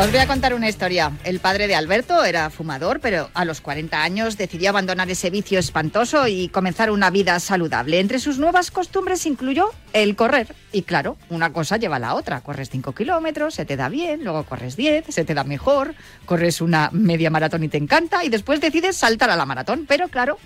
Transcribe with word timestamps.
Os 0.00 0.10
voy 0.10 0.20
a 0.20 0.26
contar 0.26 0.54
una 0.54 0.66
historia. 0.66 1.12
El 1.24 1.40
padre 1.40 1.66
de 1.66 1.74
Alberto 1.74 2.24
era 2.24 2.48
fumador, 2.48 3.00
pero 3.00 3.28
a 3.34 3.44
los 3.44 3.60
40 3.60 4.02
años 4.02 4.38
decidió 4.38 4.70
abandonar 4.70 5.10
ese 5.10 5.28
vicio 5.28 5.58
espantoso 5.58 6.26
y 6.26 6.48
comenzar 6.48 6.90
una 6.90 7.10
vida 7.10 7.38
saludable. 7.38 8.00
Entre 8.00 8.18
sus 8.18 8.38
nuevas 8.38 8.70
costumbres 8.70 9.26
incluyó 9.26 9.68
el 9.92 10.16
correr. 10.16 10.56
Y 10.72 10.84
claro, 10.84 11.18
una 11.28 11.52
cosa 11.52 11.76
lleva 11.76 11.96
a 11.96 11.98
la 11.98 12.14
otra. 12.14 12.40
Corres 12.40 12.70
5 12.70 12.94
kilómetros, 12.94 13.52
se 13.52 13.66
te 13.66 13.76
da 13.76 13.90
bien, 13.90 14.24
luego 14.24 14.44
corres 14.44 14.74
10, 14.74 15.04
se 15.10 15.26
te 15.26 15.34
da 15.34 15.44
mejor, 15.44 15.94
corres 16.24 16.62
una 16.62 16.88
media 16.92 17.28
maratón 17.28 17.64
y 17.64 17.68
te 17.68 17.76
encanta, 17.76 18.24
y 18.24 18.30
después 18.30 18.62
decides 18.62 18.96
saltar 18.96 19.28
a 19.28 19.36
la 19.36 19.44
maratón. 19.44 19.84
Pero 19.86 20.08
claro, 20.08 20.38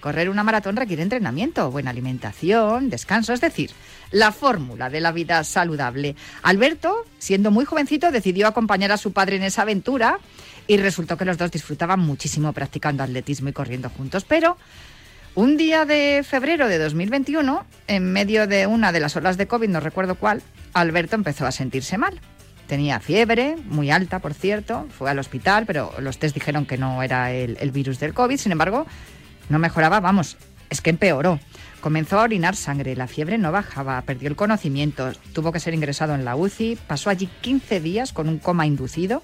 Correr 0.00 0.30
una 0.30 0.44
maratón 0.44 0.76
requiere 0.76 1.02
entrenamiento, 1.02 1.70
buena 1.70 1.90
alimentación, 1.90 2.88
descanso, 2.88 3.32
es 3.32 3.40
decir, 3.40 3.70
la 4.10 4.32
fórmula 4.32 4.90
de 4.90 5.00
la 5.00 5.12
vida 5.12 5.42
saludable. 5.44 6.14
Alberto, 6.42 7.04
siendo 7.18 7.50
muy 7.50 7.64
jovencito, 7.64 8.10
decidió 8.10 8.46
acompañar 8.46 8.92
a 8.92 8.96
su 8.96 9.12
padre 9.12 9.36
en 9.36 9.42
esa 9.42 9.62
aventura 9.62 10.18
y 10.66 10.76
resultó 10.76 11.16
que 11.16 11.24
los 11.24 11.38
dos 11.38 11.50
disfrutaban 11.50 12.00
muchísimo 12.00 12.52
practicando 12.52 13.02
atletismo 13.02 13.48
y 13.48 13.52
corriendo 13.52 13.90
juntos. 13.90 14.24
Pero 14.24 14.56
un 15.34 15.56
día 15.56 15.84
de 15.84 16.24
febrero 16.24 16.68
de 16.68 16.78
2021, 16.78 17.64
en 17.86 18.12
medio 18.12 18.46
de 18.46 18.66
una 18.66 18.92
de 18.92 19.00
las 19.00 19.16
olas 19.16 19.36
de 19.36 19.46
COVID, 19.46 19.68
no 19.68 19.80
recuerdo 19.80 20.14
cuál, 20.14 20.42
Alberto 20.74 21.16
empezó 21.16 21.46
a 21.46 21.52
sentirse 21.52 21.98
mal. 21.98 22.20
Tenía 22.66 23.00
fiebre, 23.00 23.56
muy 23.64 23.90
alta, 23.90 24.18
por 24.18 24.34
cierto, 24.34 24.86
fue 24.90 25.10
al 25.10 25.18
hospital, 25.18 25.64
pero 25.64 25.94
los 26.00 26.18
test 26.18 26.34
dijeron 26.34 26.66
que 26.66 26.76
no 26.76 27.02
era 27.02 27.32
el, 27.32 27.56
el 27.60 27.70
virus 27.70 27.98
del 27.98 28.12
COVID. 28.12 28.36
Sin 28.36 28.52
embargo, 28.52 28.86
no 29.48 29.58
mejoraba, 29.58 30.00
vamos, 30.00 30.36
es 30.70 30.80
que 30.80 30.90
empeoró. 30.90 31.40
Comenzó 31.80 32.18
a 32.18 32.24
orinar 32.24 32.56
sangre, 32.56 32.96
la 32.96 33.06
fiebre 33.06 33.38
no 33.38 33.52
bajaba, 33.52 34.02
perdió 34.02 34.28
el 34.28 34.36
conocimiento, 34.36 35.12
tuvo 35.32 35.52
que 35.52 35.60
ser 35.60 35.74
ingresado 35.74 36.14
en 36.14 36.24
la 36.24 36.34
UCI, 36.34 36.76
pasó 36.86 37.08
allí 37.08 37.28
15 37.40 37.80
días 37.80 38.12
con 38.12 38.28
un 38.28 38.38
coma 38.38 38.66
inducido. 38.66 39.22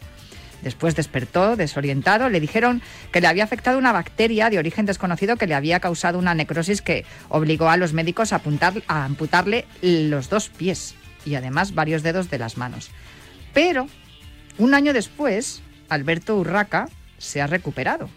Después 0.63 0.95
despertó, 0.95 1.57
desorientado, 1.57 2.31
le 2.31 2.41
dijeron 2.41 2.81
que 3.13 3.21
le 3.21 3.27
había 3.27 3.45
afectado 3.45 3.77
una 3.77 3.93
bacteria 3.93 4.49
de 4.49 4.59
origen 4.59 4.87
desconocido 4.87 5.37
que 5.37 5.47
le 5.47 5.55
había 5.55 5.81
causado 5.81 6.19
una 6.19 6.35
necrosis 6.35 6.81
que 6.81 7.05
obligó 7.29 7.69
a 7.69 7.77
los 7.77 7.93
médicos 7.93 8.33
a, 8.33 8.37
apuntar, 8.37 8.73
a 8.87 9.05
amputarle 9.05 9.67
los 9.83 10.31
dos 10.31 10.49
pies 10.49 10.95
y 11.27 11.35
además 11.35 11.75
varios 11.75 12.03
dedos 12.03 12.31
de 12.31 12.39
las 12.39 12.57
manos. 12.57 12.91
Pero, 13.53 13.89
un 14.57 14.75
año 14.75 14.93
después, 14.95 15.61
Alberto 15.89 16.37
Urraca 16.37 16.89
se 17.19 17.43
ha 17.43 17.47
recuperado 17.47 18.09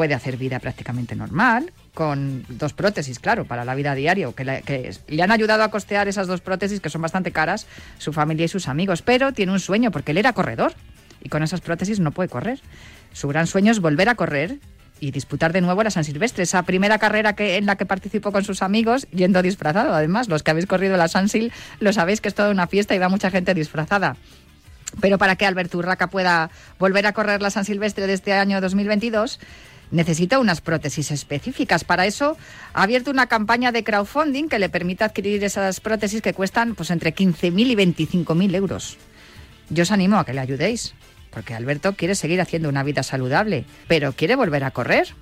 puede 0.00 0.14
hacer 0.14 0.38
vida 0.38 0.60
prácticamente 0.60 1.14
normal, 1.14 1.74
con 1.92 2.42
dos 2.48 2.72
prótesis, 2.72 3.18
claro, 3.18 3.44
para 3.44 3.66
la 3.66 3.74
vida 3.74 3.94
diaria, 3.94 4.32
que 4.32 4.62
que 4.64 4.96
le 5.08 5.22
han 5.22 5.30
ayudado 5.30 5.62
a 5.62 5.70
costear 5.70 6.08
esas 6.08 6.26
dos 6.26 6.40
prótesis, 6.40 6.80
que 6.80 6.88
son 6.88 7.02
bastante 7.02 7.32
caras, 7.32 7.66
su 7.98 8.14
familia 8.14 8.46
y 8.46 8.48
sus 8.48 8.66
amigos, 8.66 9.02
pero 9.02 9.34
tiene 9.34 9.52
un 9.52 9.60
sueño, 9.60 9.90
porque 9.90 10.12
él 10.12 10.16
era 10.16 10.32
corredor, 10.32 10.72
y 11.22 11.28
con 11.28 11.42
esas 11.42 11.60
prótesis 11.60 12.00
no 12.00 12.12
puede 12.12 12.30
correr. 12.30 12.62
Su 13.12 13.28
gran 13.28 13.46
sueño 13.46 13.72
es 13.72 13.80
volver 13.80 14.08
a 14.08 14.14
correr 14.14 14.58
y 15.00 15.10
disputar 15.10 15.52
de 15.52 15.60
nuevo 15.60 15.82
la 15.82 15.90
San 15.90 16.04
Silvestre, 16.04 16.44
esa 16.44 16.62
primera 16.62 16.96
carrera 16.96 17.34
que, 17.34 17.58
en 17.58 17.66
la 17.66 17.76
que 17.76 17.84
participó 17.84 18.32
con 18.32 18.42
sus 18.42 18.62
amigos, 18.62 19.06
yendo 19.10 19.42
disfrazado. 19.42 19.92
Además, 19.92 20.30
los 20.30 20.42
que 20.42 20.50
habéis 20.50 20.64
corrido 20.64 20.96
la 20.96 21.08
San 21.08 21.28
Sil 21.28 21.52
lo 21.78 21.92
sabéis 21.92 22.22
que 22.22 22.28
es 22.28 22.34
toda 22.34 22.48
una 22.48 22.68
fiesta 22.68 22.94
y 22.94 22.98
va 22.98 23.10
mucha 23.10 23.30
gente 23.30 23.52
disfrazada. 23.52 24.16
Pero 25.00 25.18
para 25.18 25.36
que 25.36 25.46
Alberto 25.46 25.78
Urraca 25.78 26.08
pueda 26.08 26.50
volver 26.78 27.06
a 27.06 27.12
correr 27.12 27.42
la 27.42 27.50
San 27.50 27.64
Silvestre 27.64 28.06
de 28.06 28.14
este 28.14 28.32
año 28.32 28.60
2022, 28.60 29.38
necesita 29.90 30.38
unas 30.38 30.60
prótesis 30.60 31.10
específicas. 31.10 31.84
Para 31.84 32.06
eso 32.06 32.36
ha 32.72 32.82
abierto 32.82 33.10
una 33.10 33.26
campaña 33.26 33.72
de 33.72 33.84
crowdfunding 33.84 34.48
que 34.48 34.58
le 34.58 34.68
permite 34.68 35.04
adquirir 35.04 35.42
esas 35.44 35.80
prótesis 35.80 36.22
que 36.22 36.34
cuestan 36.34 36.74
pues, 36.74 36.90
entre 36.90 37.14
15.000 37.14 37.52
y 37.54 37.74
25.000 38.06 38.54
euros. 38.54 38.96
Yo 39.68 39.82
os 39.82 39.92
animo 39.92 40.18
a 40.18 40.24
que 40.24 40.34
le 40.34 40.40
ayudéis, 40.40 40.94
porque 41.30 41.54
Alberto 41.54 41.94
quiere 41.94 42.14
seguir 42.14 42.40
haciendo 42.40 42.68
una 42.68 42.82
vida 42.82 43.02
saludable, 43.02 43.64
pero 43.86 44.12
quiere 44.12 44.36
volver 44.36 44.64
a 44.64 44.70
correr. 44.70 45.14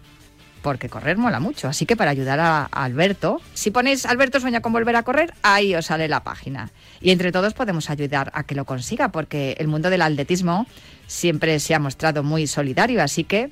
Porque 0.62 0.88
correr 0.88 1.16
mola 1.16 1.38
mucho. 1.38 1.68
Así 1.68 1.86
que 1.86 1.94
para 1.94 2.10
ayudar 2.10 2.40
a, 2.40 2.64
Alberto, 2.64 3.40
si 3.54 3.70
ponéis 3.70 4.04
Alberto 4.06 4.40
sueña 4.40 4.60
con 4.60 4.72
volver 4.72 4.96
a 4.96 5.04
correr, 5.04 5.32
ahí 5.42 5.72
os 5.76 5.86
sale 5.86 6.08
la 6.08 6.24
página. 6.24 6.72
Y 7.00 7.12
entre 7.12 7.30
todos 7.30 7.54
podemos 7.54 7.90
ayudar 7.90 8.32
a 8.34 8.42
que 8.42 8.56
lo 8.56 8.64
consiga, 8.64 9.10
porque 9.12 9.54
el 9.60 9.68
mundo 9.68 9.88
del 9.88 10.02
atletismo 10.02 10.66
siempre 11.06 11.60
se 11.60 11.76
ha 11.76 11.78
mostrado 11.78 12.24
muy 12.24 12.48
solidario. 12.48 13.00
Así 13.00 13.22
que 13.22 13.50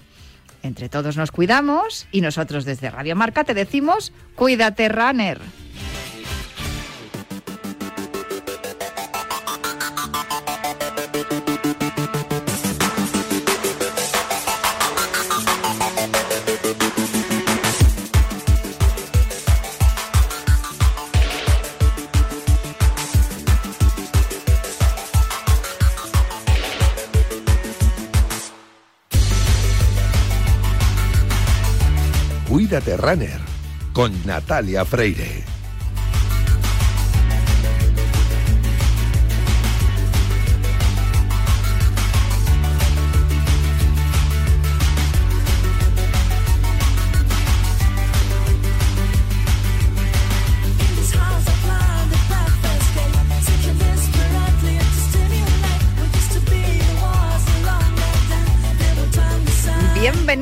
entre 0.63 0.89
todos 0.89 1.17
nos 1.17 1.31
cuidamos 1.31 2.07
y 2.13 2.21
nosotros 2.21 2.65
desde 2.65 2.91
Radio 2.91 3.17
Marca 3.17 3.45
te 3.45 3.55
decimos, 3.55 4.13
cuídate, 4.35 4.89
runner. 4.89 5.41
Cuídate 32.77 32.99
Runner 32.99 33.41
con 33.95 34.13
Natalia 34.27 34.85
Freire. 34.85 35.56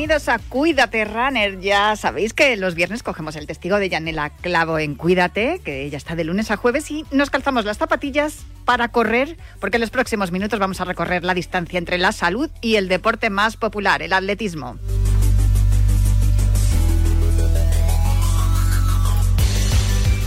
Bienvenidos 0.04 0.28
a 0.28 0.38
Cuídate 0.38 1.06
Runner. 1.06 1.58
Ya 1.60 1.96
sabéis 1.96 2.34
que 2.34 2.58
los 2.58 2.74
viernes 2.74 3.02
cogemos 3.02 3.36
el 3.36 3.46
testigo 3.46 3.78
de 3.78 3.88
Yanela 3.88 4.28
Clavo 4.28 4.78
en 4.78 4.96
Cuídate, 4.96 5.62
que 5.64 5.88
ya 5.88 5.96
está 5.96 6.14
de 6.14 6.24
lunes 6.24 6.50
a 6.50 6.58
jueves, 6.58 6.90
y 6.90 7.06
nos 7.10 7.30
calzamos 7.30 7.64
las 7.64 7.78
zapatillas 7.78 8.44
para 8.66 8.88
correr, 8.88 9.38
porque 9.60 9.78
en 9.78 9.80
los 9.80 9.88
próximos 9.88 10.30
minutos 10.30 10.58
vamos 10.58 10.82
a 10.82 10.84
recorrer 10.84 11.24
la 11.24 11.32
distancia 11.32 11.78
entre 11.78 11.96
la 11.96 12.12
salud 12.12 12.50
y 12.60 12.74
el 12.74 12.88
deporte 12.88 13.30
más 13.30 13.56
popular, 13.56 14.02
el 14.02 14.12
atletismo. 14.12 14.76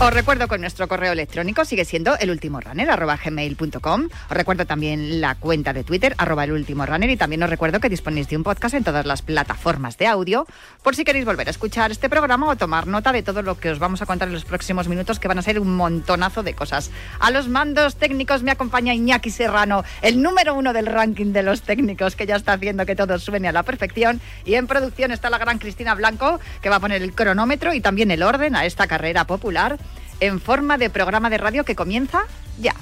Os 0.00 0.14
recuerdo 0.14 0.46
que 0.46 0.58
nuestro 0.58 0.86
correo 0.86 1.10
electrónico 1.10 1.64
sigue 1.64 1.84
siendo 1.84 2.16
elultimorunner.gmail.com. 2.16 4.04
Os 4.04 4.30
recuerdo 4.30 4.64
también 4.64 5.20
la 5.20 5.34
cuenta 5.34 5.72
de 5.72 5.82
Twitter, 5.82 6.14
arroba 6.18 6.44
elultimorunner, 6.44 7.10
y 7.10 7.16
también 7.16 7.42
os 7.42 7.50
recuerdo 7.50 7.80
que 7.80 7.88
disponéis 7.88 8.28
de 8.28 8.36
un 8.36 8.44
podcast 8.44 8.76
en 8.76 8.84
todas 8.84 9.06
las 9.06 9.22
plataformas 9.22 9.98
de 9.98 10.06
audio, 10.06 10.46
por 10.84 10.94
si 10.94 11.02
queréis 11.02 11.24
volver 11.24 11.48
a 11.48 11.50
escuchar 11.50 11.90
este 11.90 12.08
programa 12.08 12.48
o 12.48 12.54
tomar 12.54 12.86
nota 12.86 13.10
de 13.10 13.24
todo 13.24 13.42
lo 13.42 13.58
que 13.58 13.70
os 13.70 13.80
vamos 13.80 14.00
a 14.00 14.06
contar 14.06 14.28
en 14.28 14.34
los 14.34 14.44
próximos 14.44 14.86
minutos, 14.86 15.18
que 15.18 15.26
van 15.26 15.40
a 15.40 15.42
ser 15.42 15.58
un 15.58 15.74
montonazo 15.74 16.44
de 16.44 16.54
cosas. 16.54 16.92
A 17.18 17.32
los 17.32 17.48
mandos 17.48 17.96
técnicos 17.96 18.44
me 18.44 18.52
acompaña 18.52 18.94
Iñaki 18.94 19.30
Serrano, 19.30 19.82
el 20.00 20.22
número 20.22 20.54
uno 20.54 20.72
del 20.72 20.86
ranking 20.86 21.32
de 21.32 21.42
los 21.42 21.62
técnicos, 21.62 22.14
que 22.14 22.24
ya 22.24 22.36
está 22.36 22.52
haciendo 22.52 22.86
que 22.86 22.94
todo 22.94 23.18
suene 23.18 23.48
a 23.48 23.52
la 23.52 23.64
perfección. 23.64 24.20
Y 24.44 24.54
en 24.54 24.68
producción 24.68 25.10
está 25.10 25.28
la 25.28 25.38
gran 25.38 25.58
Cristina 25.58 25.96
Blanco, 25.96 26.38
que 26.62 26.70
va 26.70 26.76
a 26.76 26.80
poner 26.80 27.02
el 27.02 27.14
cronómetro 27.16 27.74
y 27.74 27.80
también 27.80 28.12
el 28.12 28.22
orden 28.22 28.54
a 28.54 28.64
esta 28.64 28.86
carrera 28.86 29.26
popular 29.26 29.76
en 30.20 30.40
forma 30.40 30.78
de 30.78 30.90
programa 30.90 31.30
de 31.30 31.38
radio 31.38 31.64
que 31.64 31.74
comienza 31.74 32.22
ya. 32.60 32.74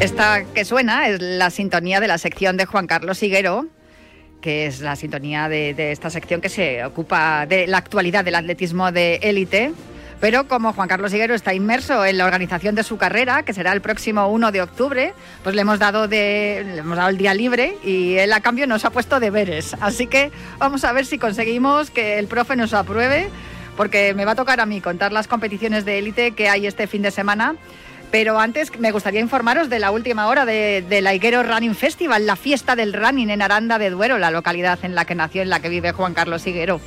Esta 0.00 0.44
que 0.44 0.64
suena 0.64 1.08
es 1.08 1.20
la 1.20 1.50
sintonía 1.50 1.98
de 1.98 2.06
la 2.06 2.18
sección 2.18 2.56
de 2.56 2.66
Juan 2.66 2.86
Carlos 2.86 3.20
Higuero, 3.20 3.66
que 4.40 4.66
es 4.66 4.80
la 4.80 4.94
sintonía 4.94 5.48
de, 5.48 5.74
esta 5.90 6.08
sección 6.08 6.40
que 6.40 6.48
se 6.48 6.84
ocupa 6.84 7.46
de 7.46 7.66
la 7.66 7.78
actualidad 7.78 8.24
del 8.24 8.36
atletismo 8.36 8.92
de 8.92 9.16
élite. 9.16 9.72
Pero 10.20 10.46
como 10.46 10.72
Juan 10.72 10.86
Carlos 10.86 11.12
Higuero 11.12 11.34
está 11.34 11.52
inmerso 11.52 12.04
en 12.04 12.16
la 12.16 12.26
organización 12.26 12.76
de 12.76 12.84
su 12.84 12.96
carrera, 12.96 13.42
que 13.42 13.52
será 13.52 13.72
el 13.72 13.80
próximo 13.80 14.28
1 14.28 14.52
de 14.52 14.62
octubre, 14.62 15.14
pues 15.42 15.56
le 15.56 15.62
hemos 15.62 15.80
dado, 15.80 16.06
de, 16.06 16.62
le 16.64 16.78
hemos 16.78 16.96
dado 16.96 17.08
el 17.08 17.18
día 17.18 17.34
libre 17.34 17.76
y 17.84 18.18
él 18.18 18.32
a 18.32 18.40
cambio 18.40 18.68
nos 18.68 18.84
ha 18.84 18.90
puesto 18.90 19.18
deberes. 19.18 19.74
Así 19.80 20.06
que 20.06 20.30
vamos 20.58 20.84
a 20.84 20.92
ver 20.92 21.06
si 21.06 21.18
conseguimos 21.18 21.90
que 21.90 22.20
el 22.20 22.28
profe 22.28 22.54
nos 22.54 22.72
apruebe, 22.72 23.30
porque 23.76 24.14
me 24.14 24.24
va 24.24 24.32
a 24.32 24.36
tocar 24.36 24.60
a 24.60 24.66
mí 24.66 24.80
contar 24.80 25.10
las 25.12 25.26
competiciones 25.26 25.84
de 25.84 25.98
élite 25.98 26.32
que 26.32 26.48
hay 26.48 26.68
este 26.68 26.86
fin 26.86 27.02
de 27.02 27.10
semana. 27.10 27.56
Pero 28.10 28.38
antes 28.38 28.78
me 28.78 28.90
gustaría 28.90 29.20
informaros 29.20 29.68
de 29.68 29.78
la 29.78 29.90
última 29.90 30.28
hora 30.28 30.46
de, 30.46 30.84
de, 30.88 31.02
la 31.02 31.14
Higuero 31.14 31.42
Running 31.42 31.74
Festival, 31.74 32.26
la 32.26 32.36
fiesta 32.36 32.74
del 32.74 32.94
running 32.94 33.30
en 33.30 33.42
Aranda 33.42 33.78
de 33.78 33.90
Duero, 33.90 34.18
la 34.18 34.30
localidad 34.30 34.78
en 34.82 34.94
la 34.94 35.04
que 35.04 35.14
nació, 35.14 35.42
en 35.42 35.50
la 35.50 35.60
que 35.60 35.68
vive 35.68 35.92
Juan 35.92 36.14
Carlos 36.14 36.46
Higuero. 36.46 36.80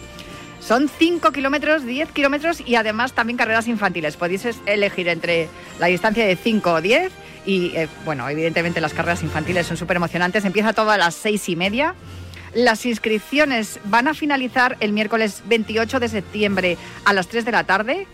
Son 0.61 0.89
5 0.89 1.31
kilómetros, 1.31 1.85
10 1.85 2.11
kilómetros 2.11 2.61
y 2.65 2.75
además 2.75 3.13
también 3.13 3.35
carreras 3.35 3.67
infantiles. 3.67 4.15
Podéis 4.15 4.47
elegir 4.67 5.07
entre 5.09 5.49
la 5.79 5.87
distancia 5.87 6.25
de 6.25 6.35
5 6.35 6.73
o 6.73 6.81
10 6.81 7.11
y, 7.45 7.75
eh, 7.75 7.87
bueno, 8.05 8.29
evidentemente 8.29 8.79
las 8.79 8.93
carreras 8.93 9.23
infantiles 9.23 9.65
son 9.65 9.75
súper 9.75 9.97
emocionantes. 9.97 10.45
Empieza 10.45 10.73
todo 10.73 10.91
a 10.91 10.97
las 10.97 11.15
6 11.15 11.49
y 11.49 11.55
media. 11.55 11.95
Las 12.53 12.85
inscripciones 12.85 13.79
van 13.85 14.07
a 14.07 14.13
finalizar 14.13 14.77
el 14.81 14.93
miércoles 14.93 15.41
28 15.45 15.99
de 15.99 16.09
septiembre 16.09 16.77
a 17.05 17.13
las 17.13 17.27
3 17.27 17.43
de 17.43 17.51
la 17.51 17.63
tarde. 17.63 18.07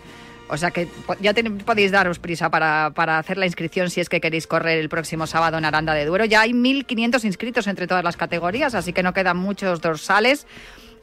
O 0.48 0.56
sea 0.56 0.70
que 0.70 0.88
ya 1.20 1.34
podéis 1.64 1.92
daros 1.92 2.18
prisa 2.18 2.50
para, 2.50 2.90
para, 2.94 3.18
hacer 3.18 3.36
la 3.36 3.46
inscripción 3.46 3.90
si 3.90 4.00
es 4.00 4.08
que 4.08 4.20
queréis 4.20 4.46
correr 4.46 4.78
el 4.78 4.88
próximo 4.88 5.26
sábado 5.26 5.58
en 5.58 5.64
Aranda 5.64 5.94
de 5.94 6.04
Duero. 6.04 6.24
Ya 6.24 6.40
hay 6.40 6.52
1.500 6.52 7.24
inscritos 7.24 7.66
entre 7.66 7.86
todas 7.86 8.04
las 8.04 8.16
categorías, 8.16 8.74
así 8.74 8.92
que 8.92 9.02
no 9.02 9.12
quedan 9.12 9.36
muchos 9.36 9.80
dorsales. 9.80 10.46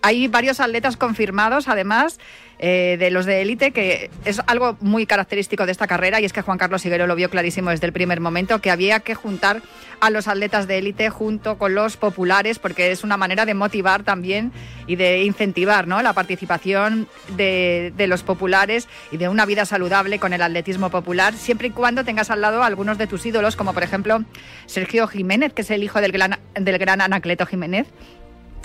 Hay 0.02 0.28
varios 0.28 0.60
atletas 0.60 0.98
confirmados, 0.98 1.68
además, 1.68 2.20
eh, 2.60 2.96
de 3.00 3.12
los 3.12 3.26
de 3.26 3.42
élite, 3.42 3.72
que 3.72 4.10
es 4.24 4.42
algo 4.48 4.78
muy 4.80 5.06
característico 5.06 5.66
de 5.66 5.72
esta 5.72 5.88
carrera 5.88 6.22
y 6.22 6.26
es 6.26 6.34
que 6.34 6.42
Juan 6.42 6.58
Carlos 6.58 6.86
Higuero 6.86 7.08
lo 7.08 7.16
vio 7.16 7.30
clarísimo 7.30 7.70
desde 7.70 7.86
el 7.86 7.94
primer 7.94 8.22
momento, 8.22 8.62
que 8.62 8.72
había 8.72 9.00
que 9.02 9.16
juntar 9.16 9.62
a 10.00 10.10
los 10.10 10.28
atletas 10.28 10.68
de 10.68 10.78
élite 10.78 11.10
junto 11.10 11.58
con 11.58 11.76
los 11.76 11.98
populares, 11.98 12.60
porque 12.60 12.92
es 12.92 13.04
una 13.04 13.18
manera 13.18 13.46
de 13.46 13.54
motivar 13.54 14.04
también 14.04 14.52
y 14.88 14.96
de 14.96 15.24
incentivar 15.24 15.88
¿no? 15.88 16.02
la 16.02 16.14
participación 16.14 17.08
de, 17.36 17.94
de 17.96 18.08
los 18.08 18.24
populares 18.24 18.88
y 19.12 19.18
de 19.18 19.30
una 19.30 19.46
vida 19.46 19.66
saludable 19.66 20.20
con 20.20 20.34
el 20.34 20.42
atletismo 20.42 20.90
popular, 20.90 21.34
siempre 21.34 21.68
y 21.68 21.72
cuando 21.72 22.04
tengas 22.04 22.30
al 22.30 22.42
lado 22.42 22.64
a 22.64 22.66
algunos 22.66 22.98
de 22.98 23.08
tus 23.08 23.26
ídolos, 23.26 23.56
como 23.56 23.74
por 23.74 23.84
ejemplo 23.84 24.24
Sergio 24.66 25.08
Jiménez, 25.08 25.54
que 25.54 25.62
es 25.62 25.72
el 25.72 25.84
hijo 25.84 26.02
del 26.02 26.12
gran, 26.12 26.40
del 26.54 26.78
gran 26.78 27.02
Anacleto 27.02 27.46
Jiménez, 27.46 27.88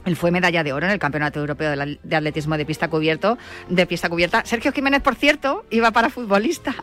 él 0.04 0.16
fue 0.16 0.30
medalla 0.30 0.64
de 0.64 0.72
oro 0.72 0.86
en 0.86 0.92
el 0.92 0.98
Campeonato 0.98 1.40
Europeo 1.40 1.74
de 1.76 2.16
Atletismo 2.16 2.56
de 2.56 2.66
pista 2.66 2.88
cubierto, 2.88 3.38
de 3.68 3.86
pista 3.86 4.08
cubierta. 4.08 4.44
Sergio 4.44 4.72
Jiménez, 4.72 5.02
por 5.02 5.14
cierto, 5.14 5.64
iba 5.70 5.90
para 5.90 6.10
futbolista, 6.10 6.74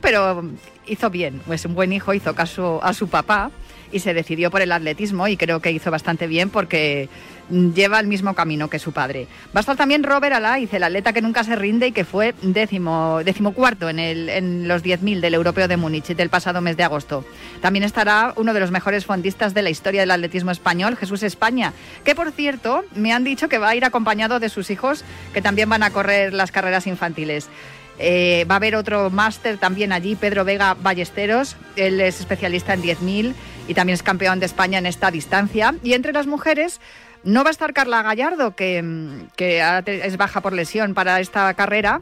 pero 0.00 0.50
hizo 0.86 1.10
bien, 1.10 1.40
es 1.50 1.64
un 1.64 1.74
buen 1.74 1.92
hijo, 1.92 2.14
hizo 2.14 2.34
caso 2.34 2.80
a 2.82 2.92
su 2.92 3.08
papá 3.08 3.50
y 3.92 4.00
se 4.00 4.14
decidió 4.14 4.50
por 4.50 4.62
el 4.62 4.72
atletismo 4.72 5.28
y 5.28 5.36
creo 5.36 5.60
que 5.60 5.72
hizo 5.72 5.90
bastante 5.90 6.26
bien 6.26 6.50
porque 6.50 7.08
lleva 7.50 8.00
el 8.00 8.06
mismo 8.06 8.34
camino 8.34 8.68
que 8.68 8.78
su 8.78 8.92
padre. 8.92 9.26
Va 9.54 9.58
a 9.58 9.60
estar 9.60 9.76
también 9.76 10.02
Robert 10.02 10.34
Alaiz, 10.34 10.72
el 10.72 10.82
atleta 10.82 11.12
que 11.12 11.22
nunca 11.22 11.44
se 11.44 11.56
rinde 11.56 11.88
y 11.88 11.92
que 11.92 12.04
fue 12.04 12.34
décimo, 12.42 13.20
décimo 13.24 13.52
cuarto 13.52 13.88
en, 13.88 13.98
el, 13.98 14.28
en 14.28 14.68
los 14.68 14.82
10.000 14.82 15.20
del 15.20 15.34
Europeo 15.34 15.68
de 15.68 15.76
Múnich 15.76 16.08
del 16.08 16.28
pasado 16.28 16.60
mes 16.60 16.76
de 16.76 16.84
agosto. 16.84 17.24
También 17.60 17.84
estará 17.84 18.32
uno 18.36 18.52
de 18.52 18.60
los 18.60 18.70
mejores 18.70 19.06
fondistas 19.06 19.54
de 19.54 19.62
la 19.62 19.70
historia 19.70 20.02
del 20.02 20.10
atletismo 20.10 20.50
español, 20.50 20.96
Jesús 20.96 21.22
España, 21.22 21.72
que 22.04 22.14
por 22.14 22.32
cierto 22.32 22.84
me 22.94 23.12
han 23.12 23.24
dicho 23.24 23.48
que 23.48 23.58
va 23.58 23.70
a 23.70 23.76
ir 23.76 23.84
acompañado 23.84 24.40
de 24.40 24.48
sus 24.48 24.70
hijos 24.70 25.04
que 25.32 25.42
también 25.42 25.68
van 25.68 25.82
a 25.82 25.90
correr 25.90 26.32
las 26.32 26.52
carreras 26.52 26.86
infantiles. 26.86 27.48
Eh, 27.98 28.46
va 28.48 28.54
a 28.54 28.56
haber 28.56 28.76
otro 28.76 29.10
máster 29.10 29.58
también 29.58 29.92
allí, 29.92 30.14
Pedro 30.14 30.44
Vega 30.44 30.74
Ballesteros. 30.74 31.56
Él 31.76 32.00
es 32.00 32.20
especialista 32.20 32.74
en 32.74 32.82
10.000 32.82 33.34
y 33.66 33.74
también 33.74 33.94
es 33.94 34.02
campeón 34.02 34.40
de 34.40 34.46
España 34.46 34.78
en 34.78 34.86
esta 34.86 35.10
distancia. 35.10 35.74
Y 35.82 35.94
entre 35.94 36.12
las 36.12 36.26
mujeres 36.26 36.80
no 37.24 37.42
va 37.42 37.50
a 37.50 37.52
estar 37.52 37.72
Carla 37.72 38.02
Gallardo, 38.02 38.54
que, 38.54 39.28
es 39.36 40.16
baja 40.16 40.40
por 40.40 40.52
lesión 40.52 40.94
para 40.94 41.20
esta 41.20 41.52
carrera. 41.54 42.00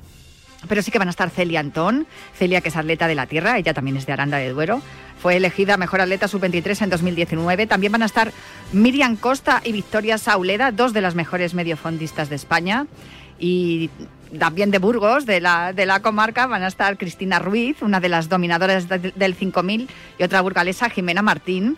Pero 0.69 0.83
sí 0.83 0.91
que 0.91 0.99
van 0.99 1.09
a 1.09 1.11
estar 1.11 1.31
Celia 1.31 1.61
Antón, 1.61 2.07
Celia 2.37 2.61
que 2.61 2.71
es 2.71 2.77
atleta 2.77 3.07
de 3.07 3.15
la 3.15 3.27
tierra, 3.27 3.59
ella 3.59 3.75
también 3.75 3.99
es 3.99 4.07
de 4.07 4.15
Aranda 4.15 4.39
de 4.39 4.49
Duero, 4.49 4.81
fue 5.21 5.37
elegida 5.37 5.77
mejor 5.77 6.01
atleta 6.01 6.29
sub-23 6.29 6.83
en 6.83 6.91
2019. 6.91 7.67
También 7.67 7.93
van 7.93 8.03
a 8.03 8.07
estar 8.07 8.33
Miriam 8.73 9.17
Costa 9.17 9.61
y 9.65 9.73
Victoria 9.73 10.19
Sauleda, 10.19 10.73
dos 10.73 10.93
de 10.93 11.01
las 11.01 11.15
mejores 11.15 11.55
mediofondistas 11.55 12.29
de 12.29 12.37
España. 12.37 12.87
Y 13.39 13.91
también 14.39 14.71
de 14.71 14.79
Burgos, 14.79 15.27
de 15.27 15.41
la, 15.41 15.73
de 15.73 15.87
la 15.87 16.01
comarca, 16.01 16.47
van 16.47 16.63
a 16.63 16.69
estar 16.69 16.97
Cristina 16.97 17.39
Ruiz, 17.39 17.83
una 17.83 18.01
de 18.01 18.09
las 18.09 18.29
dominadoras 18.29 18.89
del 18.89 19.35
5000, 19.35 19.89
y 20.19 20.23
otra 20.23 20.41
burgalesa, 20.41 20.91
Jimena 20.91 21.23
Martín, 21.23 21.77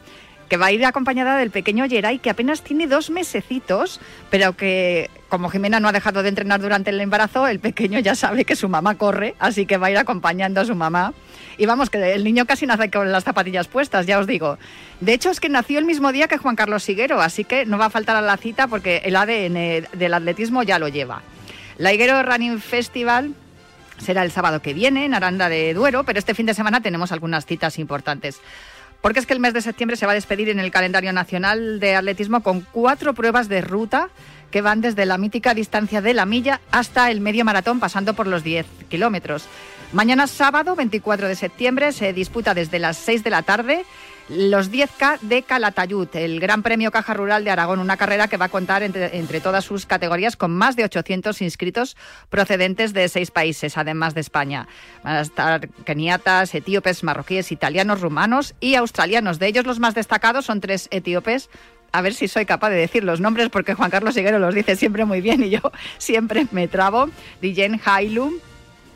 que 0.49 0.57
va 0.57 0.67
a 0.67 0.73
ir 0.73 0.85
acompañada 0.85 1.37
del 1.37 1.51
pequeño 1.51 1.87
Geray, 1.89 2.19
que 2.19 2.31
apenas 2.31 2.63
tiene 2.63 2.87
dos 2.87 3.11
mesecitos, 3.11 4.01
pero 4.31 4.55
que 4.55 5.11
como 5.29 5.51
Jimena 5.51 5.79
no 5.79 5.89
ha 5.89 5.93
dejado 5.93 6.23
de 6.23 6.31
entrenar 6.31 6.61
durante 6.61 6.91
el 6.91 7.01
embarazo, 7.01 7.47
el 7.47 7.61
pequeño 7.61 7.99
ya 7.99 8.15
sabe 8.15 8.45
que 8.45 8.57
su 8.57 8.69
mamá 8.69 8.97
corre, 8.97 9.35
así 9.39 9.67
que 9.67 9.77
va 9.77 9.89
a 9.89 9.91
ir 9.91 9.99
acompañando 9.99 10.61
a 10.61 10.65
su 10.65 10.75
mamá. 10.75 11.13
Y 11.59 11.67
vamos, 11.67 11.91
que 11.91 12.15
el 12.15 12.25
niño 12.25 12.47
casi 12.47 12.67
nace 12.67 12.91
con 12.91 13.13
las 13.13 13.25
zapatillas 13.25 13.69
puestas, 13.69 14.07
ya 14.07 14.19
os 14.19 14.27
digo. 14.27 14.59
De 15.01 15.13
hecho, 15.13 15.31
es 15.31 15.41
que 15.41 15.49
nació 15.49 15.79
el 15.79 15.85
mismo 15.85 16.13
día 16.13 16.29
que 16.29 16.39
Juan 16.39 16.57
Carlos 16.57 16.83
Siguero, 16.83 17.21
así 17.21 17.45
que 17.45 17.67
no 17.67 17.79
va 17.79 17.87
a 17.87 17.91
faltar 17.91 18.17
a 18.17 18.23
la 18.23 18.37
cita 18.37 18.69
porque 18.69 19.03
el 19.05 19.17
ADN 19.17 19.89
del 19.99 20.15
atletismo 20.15 20.63
ya 20.63 20.79
lo 20.79 20.89
lleva. 20.89 21.23
La 21.79 21.93
Higuero 21.93 22.21
Running 22.25 22.61
Festival 22.61 23.35
será 23.99 24.25
el 24.25 24.33
sábado 24.33 24.61
que 24.61 24.75
viene 24.75 25.05
en 25.05 25.15
Aranda 25.15 25.49
de 25.49 25.73
Duero, 25.75 26.03
pero 26.03 26.19
este 26.19 26.35
fin 26.35 26.45
de 26.45 26.55
semana 26.55 26.81
tenemos 26.81 27.13
algunas 27.13 27.47
citas 27.47 27.79
importantes. 27.79 28.41
Porque 29.01 29.21
es 29.21 29.27
que 29.27 29.33
el 29.33 29.39
mes 29.39 29.55
de 29.55 29.63
septiembre 29.63 29.97
se 29.97 30.05
va 30.05 30.11
a 30.11 30.17
despedir 30.17 30.49
en 30.49 30.59
el 30.59 30.73
calendario 30.73 31.13
nacional 31.13 31.79
de 31.79 31.95
atletismo 31.95 32.43
con 32.43 32.63
cuatro 32.73 33.15
pruebas 33.15 33.49
de 33.49 33.61
ruta 33.61 34.09
que 34.51 34.61
van 34.61 34.81
desde 34.81 35.07
la 35.07 35.19
mítica 35.19 35.55
distancia 35.55 36.01
de 36.01 36.15
la 36.15 36.27
milla 36.27 36.61
hasta 36.73 37.13
el 37.13 37.21
medio 37.21 37.45
maratón, 37.45 37.79
pasando 37.79 38.15
por 38.15 38.27
los 38.27 38.43
10 38.43 38.67
kilómetros. 38.89 39.47
Mañana 39.93 40.27
sábado, 40.27 40.75
24 40.75 41.29
de 41.29 41.37
septiembre, 41.37 41.93
se 41.93 42.13
disputa 42.13 42.55
desde 42.55 42.81
las 42.81 42.97
6 42.97 43.23
de 43.23 43.31
la 43.31 43.43
tarde 43.43 43.85
los 44.29 44.71
10K 44.71 45.21
de 45.21 45.43
Calatayud, 45.43 46.09
el 46.15 46.39
Gran 46.41 46.63
Premio 46.63 46.91
Caja 46.91 47.15
Rural 47.15 47.45
de 47.45 47.51
Aragón, 47.51 47.81
una 47.81 47.97
carrera 47.97 48.29
que 48.29 48.37
va 48.37 48.47
a 48.47 48.51
contar 48.51 48.83
entre, 48.83 49.41
todas 49.41 49.65
sus 49.65 49.87
categorías 49.87 50.37
con 50.37 50.51
más 50.51 50.77
de 50.77 50.85
800 50.85 51.41
inscritos 51.43 51.97
procedentes 52.29 52.93
de 52.93 53.09
seis 53.09 53.31
países, 53.31 53.79
además 53.79 54.15
de 54.15 54.21
España. 54.21 54.69
Van 55.03 55.17
a 55.17 55.21
estar 55.23 55.69
keniatas, 55.85 56.55
etíopes, 56.55 57.03
marroquíes, 57.05 57.53
italianos, 57.53 58.01
rumanos 58.01 58.55
y 58.61 58.75
australianos. 58.75 59.39
De 59.39 59.47
ellos 59.47 59.67
los 59.67 59.79
más 59.79 59.95
destacados 59.95 60.45
son 60.45 60.61
tres 60.61 60.89
etíopes, 60.91 61.49
a 61.93 62.03
ver 62.03 62.13
si 62.13 62.29
soy 62.29 62.45
capaz 62.45 62.71
de 62.71 62.77
decir 62.77 63.05
los 63.05 63.21
nombres 63.21 63.49
porque 63.49 63.75
Juan 63.75 63.91
Carlos 63.91 64.17
Higuero 64.17 64.39
los 64.39 64.55
dice 64.55 64.77
siempre 64.77 65.05
muy 65.05 65.21
bien 65.23 65.43
y 65.43 65.51
yo 65.51 65.61
siempre 65.97 66.47
me 66.51 66.69
trabo. 66.69 67.09
Dijen 67.41 67.81
Hailu, 67.83 68.41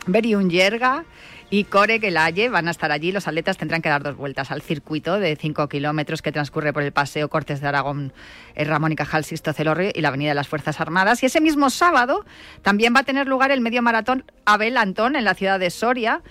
Beriun 0.07 0.51
Yerga, 0.51 1.05
y 1.53 1.65
Core 1.65 2.01
Gelaye 2.01 2.49
van 2.49 2.67
a 2.67 2.71
estar 2.71 2.91
allí. 2.93 3.13
Los 3.13 3.29
atletas 3.29 3.59
tendrán 3.59 3.83
que 3.83 3.91
dar 3.91 4.03
dos 4.03 4.17
vueltas 4.17 4.51
al 4.51 4.63
circuito 4.63 5.21
de 5.21 5.37
5 5.37 5.69
kilómetros 5.69 6.23
que 6.23 6.33
transcurre 6.33 6.73
por 6.73 6.83
el 6.83 6.93
Paseo 6.93 7.29
Cortes 7.29 7.61
de 7.61 7.69
Aragón, 7.69 8.15
el 8.55 8.69
Ramón 8.69 8.93
y 8.93 8.97
Cajal, 8.97 9.27
Sisto 9.27 9.53
Celorrio 9.53 9.91
y 9.95 10.01
la 10.01 10.09
Avenida 10.09 10.31
de 10.31 10.35
las 10.35 10.49
Fuerzas 10.49 10.81
Armadas. 10.81 11.23
Y 11.23 11.27
ese 11.27 11.43
mismo 11.43 11.69
sábado 11.69 12.25
también 12.63 12.95
va 12.97 13.01
a 13.01 13.03
tener 13.03 13.29
lugar 13.29 13.51
el 13.51 13.61
medio 13.61 13.83
maratón 13.83 14.25
Abel 14.47 14.79
Antón 14.79 15.15
en 15.15 15.25
la 15.25 15.35
ciudad 15.35 15.61
de 15.61 15.69
Soria 15.69 16.23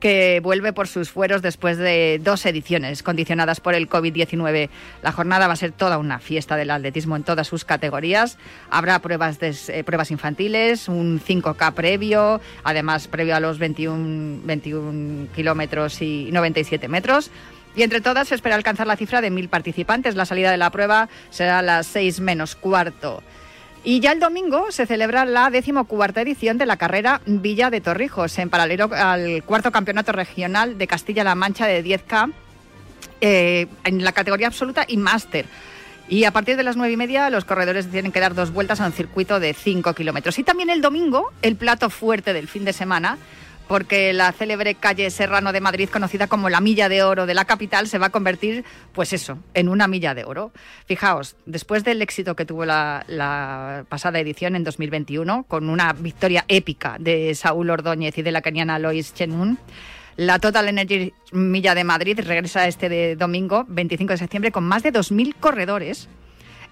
que 0.00 0.40
vuelve 0.42 0.72
por 0.72 0.88
sus 0.88 1.10
fueros 1.10 1.42
después 1.42 1.76
de 1.78 2.20
dos 2.22 2.44
ediciones 2.46 3.02
condicionadas 3.02 3.60
por 3.60 3.74
el 3.74 3.88
COVID-19. 3.88 4.68
La 5.02 5.12
jornada 5.12 5.46
va 5.46 5.54
a 5.54 5.56
ser 5.56 5.72
toda 5.72 5.98
una 5.98 6.18
fiesta 6.18 6.56
del 6.56 6.70
atletismo 6.70 7.16
en 7.16 7.24
todas 7.24 7.46
sus 7.46 7.64
categorías. 7.64 8.38
Habrá 8.70 8.98
pruebas, 9.00 9.38
eh, 9.42 9.84
pruebas 9.84 10.10
infantiles, 10.10 10.88
un 10.88 11.20
5K 11.20 11.72
previo, 11.74 12.40
además 12.64 13.08
previo 13.08 13.36
a 13.36 13.40
los 13.40 13.58
21, 13.58 14.40
21 14.44 15.28
kilómetros 15.34 16.00
y 16.02 16.30
97 16.32 16.88
metros. 16.88 17.30
Y 17.76 17.82
entre 17.82 18.00
todas 18.00 18.28
se 18.28 18.34
espera 18.34 18.56
alcanzar 18.56 18.86
la 18.86 18.96
cifra 18.96 19.20
de 19.20 19.30
mil 19.30 19.48
participantes. 19.48 20.16
La 20.16 20.26
salida 20.26 20.50
de 20.50 20.56
la 20.56 20.70
prueba 20.70 21.08
será 21.30 21.60
a 21.60 21.62
las 21.62 21.86
6 21.86 22.20
menos 22.20 22.56
cuarto. 22.56 23.22
Y 23.84 24.00
ya 24.00 24.12
el 24.12 24.20
domingo 24.20 24.70
se 24.70 24.86
celebra 24.86 25.24
la 25.24 25.50
decimocuarta 25.50 26.20
edición 26.20 26.58
de 26.58 26.66
la 26.66 26.76
carrera 26.76 27.20
Villa 27.26 27.70
de 27.70 27.80
Torrijos, 27.80 28.38
en 28.38 28.50
paralelo 28.50 28.90
al 28.92 29.42
cuarto 29.44 29.70
campeonato 29.70 30.12
regional 30.12 30.76
de 30.78 30.86
Castilla-La 30.86 31.34
Mancha 31.34 31.66
de 31.66 31.84
10K 31.84 32.32
eh, 33.20 33.66
en 33.84 34.04
la 34.04 34.12
categoría 34.12 34.48
absoluta 34.48 34.84
y 34.86 34.96
máster. 34.96 35.46
Y 36.08 36.24
a 36.24 36.32
partir 36.32 36.56
de 36.56 36.62
las 36.62 36.76
nueve 36.76 36.94
y 36.94 36.96
media 36.96 37.28
los 37.30 37.44
corredores 37.44 37.90
tienen 37.90 38.12
que 38.12 38.20
dar 38.20 38.34
dos 38.34 38.52
vueltas 38.52 38.80
a 38.80 38.86
un 38.86 38.92
circuito 38.92 39.40
de 39.40 39.52
5 39.54 39.94
kilómetros. 39.94 40.38
Y 40.38 40.44
también 40.44 40.70
el 40.70 40.80
domingo, 40.80 41.32
el 41.42 41.56
plato 41.56 41.90
fuerte 41.90 42.32
del 42.32 42.48
fin 42.48 42.64
de 42.64 42.72
semana, 42.72 43.18
porque 43.68 44.12
la 44.12 44.32
célebre 44.32 44.74
calle 44.74 45.10
Serrano 45.10 45.52
de 45.52 45.60
Madrid, 45.60 45.90
conocida 45.90 46.26
como 46.26 46.48
la 46.48 46.60
Milla 46.60 46.88
de 46.88 47.02
Oro 47.02 47.26
de 47.26 47.34
la 47.34 47.44
capital, 47.44 47.86
se 47.86 47.98
va 47.98 48.06
a 48.06 48.10
convertir, 48.10 48.64
pues 48.92 49.12
eso, 49.12 49.38
en 49.54 49.68
una 49.68 49.86
milla 49.86 50.14
de 50.14 50.24
oro. 50.24 50.52
Fijaos, 50.86 51.36
después 51.46 51.84
del 51.84 52.02
éxito 52.02 52.34
que 52.34 52.46
tuvo 52.46 52.64
la, 52.64 53.84
pasada 53.88 54.18
edición 54.18 54.56
en 54.56 54.64
2021, 54.64 55.44
con 55.44 55.68
una 55.68 55.92
victoria 55.92 56.44
épica 56.48 56.96
de 56.98 57.34
Saúl 57.34 57.70
Ordóñez 57.70 58.16
y 58.16 58.22
de 58.22 58.32
la 58.32 58.40
keniana 58.42 58.78
Lois 58.78 59.12
Chenun, 59.14 59.58
la 60.16 60.38
Total 60.38 60.66
Energy 60.66 61.12
Milla 61.30 61.74
de 61.74 61.84
Madrid 61.84 62.18
regresa 62.24 62.66
este 62.66 63.14
domingo, 63.14 63.66
25 63.68 64.14
de 64.14 64.16
septiembre, 64.16 64.50
con 64.50 64.64
más 64.64 64.82
de 64.82 64.92
2.000 64.92 65.34
corredores 65.38 66.08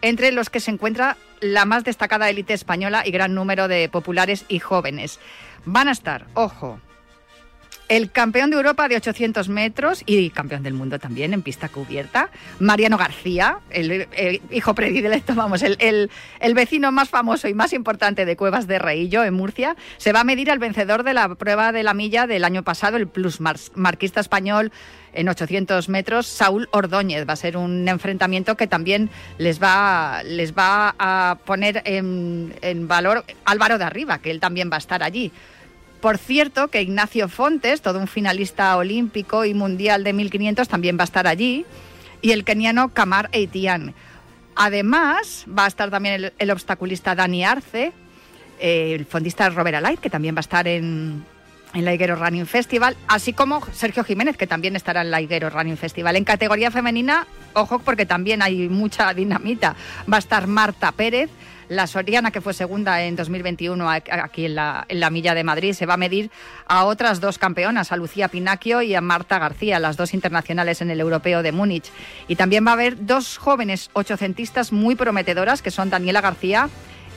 entre 0.02 0.32
los 0.32 0.50
que 0.50 0.60
se 0.60 0.70
encuentra 0.70 1.16
la 1.40 1.64
más 1.64 1.84
destacada 1.84 2.28
élite 2.28 2.54
española 2.54 3.02
y 3.06 3.10
gran 3.10 3.34
número 3.34 3.68
de 3.68 3.88
populares 3.88 4.44
y 4.48 4.58
jóvenes. 4.58 5.20
Van 5.64 5.88
a 5.88 5.92
estar, 5.92 6.26
ojo, 6.34 6.80
el 7.88 8.10
campeón 8.10 8.50
de 8.50 8.56
Europa 8.56 8.88
de 8.88 8.96
800 8.96 9.48
metros 9.48 10.02
y 10.06 10.30
campeón 10.30 10.62
del 10.62 10.74
mundo 10.74 10.98
también 10.98 11.32
en 11.32 11.42
pista 11.42 11.68
cubierta, 11.68 12.30
Mariano 12.58 12.98
García, 12.98 13.60
el, 13.70 14.08
hijo 14.50 14.74
predilecto, 14.74 15.34
vamos, 15.34 15.62
el, 15.62 16.10
vecino 16.54 16.90
más 16.90 17.08
famoso 17.08 17.48
y 17.48 17.54
más 17.54 17.72
importante 17.72 18.24
de 18.24 18.36
Cuevas 18.36 18.66
de 18.66 18.78
Reillo 18.78 19.24
en 19.24 19.34
Murcia, 19.34 19.76
se 19.98 20.12
va 20.12 20.20
a 20.20 20.24
medir 20.24 20.50
al 20.50 20.58
vencedor 20.58 21.02
de 21.02 21.14
la 21.14 21.34
prueba 21.34 21.72
de 21.72 21.82
la 21.82 21.94
milla 21.94 22.26
del 22.26 22.44
año 22.44 22.62
pasado, 22.62 22.96
el 22.96 23.06
plus 23.06 23.40
marquista 23.74 24.20
español 24.20 24.72
en 25.12 25.28
800 25.28 25.88
metros, 25.88 26.26
Saúl 26.26 26.68
Ordóñez. 26.72 27.26
Va 27.28 27.32
a 27.32 27.36
ser 27.36 27.56
un 27.56 27.88
enfrentamiento 27.88 28.56
que 28.56 28.66
también 28.66 29.10
les 29.38 29.62
va, 29.62 30.22
les 30.24 30.52
va 30.52 30.94
a 30.98 31.38
poner 31.44 31.82
en, 31.84 32.54
en 32.60 32.86
valor 32.86 33.24
Álvaro 33.44 33.78
de 33.78 33.84
Arriba, 33.84 34.18
que 34.18 34.30
él 34.30 34.40
también 34.40 34.70
va 34.70 34.76
a 34.76 34.78
estar 34.78 35.02
allí. 35.02 35.32
Por 36.06 36.18
cierto, 36.18 36.68
que 36.68 36.80
Ignacio 36.80 37.28
Fontes, 37.28 37.82
todo 37.82 37.98
un 37.98 38.06
finalista 38.06 38.76
olímpico 38.76 39.44
y 39.44 39.54
mundial 39.54 40.04
de 40.04 40.12
1500, 40.12 40.68
también 40.68 40.96
va 40.96 41.02
a 41.02 41.04
estar 41.04 41.26
allí. 41.26 41.66
Y 42.22 42.30
el 42.30 42.44
keniano 42.44 42.90
Kamar 42.90 43.28
Eitian. 43.32 43.92
Además, 44.54 45.46
va 45.48 45.64
a 45.64 45.66
estar 45.66 45.90
también 45.90 46.32
el, 46.38 46.50
obstaculista 46.52 47.16
Dani 47.16 47.44
Arce, 47.44 47.92
eh, 48.60 48.92
el 48.94 49.04
fondista 49.04 49.50
Robert 49.50 49.78
Alay, 49.78 49.96
que 49.96 50.08
también 50.08 50.36
va 50.36 50.38
a 50.38 50.46
estar 50.46 50.68
en, 50.68 51.25
en 51.75 51.84
la 51.84 51.92
Higuero 51.92 52.14
Running 52.14 52.46
Festival, 52.46 52.96
así 53.08 53.32
como 53.32 53.66
Sergio 53.72 54.04
Jiménez, 54.04 54.36
que 54.36 54.46
también 54.46 54.76
estará 54.76 55.00
en 55.00 55.10
la 55.10 55.20
Higuero 55.20 55.50
Running 55.50 55.76
Festival. 55.76 56.14
En 56.14 56.22
categoría 56.22 56.70
femenina, 56.70 57.26
ojo, 57.52 57.80
porque 57.80 58.06
también 58.06 58.42
hay 58.42 58.68
mucha 58.68 59.12
dinamita. 59.12 59.75
Va 60.08 60.18
a 60.18 60.20
estar 60.20 60.46
Marta 60.46 60.92
Pérez, 60.92 61.30
la 61.68 61.87
Soriana, 61.87 62.30
que 62.30 62.40
fue 62.40 62.54
segunda 62.54 63.02
en 63.02 63.16
2021 63.16 63.88
aquí 63.90 64.46
en 64.46 64.54
la, 64.54 64.85
en 64.88 65.00
la 65.00 65.11
Milla 65.11 65.35
de 65.35 65.44
Madrid, 65.44 65.73
se 65.73 65.87
va 65.87 65.94
a 65.94 65.96
medir 65.99 66.30
a 66.66 66.85
otras 66.85 67.20
dos 67.20 67.38
campeonas, 67.38 67.92
a 67.92 67.96
Lucía 67.96 68.28
Pinacchio 68.28 68.82
y 68.82 68.94
a 68.94 69.00
Marta 69.00 69.38
García, 69.38 69.78
las 69.80 69.96
dos 69.96 70.14
internacionales 70.14 70.80
en 70.80 70.90
el 70.90 71.00
Europeo 71.00 71.42
de 71.42 71.52
Múnich. 71.52 71.90
Y 72.28 72.37
también 72.37 72.66
va 72.66 72.70
a 72.70 72.75
haber 72.75 73.06
dos 73.06 73.37
jóvenes 73.37 73.90
ochocentistas 73.92 74.73
muy 74.73 74.94
prometedoras, 74.94 75.62
que 75.62 75.70
son 75.70 75.90
Daniela 75.90 76.20
García 76.20 76.68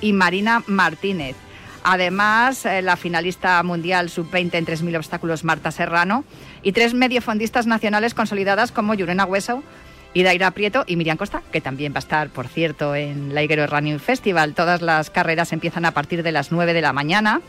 y 0.01 0.13
Marina 0.13 0.63
Martínez. 0.67 1.35
Además, 1.83 2.65
eh, 2.65 2.81
la 2.81 2.97
finalista 2.97 3.61
mundial 3.63 4.09
sub-20 4.09 4.55
en 4.55 4.65
3.000 4.65 4.97
obstáculos, 4.97 5.43
Marta 5.43 5.71
Serrano, 5.71 6.25
y 6.61 6.73
tres 6.73 6.93
mediofondistas 6.93 7.67
nacionales 7.67 8.13
consolidadas 8.13 8.71
como 8.71 8.93
Yurena 8.93 9.25
Hueso, 9.25 9.63
Idaira 10.13 10.51
Prieto 10.51 10.83
y 10.87 10.95
Miriam 10.95 11.17
Costa, 11.17 11.41
que 11.51 11.61
también 11.61 11.93
va 11.93 11.97
a 11.97 11.99
estar, 11.99 12.29
por 12.29 12.47
cierto, 12.47 12.95
en 12.95 13.35
la 13.35 13.43
Higuero 13.43 13.67
Running 13.67 13.99
Festival. 13.99 14.55
Todas 14.55 14.81
las 14.81 15.09
carreras 15.09 15.53
empiezan 15.53 15.85
a 15.85 15.91
partir 15.91 16.23
de 16.23 16.31
las 16.31 16.51
9 16.51 16.73
de 16.73 16.81
la 16.81 16.93
mañana. 16.93 17.41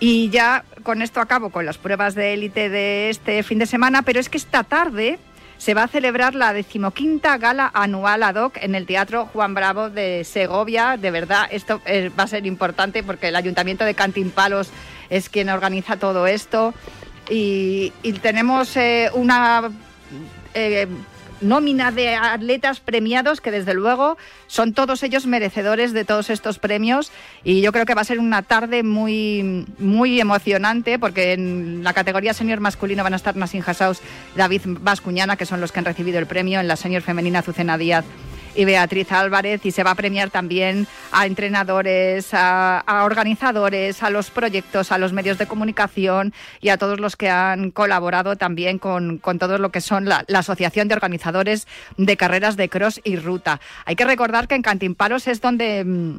Y 0.00 0.30
ya 0.30 0.64
con 0.82 1.02
esto 1.02 1.20
acabo 1.20 1.50
con 1.50 1.66
las 1.66 1.78
pruebas 1.78 2.14
de 2.14 2.34
élite 2.34 2.68
de 2.68 3.10
este 3.10 3.42
fin 3.42 3.58
de 3.58 3.66
semana, 3.66 4.02
pero 4.02 4.20
es 4.20 4.28
que 4.28 4.38
esta 4.38 4.62
tarde 4.62 5.18
se 5.58 5.74
va 5.74 5.84
a 5.84 5.88
celebrar 5.88 6.36
la 6.36 6.52
decimoquinta 6.52 7.36
gala 7.36 7.70
anual 7.74 8.22
ad 8.22 8.36
hoc 8.36 8.58
en 8.60 8.76
el 8.76 8.86
Teatro 8.86 9.26
Juan 9.26 9.54
Bravo 9.54 9.90
de 9.90 10.22
Segovia. 10.22 10.96
De 10.96 11.10
verdad, 11.10 11.48
esto 11.50 11.80
eh, 11.84 12.10
va 12.16 12.24
a 12.24 12.28
ser 12.28 12.46
importante 12.46 13.02
porque 13.02 13.28
el 13.28 13.36
Ayuntamiento 13.36 13.84
de 13.84 13.94
Cantimpalos 13.94 14.70
es 15.10 15.28
quien 15.28 15.48
organiza 15.48 15.96
todo 15.96 16.28
esto. 16.28 16.74
Y, 17.28 17.92
tenemos 18.22 18.76
eh, 18.76 19.10
una 19.12 19.70
eh, 20.54 20.86
nómina 21.40 21.90
de 21.90 22.14
atletas 22.14 22.80
premiados 22.80 23.40
que 23.40 23.50
desde 23.50 23.74
luego 23.74 24.16
son 24.46 24.72
todos 24.72 25.02
ellos 25.02 25.26
merecedores 25.26 25.92
de 25.92 26.04
todos 26.04 26.30
estos 26.30 26.58
premios. 26.58 27.10
Y 27.44 27.60
yo 27.60 27.72
creo 27.72 27.86
que 27.86 27.94
va 27.94 28.02
a 28.02 28.04
ser 28.04 28.18
una 28.18 28.42
tarde 28.42 28.82
muy 28.82 29.66
muy 29.78 30.20
emocionante 30.20 30.98
porque 30.98 31.32
en 31.32 31.82
la 31.84 31.92
categoría 31.92 32.34
senior 32.34 32.60
masculino 32.60 33.02
van 33.02 33.12
a 33.12 33.16
estar 33.16 33.36
Nassim 33.36 33.62
Hassaus, 33.66 34.00
David 34.36 34.62
Vascuñana 34.64 35.36
que 35.36 35.46
son 35.46 35.60
los 35.60 35.72
que 35.72 35.78
han 35.78 35.84
recibido 35.84 36.18
el 36.18 36.26
premio, 36.26 36.60
en 36.60 36.68
la 36.68 36.76
senior 36.76 37.02
femenina 37.02 37.40
Azucena 37.40 37.78
Díaz 37.78 38.04
y 38.58 38.64
Beatriz 38.64 39.12
Álvarez 39.12 39.64
y 39.64 39.70
se 39.70 39.84
va 39.84 39.92
a 39.92 39.94
premiar 39.94 40.30
también 40.30 40.88
a 41.12 41.26
entrenadores, 41.26 42.30
a, 42.32 42.82
organizadores, 43.04 44.02
a 44.02 44.10
los 44.10 44.30
proyectos, 44.30 44.90
a 44.90 44.98
los 44.98 45.12
medios 45.12 45.38
de 45.38 45.46
comunicación 45.46 46.34
y 46.60 46.70
a 46.70 46.76
todos 46.76 46.98
los 46.98 47.14
que 47.14 47.30
han 47.30 47.70
colaborado 47.70 48.34
también 48.34 48.80
con, 48.80 49.20
todo 49.20 49.58
lo 49.58 49.70
que 49.70 49.80
son 49.80 50.06
la, 50.06 50.24
Asociación 50.34 50.88
de 50.88 50.94
Organizadores 50.94 51.68
de 51.98 52.16
Carreras 52.16 52.56
de 52.56 52.68
Cross 52.68 53.00
y 53.04 53.14
Ruta. 53.14 53.60
Hay 53.84 53.94
que 53.94 54.04
recordar 54.04 54.48
que 54.48 54.56
en 54.56 54.62
Cantimpalos 54.62 55.28
es 55.28 55.40
donde... 55.40 55.84
Mm, 55.84 56.16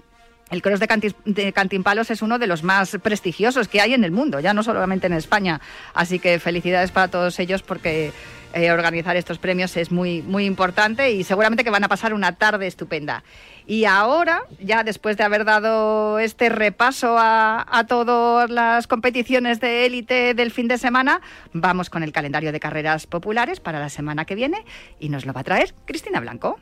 el 0.49 0.63
cross 0.63 0.79
de, 0.79 1.53
Cantimpalos 1.53 2.09
es 2.09 2.23
uno 2.23 2.39
de 2.39 2.47
los 2.47 2.63
más 2.63 2.97
prestigiosos 3.03 3.67
que 3.67 3.81
hay 3.81 3.93
en 3.93 4.03
el 4.03 4.09
mundo, 4.09 4.39
ya 4.39 4.51
no 4.51 4.63
solamente 4.63 5.05
en 5.05 5.13
España. 5.13 5.61
Así 5.93 6.17
que 6.17 6.39
felicidades 6.39 6.89
para 6.89 7.07
todos 7.07 7.37
ellos 7.37 7.61
porque 7.61 8.11
eh, 8.53 8.71
organizar 8.71 9.15
estos 9.15 9.37
premios 9.37 9.77
es 9.77 9.91
muy, 9.91 10.21
muy 10.21 10.45
importante 10.45 11.11
y 11.11 11.23
seguramente 11.23 11.63
que 11.63 11.69
van 11.69 11.83
a 11.83 11.87
pasar 11.87 12.13
una 12.13 12.35
tarde 12.35 12.67
estupenda. 12.67 13.23
Y 13.67 13.85
ahora, 13.85 14.41
ya 14.59 14.83
después 14.83 15.17
de 15.17 15.23
haber 15.23 15.45
dado 15.45 16.17
este 16.17 16.49
repaso 16.49 17.17
a, 17.19 17.65
a 17.69 17.85
todas 17.85 18.49
las 18.49 18.87
competiciones 18.87 19.59
de 19.59 19.85
élite 19.85 20.33
del 20.33 20.49
fin 20.49 20.67
de 20.67 20.79
semana, 20.79 21.21
vamos 21.53 21.91
con 21.91 22.01
el 22.01 22.11
calendario 22.11 22.51
de 22.51 22.59
carreras 22.59 23.05
populares 23.05 23.59
para 23.59 23.79
la 23.79 23.89
semana 23.89 24.25
que 24.25 24.35
viene 24.35 24.65
y 24.99 25.09
nos 25.09 25.25
lo 25.25 25.33
va 25.33 25.41
a 25.41 25.43
traer 25.43 25.75
Cristina 25.85 26.19
Blanco. 26.19 26.59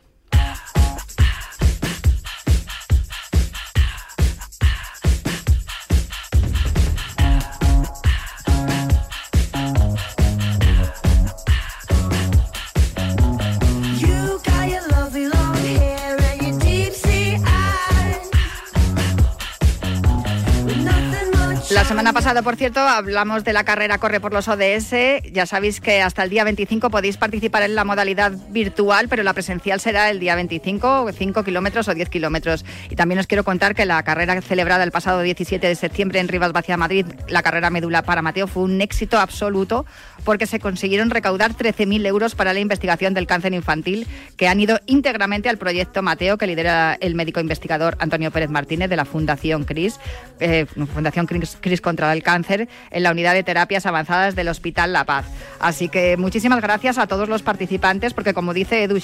Pasada, 22.18 22.42
por 22.42 22.56
cierto, 22.56 22.80
hablamos 22.80 23.44
de 23.44 23.54
la 23.54 23.64
carrera 23.64 24.00
Corre 24.00 24.20
por 24.20 24.34
los 24.34 24.48
ODS. 24.48 25.22
Ya 25.32 25.46
sabéis 25.46 25.80
que 25.80 26.02
hasta 26.02 26.24
el 26.24 26.32
día 26.32 26.44
25 26.44 26.90
podéis 26.90 27.16
participar 27.16 27.62
en 27.62 27.76
la 27.76 27.84
modalidad 27.84 28.32
virtual, 28.50 29.08
pero 29.08 29.22
la 29.22 29.34
presencial 29.34 29.80
será 29.80 30.10
el 30.10 30.20
día 30.20 30.34
25, 30.34 31.12
5 31.12 31.44
kilómetros 31.44 31.88
o 31.88 31.94
10 31.94 32.10
kilómetros. 32.10 32.66
Y 32.90 32.96
también 32.96 33.20
os 33.20 33.28
quiero 33.28 33.44
contar 33.44 33.76
que 33.76 33.86
la 33.86 34.02
carrera 34.02 34.42
celebrada 34.42 34.84
el 34.84 34.90
pasado 34.90 35.22
17 35.22 35.68
de 35.68 35.76
septiembre 35.76 36.20
en 36.20 36.28
Rivas 36.28 36.54
Vacía, 36.54 36.76
Madrid, 36.76 37.06
la 37.30 37.44
carrera 37.44 37.70
médula 37.70 38.02
para 38.02 38.24
Mateo, 38.24 38.48
fue 38.48 38.64
un 38.64 38.82
éxito 38.82 39.20
absoluto 39.20 39.86
porque 40.24 40.48
se 40.48 40.60
consiguieron 40.60 41.12
recaudar 41.12 41.54
13.000 41.54 42.04
euros 42.08 42.34
para 42.34 42.52
la 42.52 42.60
investigación 42.60 43.14
del 43.14 43.28
cáncer 43.28 43.54
infantil, 43.54 44.08
que 44.38 44.48
han 44.48 44.60
ido 44.60 44.80
íntegramente 44.88 45.50
al 45.50 45.60
proyecto 45.60 46.02
Mateo, 46.02 46.40
que 46.40 46.48
lidera 46.48 46.98
el 47.00 47.14
médico 47.14 47.40
investigador 47.40 47.96
Antonio 48.00 48.32
Pérez 48.32 48.50
Martínez 48.50 48.90
de 48.90 48.96
la 48.96 49.06
Fundación 49.06 49.66
CRIS, 49.66 50.00
eh, 50.40 50.66
Fundación 50.66 51.28
CRIS 51.28 51.58
Cris 51.62 51.80
contra 51.80 52.07
el 52.14 52.24
Cáncer 52.24 52.68
en 52.92 53.04
la 53.04 53.12
unidad 53.12 53.34
de 53.34 53.44
terapias 53.44 53.86
avanzadas 53.86 54.36
del 54.36 54.48
Hospital 54.50 54.94
La 54.94 55.06
Paz. 55.06 55.26
Así 55.60 55.90
que 55.90 56.18
muchísimas 56.18 56.62
gracias 56.62 56.98
a 56.98 57.08
todos 57.08 57.30
los 57.30 57.42
participantes 57.42 58.14
porque 58.14 58.34
como 58.34 58.54
dice 58.54 58.84
Edu 58.84 58.98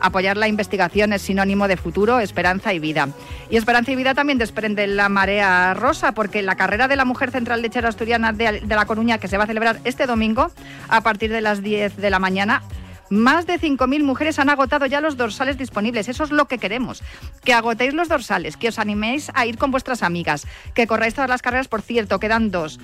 apoyar 0.00 0.36
la 0.36 0.48
investigación 0.48 1.12
es 1.12 1.22
sinónimo 1.22 1.68
de 1.68 1.76
futuro, 1.76 2.20
esperanza 2.20 2.72
y 2.72 2.78
vida. 2.78 3.08
Y 3.50 3.56
esperanza 3.56 3.92
y 3.92 3.96
vida 3.96 4.14
también 4.14 4.38
desprende 4.38 4.86
la 4.86 5.08
marea 5.08 5.74
rosa 5.74 6.12
porque 6.12 6.42
la 6.42 6.56
carrera 6.56 6.88
de 6.88 6.96
la 6.96 7.04
mujer 7.04 7.30
central 7.30 7.62
lechera 7.62 7.88
asturiana 7.88 8.32
de 8.32 8.62
La 8.66 8.86
Coruña 8.86 9.18
que 9.18 9.28
se 9.28 9.36
va 9.36 9.44
a 9.44 9.46
celebrar 9.46 9.78
este 9.84 10.06
domingo 10.06 10.50
a 10.88 11.00
partir 11.02 11.30
de 11.30 11.40
las 11.40 11.62
10 11.62 11.96
de 11.96 12.10
la 12.10 12.18
mañana 12.18 12.62
más 13.10 13.46
de 13.46 13.60
5.000 13.60 14.02
mujeres 14.02 14.38
han 14.38 14.50
agotado 14.50 14.86
ya 14.86 15.00
los 15.00 15.16
dorsales 15.16 15.58
disponibles. 15.58 16.08
Eso 16.08 16.24
es 16.24 16.30
lo 16.30 16.46
que 16.46 16.58
queremos. 16.58 17.02
Que 17.44 17.54
agotéis 17.54 17.94
los 17.94 18.08
dorsales, 18.08 18.56
que 18.56 18.68
os 18.68 18.78
animéis 18.78 19.30
a 19.34 19.46
ir 19.46 19.58
con 19.58 19.70
vuestras 19.70 20.02
amigas, 20.02 20.46
que 20.74 20.86
corráis 20.86 21.14
todas 21.14 21.30
las 21.30 21.42
carreras. 21.42 21.68
Por 21.68 21.82
cierto, 21.82 22.18
quedan 22.18 22.50
dos. 22.50 22.80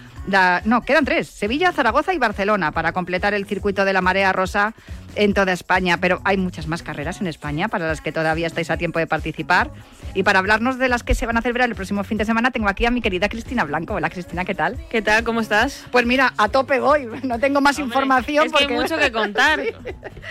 no, 0.64 0.82
quedan 0.82 1.04
tres. 1.04 1.28
Sevilla, 1.28 1.72
Zaragoza 1.72 2.14
y 2.14 2.18
Barcelona 2.18 2.72
para 2.72 2.92
completar 2.92 3.34
el 3.34 3.46
circuito 3.46 3.84
de 3.84 3.92
la 3.92 4.00
marea 4.00 4.32
rosa 4.32 4.74
en 5.14 5.34
toda 5.34 5.52
España. 5.52 5.98
Pero 5.98 6.20
hay 6.24 6.36
muchas 6.36 6.66
más 6.66 6.82
carreras 6.82 7.20
en 7.20 7.26
España 7.26 7.68
para 7.68 7.86
las 7.86 8.00
que 8.00 8.12
todavía 8.12 8.46
estáis 8.46 8.70
a 8.70 8.76
tiempo 8.76 8.98
de 8.98 9.06
participar. 9.06 9.70
Y 10.14 10.24
para 10.24 10.40
hablarnos 10.40 10.78
de 10.78 10.90
las 10.90 11.02
que 11.02 11.14
se 11.14 11.24
van 11.24 11.38
a 11.38 11.42
celebrar 11.42 11.70
el 11.70 11.74
próximo 11.74 12.04
fin 12.04 12.18
de 12.18 12.26
semana, 12.26 12.50
tengo 12.50 12.68
aquí 12.68 12.84
a 12.84 12.90
mi 12.90 13.00
querida 13.00 13.30
Cristina 13.30 13.64
Blanco. 13.64 13.94
Hola 13.94 14.10
Cristina, 14.10 14.44
¿qué 14.44 14.54
tal? 14.54 14.78
¿Qué 14.90 15.00
tal? 15.00 15.24
¿Cómo 15.24 15.40
estás? 15.40 15.86
Pues 15.90 16.04
mira, 16.04 16.34
a 16.36 16.48
tope 16.48 16.80
voy. 16.80 17.08
No 17.22 17.38
tengo 17.38 17.60
más 17.60 17.78
información. 17.78 18.46
Es 18.46 18.52
que 18.52 18.64
hay 18.64 18.70
mucho 18.70 18.98
que 18.98 19.10
contar. 19.10 19.60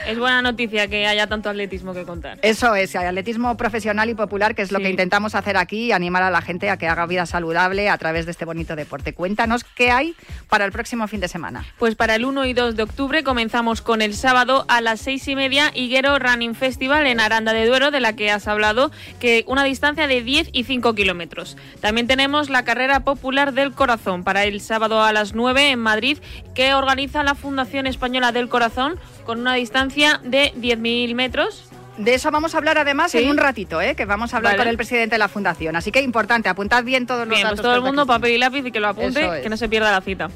Es 0.07 0.17
buena 0.17 0.41
noticia 0.41 0.87
que 0.87 1.05
haya 1.05 1.27
tanto 1.27 1.49
atletismo 1.49 1.93
que 1.93 2.03
contar. 2.03 2.39
Eso 2.41 2.75
es, 2.75 2.95
atletismo 2.95 3.57
profesional 3.57 4.09
y 4.09 4.15
popular, 4.15 4.55
que 4.55 4.61
es 4.61 4.71
lo 4.71 4.79
que 4.79 4.89
intentamos 4.89 5.35
hacer 5.35 5.57
aquí, 5.57 5.91
animar 5.91 6.23
a 6.23 6.31
la 6.31 6.41
gente 6.41 6.69
a 6.69 6.77
que 6.77 6.87
haga 6.87 7.05
vida 7.05 7.25
saludable 7.25 7.89
a 7.89 7.97
través 7.97 8.25
de 8.25 8.31
este 8.31 8.45
bonito 8.45 8.75
deporte. 8.75 9.13
Cuéntanos 9.13 9.63
qué 9.63 9.91
hay 9.91 10.15
para 10.49 10.63
el 10.65 10.71
próximo 10.71 11.07
fin 11.07 11.19
de 11.19 11.27
semana. 11.27 11.65
Pues 11.77 11.95
para 11.95 12.15
el 12.15 12.25
1 12.25 12.45
y 12.45 12.53
2 12.53 12.77
de 12.77 12.83
octubre 12.83 13.23
comenzamos 13.23 13.81
con 13.81 14.01
el 14.01 14.13
sábado 14.13 14.65
a 14.69 14.79
las 14.79 15.01
6 15.01 15.27
y 15.27 15.35
media 15.35 15.71
Higuero 15.73 16.17
Running 16.19 16.55
Festival 16.55 17.05
en 17.05 17.19
Aranda 17.19 17.51
de 17.51 17.65
Duero, 17.65 17.91
de 17.91 17.99
la 17.99 18.15
que 18.15 18.31
has 18.31 18.47
hablado, 18.47 18.91
que 19.19 19.43
una 19.47 19.63
distancia 19.71 20.07
de 20.07 20.21
10 20.21 20.49
y 20.51 20.63
5 20.65 20.93
kilómetros. 20.93 21.57
También 21.79 22.07
tenemos 22.07 22.49
la 22.49 22.63
carrera 22.63 22.99
popular 23.01 23.53
del 23.53 23.71
corazón 23.71 24.23
para 24.23 24.43
el 24.43 24.61
sábado 24.61 25.01
a 25.01 25.13
las 25.13 25.33
9 25.33 25.71
en 25.71 25.79
Madrid, 25.79 26.17
que 26.53 26.73
organiza 26.73 27.23
la 27.23 27.35
Fundación 27.35 27.87
Española 27.87 28.31
del 28.31 28.49
Corazón 28.49 28.99
con 29.25 29.39
una 29.39 29.55
distancia 29.55 30.19
de 30.23 30.53
10.000 30.55 31.15
metros. 31.15 31.71
De 31.97 32.13
eso 32.13 32.31
vamos 32.31 32.53
a 32.53 32.57
hablar 32.57 32.77
además 32.77 33.13
en 33.15 33.29
un 33.29 33.37
ratito, 33.37 33.81
¿eh? 33.81 33.95
que 33.95 34.05
vamos 34.05 34.33
a 34.33 34.37
hablar 34.37 34.57
con 34.57 34.67
el 34.67 34.77
presidente 34.77 35.15
de 35.15 35.19
la 35.19 35.27
fundación. 35.27 35.75
Así 35.75 35.91
que 35.91 36.01
importante, 36.01 36.49
apuntad 36.49 36.83
bien 36.83 37.05
todos 37.05 37.27
los 37.27 37.29
bien, 37.29 37.43
datos. 37.43 37.59
Pues 37.59 37.63
todo 37.63 37.75
el 37.75 37.81
mundo 37.81 38.05
papel 38.05 38.31
y 38.31 38.37
lápiz 38.37 38.65
y 38.65 38.71
que 38.71 38.79
lo 38.79 38.87
apunte, 38.87 39.41
que 39.41 39.49
no 39.49 39.57
se 39.57 39.69
pierda 39.69 39.91
la 39.91 40.01
cita. 40.01 40.29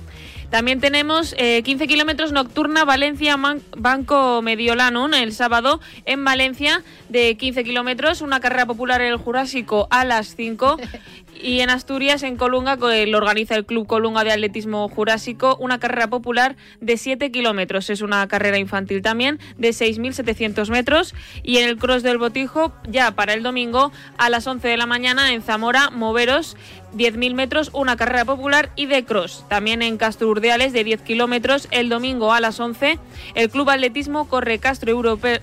También 0.49 0.79
tenemos 0.79 1.33
15 1.35 1.83
eh, 1.83 1.87
kilómetros 1.87 2.31
nocturna 2.31 2.85
Valencia-Banco 2.85 4.41
Mediolanum 4.41 5.13
el 5.13 5.33
sábado 5.33 5.79
en 6.05 6.23
Valencia 6.23 6.83
de 7.09 7.35
15 7.35 7.63
kilómetros, 7.63 8.21
una 8.21 8.39
carrera 8.39 8.65
popular 8.65 9.01
en 9.01 9.07
el 9.07 9.17
Jurásico 9.17 9.87
a 9.89 10.05
las 10.05 10.35
5 10.35 10.77
y 11.41 11.59
en 11.59 11.69
Asturias, 11.69 12.23
en 12.23 12.37
Colunga, 12.37 12.75
lo 12.75 13.17
organiza 13.17 13.55
el 13.55 13.65
Club 13.65 13.87
Colunga 13.87 14.23
de 14.23 14.31
Atletismo 14.31 14.87
Jurásico, 14.89 15.57
una 15.59 15.79
carrera 15.79 16.07
popular 16.07 16.55
de 16.81 16.97
7 16.97 17.31
kilómetros. 17.31 17.89
Es 17.89 18.01
una 18.01 18.27
carrera 18.27 18.57
infantil 18.57 19.01
también 19.01 19.39
de 19.57 19.69
6.700 19.69 20.69
metros. 20.69 21.13
Y 21.43 21.57
en 21.57 21.69
el 21.69 21.77
Cross 21.77 22.03
del 22.03 22.17
Botijo, 22.17 22.73
ya 22.87 23.11
para 23.11 23.33
el 23.33 23.43
domingo, 23.43 23.91
a 24.17 24.29
las 24.29 24.47
11 24.47 24.67
de 24.67 24.77
la 24.77 24.85
mañana 24.85 25.33
en 25.33 25.41
Zamora, 25.41 25.89
Moveros, 25.89 26.57
10.000 26.95 27.33
metros, 27.33 27.69
una 27.73 27.97
carrera 27.97 28.25
popular 28.25 28.71
y 28.75 28.85
de 28.85 29.03
cross. 29.05 29.45
También 29.49 29.81
en 29.81 29.97
Castro 29.97 30.29
Urdiales 30.29 30.73
de 30.73 30.83
10 30.83 31.01
kilómetros 31.01 31.67
el 31.71 31.89
domingo 31.89 32.33
a 32.33 32.39
las 32.39 32.59
11. 32.59 32.99
El 33.35 33.49
Club 33.49 33.69
Atletismo 33.69 34.27
Corre 34.27 34.59
Castro 34.59 34.91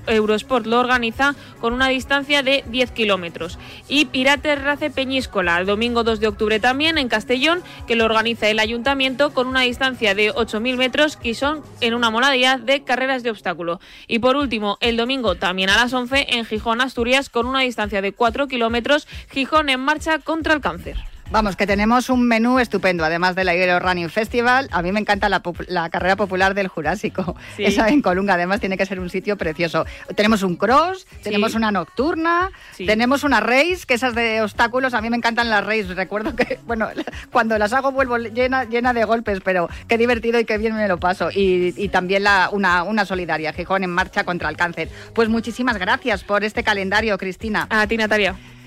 Eurosport 0.06 0.66
lo 0.66 0.80
organiza 0.80 1.34
con 1.60 1.72
una 1.72 1.88
distancia 1.88 2.42
de 2.42 2.64
10 2.68 2.90
kilómetros. 2.92 3.58
Y 3.88 4.06
Pirates 4.06 4.62
Race 4.62 4.90
Peñíscola 4.90 5.58
el 5.58 5.66
domingo 5.66 6.04
2 6.04 6.20
de 6.20 6.28
octubre 6.28 6.60
también 6.60 6.98
en 6.98 7.08
Castellón, 7.08 7.62
que 7.86 7.96
lo 7.96 8.04
organiza 8.04 8.48
el 8.48 8.58
ayuntamiento 8.58 9.32
con 9.32 9.46
una 9.46 9.60
distancia 9.60 10.14
de 10.14 10.32
8.000 10.32 10.76
metros 10.76 11.16
que 11.16 11.34
son 11.34 11.62
en 11.80 11.94
una 11.94 12.10
modalidad 12.10 12.58
de 12.58 12.82
carreras 12.82 13.22
de 13.22 13.30
obstáculo. 13.30 13.80
Y 14.06 14.18
por 14.18 14.36
último, 14.36 14.78
el 14.80 14.96
domingo 14.96 15.34
también 15.34 15.70
a 15.70 15.76
las 15.76 15.92
11 15.92 16.26
en 16.30 16.44
Gijón, 16.44 16.80
Asturias, 16.80 17.28
con 17.28 17.46
una 17.46 17.60
distancia 17.60 18.02
de 18.02 18.12
4 18.12 18.48
kilómetros, 18.48 19.06
Gijón 19.30 19.68
en 19.68 19.80
marcha 19.80 20.18
contra 20.18 20.54
el 20.54 20.60
cáncer. 20.60 21.11
Vamos, 21.32 21.56
que 21.56 21.66
tenemos 21.66 22.10
un 22.10 22.28
menú 22.28 22.58
estupendo, 22.58 23.06
además 23.06 23.34
del 23.34 23.48
Aguero 23.48 23.80
Running 23.80 24.10
Festival. 24.10 24.68
A 24.70 24.82
mí 24.82 24.92
me 24.92 25.00
encanta 25.00 25.30
la, 25.30 25.40
carrera 25.88 26.14
popular 26.14 26.52
del 26.52 26.68
Jurásico. 26.68 27.34
Esa 27.56 27.88
en 27.88 28.02
Colunga, 28.02 28.34
además, 28.34 28.60
tiene 28.60 28.76
que 28.76 28.84
ser 28.84 29.00
un 29.00 29.08
sitio 29.08 29.38
precioso. 29.38 29.86
Tenemos 30.14 30.42
un 30.42 30.56
cross, 30.56 31.06
tenemos 31.22 31.54
una 31.54 31.72
nocturna, 31.72 32.50
tenemos 32.76 33.24
una 33.24 33.40
race, 33.40 33.78
que 33.86 33.94
esas 33.94 34.14
de 34.14 34.42
obstáculos, 34.42 34.92
a 34.92 35.00
mí 35.00 35.08
me 35.08 35.16
encantan 35.16 35.48
las 35.48 35.64
races. 35.64 35.96
Recuerdo 35.96 36.36
que, 36.36 36.60
bueno, 36.66 36.88
cuando 37.30 37.56
las 37.56 37.72
hago 37.72 37.92
vuelvo 37.92 38.18
llena, 38.18 38.64
llena 38.64 38.92
de 38.92 39.04
golpes, 39.04 39.40
pero 39.42 39.70
qué 39.88 39.96
divertido 39.96 40.38
y 40.38 40.44
qué 40.44 40.58
bien 40.58 40.76
me 40.76 40.86
lo 40.86 41.00
paso. 41.00 41.30
Y, 41.34 41.88
también 41.88 42.24
la, 42.24 42.50
una, 42.52 42.82
una 42.82 43.06
solidaria, 43.06 43.54
Gijón 43.54 43.84
en 43.84 43.90
marcha 43.90 44.24
contra 44.24 44.50
el 44.50 44.58
cáncer. 44.58 44.90
Pues 45.14 45.30
muchísimas 45.30 45.78
gracias 45.78 46.24
por 46.24 46.44
este 46.44 46.62
calendario, 46.62 47.16
Cristina. 47.16 47.66
A 47.70 47.86
ti, 47.86 47.96
Natalia. 47.96 48.36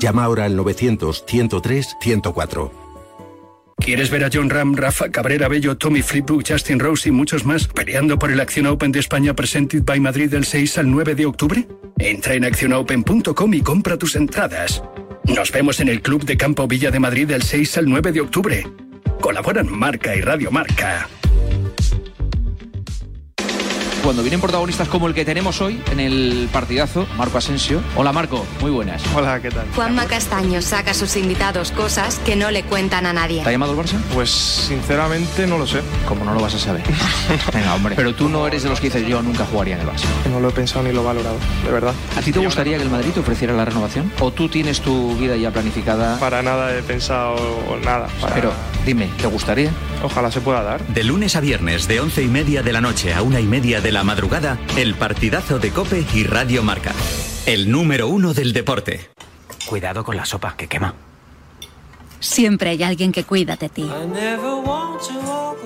Llama 0.00 0.24
ahora 0.24 0.44
al 0.44 0.56
900-103-104. 0.56 2.70
¿Quieres 3.78 4.10
ver 4.10 4.24
a 4.24 4.30
John 4.32 4.50
Ram, 4.50 4.74
Rafa 4.74 5.10
Cabrera 5.10 5.48
Bello, 5.48 5.76
Tommy 5.76 6.02
Fleetwood, 6.02 6.44
Justin 6.48 6.80
Rose 6.80 7.08
y 7.08 7.12
muchos 7.12 7.44
más 7.44 7.68
peleando 7.68 8.18
por 8.18 8.32
el 8.32 8.40
Acción 8.40 8.66
Open 8.66 8.90
de 8.90 9.00
España 9.00 9.34
Presented 9.34 9.84
by 9.84 10.00
Madrid 10.00 10.30
del 10.30 10.44
6 10.44 10.78
al 10.78 10.90
9 10.90 11.14
de 11.14 11.26
octubre? 11.26 11.68
Entra 11.98 12.34
en 12.34 12.44
accionopen.com 12.44 13.54
y 13.54 13.60
compra 13.60 13.96
tus 13.96 14.16
entradas. 14.16 14.82
Nos 15.24 15.52
vemos 15.52 15.80
en 15.80 15.88
el 15.88 16.02
Club 16.02 16.24
de 16.24 16.36
Campo 16.36 16.66
Villa 16.66 16.90
de 16.90 17.00
Madrid 17.00 17.28
del 17.28 17.42
6 17.42 17.78
al 17.78 17.88
9 17.88 18.12
de 18.12 18.20
octubre. 18.22 18.66
Colaboran 19.20 19.70
Marca 19.70 20.16
y 20.16 20.20
Radio 20.20 20.50
Marca 20.50 21.08
cuando 24.06 24.22
vienen 24.22 24.40
protagonistas 24.40 24.86
como 24.86 25.08
el 25.08 25.14
que 25.14 25.24
tenemos 25.24 25.60
hoy 25.60 25.82
en 25.90 25.98
el 25.98 26.48
partidazo, 26.52 27.08
Marco 27.16 27.38
Asensio. 27.38 27.82
Hola 27.96 28.12
Marco, 28.12 28.46
muy 28.60 28.70
buenas. 28.70 29.02
Hola, 29.16 29.42
¿qué 29.42 29.50
tal? 29.50 29.66
Juanma 29.74 30.06
Castaño 30.06 30.62
saca 30.62 30.92
a 30.92 30.94
sus 30.94 31.16
invitados 31.16 31.72
cosas 31.72 32.20
que 32.20 32.36
no 32.36 32.52
le 32.52 32.62
cuentan 32.62 33.04
a 33.06 33.12
nadie. 33.12 33.42
¿Te 33.42 33.48
ha 33.48 33.50
llamado 33.50 33.72
el 33.72 33.78
Barça? 33.78 33.98
Pues 34.14 34.30
sinceramente 34.30 35.48
no 35.48 35.58
lo 35.58 35.66
sé. 35.66 35.80
¿Cómo 36.06 36.24
no 36.24 36.34
lo 36.34 36.40
vas 36.40 36.54
a 36.54 36.58
saber? 36.60 36.84
Venga, 37.52 37.74
hombre. 37.74 37.96
Pero 37.96 38.14
tú 38.14 38.28
no 38.28 38.46
eres 38.46 38.62
de 38.62 38.68
los 38.68 38.78
que 38.78 38.90
dices 38.90 39.08
yo 39.08 39.22
nunca 39.22 39.44
jugaría 39.44 39.74
en 39.74 39.80
el 39.80 39.88
Barça. 39.88 40.04
No 40.30 40.38
lo 40.38 40.50
he 40.50 40.52
pensado 40.52 40.84
ni 40.84 40.92
lo 40.92 41.00
he 41.00 41.04
valorado, 41.04 41.38
de 41.64 41.72
verdad. 41.72 41.94
¿A 42.16 42.22
ti 42.22 42.30
te 42.30 42.38
gustaría 42.38 42.76
que 42.76 42.84
el 42.84 42.90
Madrid 42.90 43.10
te 43.10 43.18
ofreciera 43.18 43.54
la 43.54 43.64
renovación? 43.64 44.12
¿O 44.20 44.30
tú 44.30 44.48
tienes 44.48 44.82
tu 44.82 45.16
vida 45.16 45.34
ya 45.34 45.50
planificada? 45.50 46.16
Para 46.20 46.44
nada 46.44 46.78
he 46.78 46.82
pensado 46.84 47.36
nada. 47.84 48.06
Pero 48.32 48.52
dime, 48.84 49.10
¿te 49.20 49.26
gustaría? 49.26 49.72
Ojalá 50.04 50.30
se 50.30 50.40
pueda 50.40 50.62
dar. 50.62 50.86
De 50.86 51.02
lunes 51.02 51.34
a 51.34 51.40
viernes, 51.40 51.88
de 51.88 51.98
once 51.98 52.22
y 52.22 52.28
media 52.28 52.62
de 52.62 52.72
la 52.72 52.80
noche 52.80 53.12
a 53.12 53.22
una 53.22 53.40
y 53.40 53.46
media 53.46 53.80
de 53.80 53.90
la 53.90 53.95
madrugada, 54.04 54.58
el 54.76 54.94
partidazo 54.94 55.58
de 55.58 55.70
Cope 55.70 56.04
y 56.14 56.24
Radio 56.24 56.62
Marca. 56.62 56.92
El 57.46 57.70
número 57.70 58.08
uno 58.08 58.34
del 58.34 58.52
deporte. 58.52 59.10
Cuidado 59.66 60.04
con 60.04 60.16
la 60.16 60.24
sopa, 60.24 60.56
que 60.56 60.68
quema. 60.68 60.94
Siempre 62.20 62.70
hay 62.70 62.82
alguien 62.82 63.12
que 63.12 63.24
cuida 63.24 63.56
de 63.56 63.68
ti. 63.68 63.86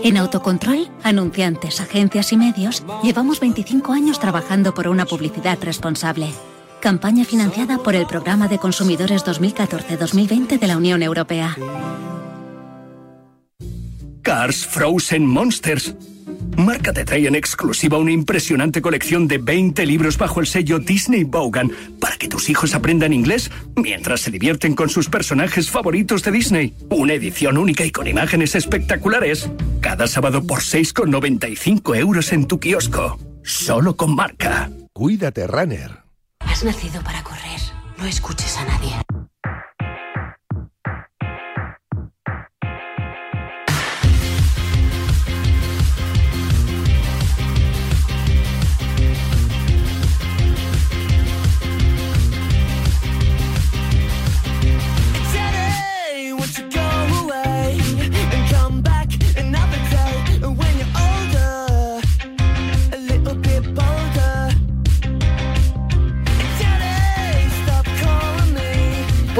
En 0.02 0.16
Autocontrol, 0.16 0.88
anunciantes, 1.02 1.80
agencias 1.80 2.32
y 2.32 2.36
medios, 2.36 2.82
llevamos 3.02 3.40
25 3.40 3.92
años 3.92 4.18
trabajando 4.18 4.74
por 4.74 4.88
una 4.88 5.06
publicidad 5.06 5.58
responsable. 5.62 6.28
Campaña 6.80 7.24
financiada 7.24 7.78
por 7.78 7.94
el 7.94 8.06
Programa 8.06 8.48
de 8.48 8.58
Consumidores 8.58 9.24
2014-2020 9.24 10.58
de 10.58 10.66
la 10.66 10.76
Unión 10.76 11.02
Europea. 11.02 11.56
Cars 14.22 14.66
Frozen 14.66 15.26
Monsters. 15.26 15.94
Marca 16.60 16.92
te 16.92 17.04
trae 17.04 17.26
en 17.26 17.34
exclusiva 17.34 17.96
una 17.96 18.12
impresionante 18.12 18.82
colección 18.82 19.26
de 19.26 19.38
20 19.38 19.86
libros 19.86 20.18
bajo 20.18 20.40
el 20.40 20.46
sello 20.46 20.78
Disney 20.78 21.24
Bogan 21.24 21.72
para 21.98 22.16
que 22.16 22.28
tus 22.28 22.50
hijos 22.50 22.74
aprendan 22.74 23.14
inglés 23.14 23.50
mientras 23.76 24.20
se 24.20 24.30
divierten 24.30 24.74
con 24.74 24.90
sus 24.90 25.08
personajes 25.08 25.70
favoritos 25.70 26.22
de 26.22 26.32
Disney. 26.32 26.74
Una 26.90 27.14
edición 27.14 27.56
única 27.56 27.84
y 27.84 27.90
con 27.90 28.06
imágenes 28.06 28.54
espectaculares. 28.54 29.48
Cada 29.80 30.06
sábado 30.06 30.46
por 30.46 30.60
6,95 30.60 31.96
euros 31.96 32.32
en 32.32 32.46
tu 32.46 32.60
kiosco. 32.60 33.18
Solo 33.42 33.96
con 33.96 34.14
marca. 34.14 34.70
Cuídate, 34.92 35.46
runner. 35.46 36.02
Has 36.40 36.62
nacido 36.62 37.02
para 37.02 37.22
correr. 37.22 37.60
No 37.96 38.06
escuches 38.06 38.56
a 38.58 38.64
nadie. 38.66 38.92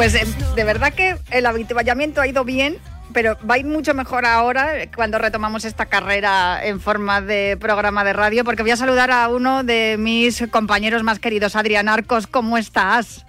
Pues 0.00 0.14
eh, 0.14 0.26
de 0.56 0.64
verdad 0.64 0.94
que 0.94 1.18
el 1.30 1.44
habituallamiento 1.44 2.22
ha 2.22 2.26
ido 2.26 2.42
bien, 2.42 2.78
pero 3.12 3.36
va 3.46 3.56
a 3.56 3.58
ir 3.58 3.66
mucho 3.66 3.92
mejor 3.92 4.24
ahora 4.24 4.88
cuando 4.96 5.18
retomamos 5.18 5.66
esta 5.66 5.84
carrera 5.84 6.58
en 6.64 6.80
forma 6.80 7.20
de 7.20 7.58
programa 7.60 8.02
de 8.02 8.14
radio, 8.14 8.42
porque 8.42 8.62
voy 8.62 8.70
a 8.70 8.78
saludar 8.78 9.10
a 9.10 9.28
uno 9.28 9.62
de 9.62 9.96
mis 9.98 10.42
compañeros 10.50 11.02
más 11.02 11.18
queridos, 11.18 11.54
Adrián 11.54 11.86
Arcos. 11.86 12.26
¿Cómo 12.26 12.56
estás? 12.56 13.26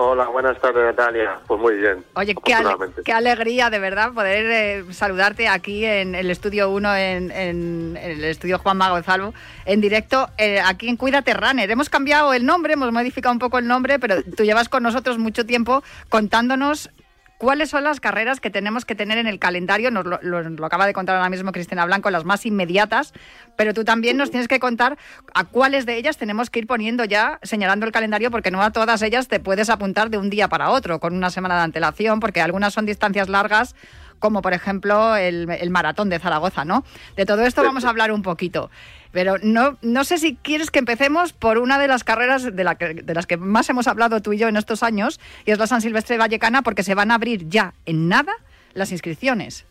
Hola, 0.00 0.28
buenas 0.28 0.56
tardes, 0.60 0.84
Natalia. 0.84 1.40
Pues 1.48 1.60
muy 1.60 1.74
bien. 1.74 2.04
Oye, 2.14 2.32
qué, 3.04 3.12
alegría, 3.12 3.68
de 3.68 3.80
verdad, 3.80 4.12
poder 4.12 4.46
eh, 4.48 4.92
saludarte 4.92 5.48
aquí 5.48 5.84
en 5.84 6.14
el 6.14 6.30
Estudio 6.30 6.70
1, 6.70 6.94
en, 6.94 7.96
el 8.00 8.22
Estudio 8.22 8.60
Juan 8.60 8.76
Mago 8.76 8.94
Gonzalo, 8.94 9.34
en 9.64 9.80
directo, 9.80 10.28
eh, 10.38 10.60
aquí 10.60 10.88
en 10.88 10.96
Cuídate 10.96 11.34
Runner. 11.34 11.68
Hemos 11.68 11.88
cambiado 11.88 12.32
el 12.32 12.46
nombre, 12.46 12.74
hemos 12.74 12.92
modificado 12.92 13.32
un 13.32 13.40
poco 13.40 13.58
el 13.58 13.66
nombre, 13.66 13.98
pero 13.98 14.22
tú 14.22 14.44
llevas 14.44 14.68
con 14.68 14.84
nosotros 14.84 15.18
mucho 15.18 15.44
tiempo 15.44 15.82
contándonos 16.08 16.90
¿Cuáles 17.38 17.70
son 17.70 17.84
las 17.84 18.00
carreras 18.00 18.40
que 18.40 18.50
tenemos 18.50 18.84
que 18.84 18.96
tener 18.96 19.16
en 19.16 19.28
el 19.28 19.38
calendario? 19.38 19.92
Nos 19.92 20.04
lo, 20.04 20.66
acaba 20.66 20.88
de 20.88 20.92
contar 20.92 21.14
ahora 21.14 21.30
mismo 21.30 21.52
Cristina 21.52 21.86
Blanco, 21.86 22.10
las 22.10 22.24
más 22.24 22.44
inmediatas, 22.44 23.12
pero 23.54 23.72
tú 23.72 23.84
también 23.84 24.16
nos 24.16 24.32
tienes 24.32 24.48
que 24.48 24.58
contar 24.58 24.98
a 25.34 25.44
cuáles 25.44 25.86
de 25.86 25.96
ellas 25.96 26.16
tenemos 26.16 26.50
que 26.50 26.58
ir 26.58 26.66
poniendo 26.66 27.04
ya, 27.04 27.38
señalando 27.44 27.86
el 27.86 27.92
calendario, 27.92 28.32
porque 28.32 28.50
no 28.50 28.60
a 28.60 28.72
todas 28.72 29.02
ellas 29.02 29.28
te 29.28 29.38
puedes 29.38 29.70
apuntar 29.70 30.10
de 30.10 30.18
un 30.18 30.30
día 30.30 30.48
para 30.48 30.70
otro, 30.70 30.98
con 30.98 31.14
una 31.14 31.30
semana 31.30 31.54
de 31.54 31.62
antelación, 31.62 32.18
porque 32.18 32.40
algunas 32.40 32.74
son 32.74 32.86
distancias 32.86 33.28
largas, 33.28 33.76
como 34.18 34.42
por 34.42 34.52
ejemplo 34.52 35.16
el, 35.16 35.50
el 35.50 35.70
maratón 35.70 36.08
de 36.08 36.18
Zaragoza, 36.18 36.64
¿no? 36.64 36.84
De 37.16 37.26
todo 37.26 37.42
esto 37.42 37.62
vamos 37.62 37.84
a 37.84 37.90
hablar 37.90 38.12
un 38.12 38.22
poquito. 38.22 38.70
Pero 39.12 39.36
no, 39.42 39.78
no 39.82 40.04
sé 40.04 40.18
si 40.18 40.36
quieres 40.36 40.70
que 40.70 40.78
empecemos 40.78 41.32
por 41.32 41.58
una 41.58 41.78
de 41.78 41.88
las 41.88 42.04
carreras 42.04 42.54
de, 42.54 42.64
la 42.64 42.74
de 42.74 43.14
las 43.14 43.26
que 43.26 43.36
más 43.36 43.68
hemos 43.70 43.88
hablado 43.88 44.20
tú 44.20 44.32
y 44.32 44.38
yo 44.38 44.48
en 44.48 44.56
estos 44.56 44.82
años, 44.82 45.18
y 45.44 45.50
es 45.50 45.58
la 45.58 45.66
San 45.66 45.80
Silvestre 45.80 46.18
Vallecana, 46.18 46.62
porque 46.62 46.82
se 46.82 46.94
van 46.94 47.10
a 47.10 47.14
abrir 47.14 47.48
ya 47.48 47.74
en 47.86 48.08
nada 48.08 48.32
las 48.74 48.92
inscripciones. 48.92 49.66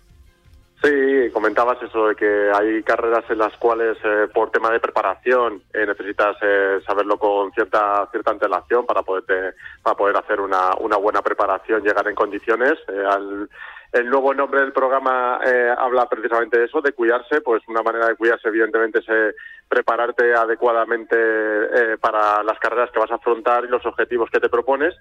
Sí, 0.83 1.31
comentabas 1.33 1.81
eso 1.81 2.09
de 2.09 2.15
que 2.15 2.51
hay 2.53 2.83
carreras 2.83 3.23
en 3.29 3.39
las 3.39 3.55
cuales 3.57 3.97
eh, 4.03 4.27
por 4.31 4.51
tema 4.51 4.69
de 4.69 4.79
preparación 4.79 5.63
eh, 5.73 5.87
necesitas 5.87 6.37
eh, 6.41 6.79
saberlo 6.85 7.17
con 7.17 7.51
cierta 7.53 8.07
cierta 8.11 8.29
antelación 8.29 8.85
para 8.85 9.01
poder 9.01 9.55
para 9.81 9.97
poder 9.97 10.17
hacer 10.17 10.39
una, 10.39 10.75
una 10.79 10.97
buena 10.97 11.23
preparación, 11.23 11.81
llegar 11.81 12.07
en 12.07 12.13
condiciones. 12.13 12.77
Al, 13.09 13.49
el 13.91 14.09
nuevo 14.09 14.33
nombre 14.33 14.61
del 14.61 14.73
programa 14.73 15.39
eh, 15.45 15.73
habla 15.77 16.07
precisamente 16.07 16.59
de 16.59 16.65
eso, 16.65 16.81
de 16.81 16.91
cuidarse. 16.91 17.41
Pues 17.41 17.63
una 17.67 17.81
manera 17.81 18.07
de 18.07 18.15
cuidarse, 18.15 18.49
evidentemente, 18.49 18.99
es 18.99 19.05
eh, 19.07 19.33
prepararte 19.67 20.33
adecuadamente 20.33 21.15
eh, 21.15 21.97
para 21.99 22.43
las 22.43 22.59
carreras 22.59 22.91
que 22.91 22.99
vas 22.99 23.11
a 23.11 23.15
afrontar 23.15 23.65
y 23.65 23.69
los 23.69 23.85
objetivos 23.85 24.29
que 24.29 24.39
te 24.39 24.49
propones. 24.49 24.95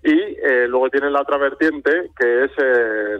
Y 0.00 0.36
luego 0.68 0.88
tiene 0.90 1.10
la 1.10 1.22
otra 1.22 1.38
vertiente, 1.38 2.12
que 2.16 2.44
es 2.44 2.52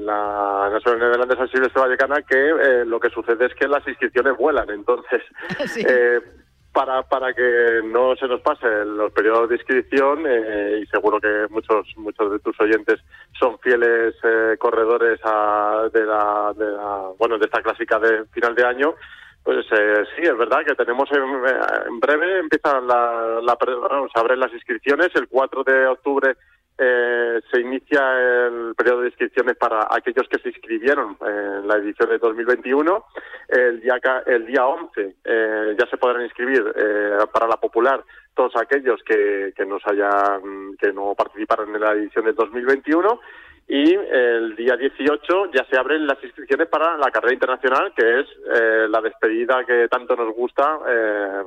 la 0.01 0.71
Nacional 0.73 1.29
de 1.29 1.37
San 1.37 1.49
Silvestre 1.49 1.83
Vallecana, 1.83 2.23
que 2.23 2.85
lo 2.87 3.01
que 3.01 3.11
sucede 3.11 3.47
es 3.47 3.55
que 3.57 3.66
las 3.66 3.87
inscripciones 3.88 4.37
vuelan. 4.37 4.71
Entonces, 4.71 5.21
para, 6.79 7.03
para 7.03 7.35
que 7.35 7.81
no 7.87 8.14
se 8.14 8.29
nos 8.29 8.41
pasen 8.41 8.97
los 8.97 9.11
periodos 9.11 9.49
de 9.49 9.57
inscripción 9.57 10.25
eh, 10.29 10.79
y 10.81 10.87
seguro 10.87 11.21
que 11.21 11.47
muchos 11.51 11.85
muchos 11.97 12.31
de 12.31 12.38
tus 12.38 12.55
oyentes 12.61 13.01
son 13.37 13.59
fieles 13.59 14.14
eh, 14.23 14.57
corredores 14.61 15.19
de, 15.19 16.07
la, 16.07 16.55
de 16.57 16.71
la 16.71 17.11
bueno 17.19 17.37
de 17.37 17.47
esta 17.47 17.62
clásica 17.62 17.99
de 17.99 18.27
final 18.27 18.55
de 18.55 18.64
año 18.64 18.95
pues 19.43 19.67
eh, 19.73 20.05
sí 20.14 20.23
es 20.23 20.38
verdad 20.38 20.61
que 20.64 20.77
tenemos 20.77 21.09
en, 21.11 21.99
breve 21.99 22.38
empiezan 22.38 22.87
la, 22.87 23.41
la 23.43 23.59
se 23.61 24.21
abren 24.21 24.38
las 24.38 24.53
inscripciones 24.53 25.09
el 25.17 25.27
4 25.27 25.64
de 25.64 25.87
octubre 25.88 26.37
eh, 26.81 27.41
se 27.51 27.61
inicia 27.61 28.47
el 28.47 28.75
periodo 28.77 29.01
de 29.01 29.09
inscripciones 29.09 29.57
para 29.57 29.88
aquellos 29.91 30.29
que 30.29 30.38
se 30.38 30.51
inscribieron 30.51 31.17
en 31.21 31.67
la 31.67 31.77
edición 31.77 32.09
de 32.09 32.19
2021. 32.19 33.05
El 33.49 33.81
día, 33.81 33.99
el 34.27 34.47
día 34.47 34.64
11 34.64 35.17
eh, 35.25 35.77
ya 35.79 35.87
se 35.91 35.97
podrán 35.97 36.23
inscribir 36.23 36.73
eh, 36.77 37.19
para 37.33 37.49
la 37.49 37.57
popular 37.57 38.05
todos 38.35 38.55
aquellos 38.57 39.03
que, 39.03 39.53
que 39.57 39.67
nos 39.67 39.85
hayan, 39.87 40.77
que 40.81 40.93
no 40.93 41.14
participaron 41.17 41.75
en 41.75 41.81
la 41.81 41.93
edición 41.93 42.25
de 42.25 42.33
2021 42.33 43.21
y 43.70 43.92
el 43.92 44.57
día 44.57 44.76
18 44.76 45.52
ya 45.52 45.62
se 45.66 45.76
abren 45.76 46.07
las 46.07 46.22
inscripciones 46.24 46.68
para 46.68 46.96
la 46.96 47.11
carrera 47.11 47.35
internacional, 47.35 47.92
que 47.94 48.20
es 48.20 48.26
eh, 48.50 48.87
la 48.88 49.02
despedida 49.02 49.62
que 49.66 49.88
tanto 49.88 50.16
nos 50.16 50.35
gusta 50.35 50.78
eh, 50.88 51.42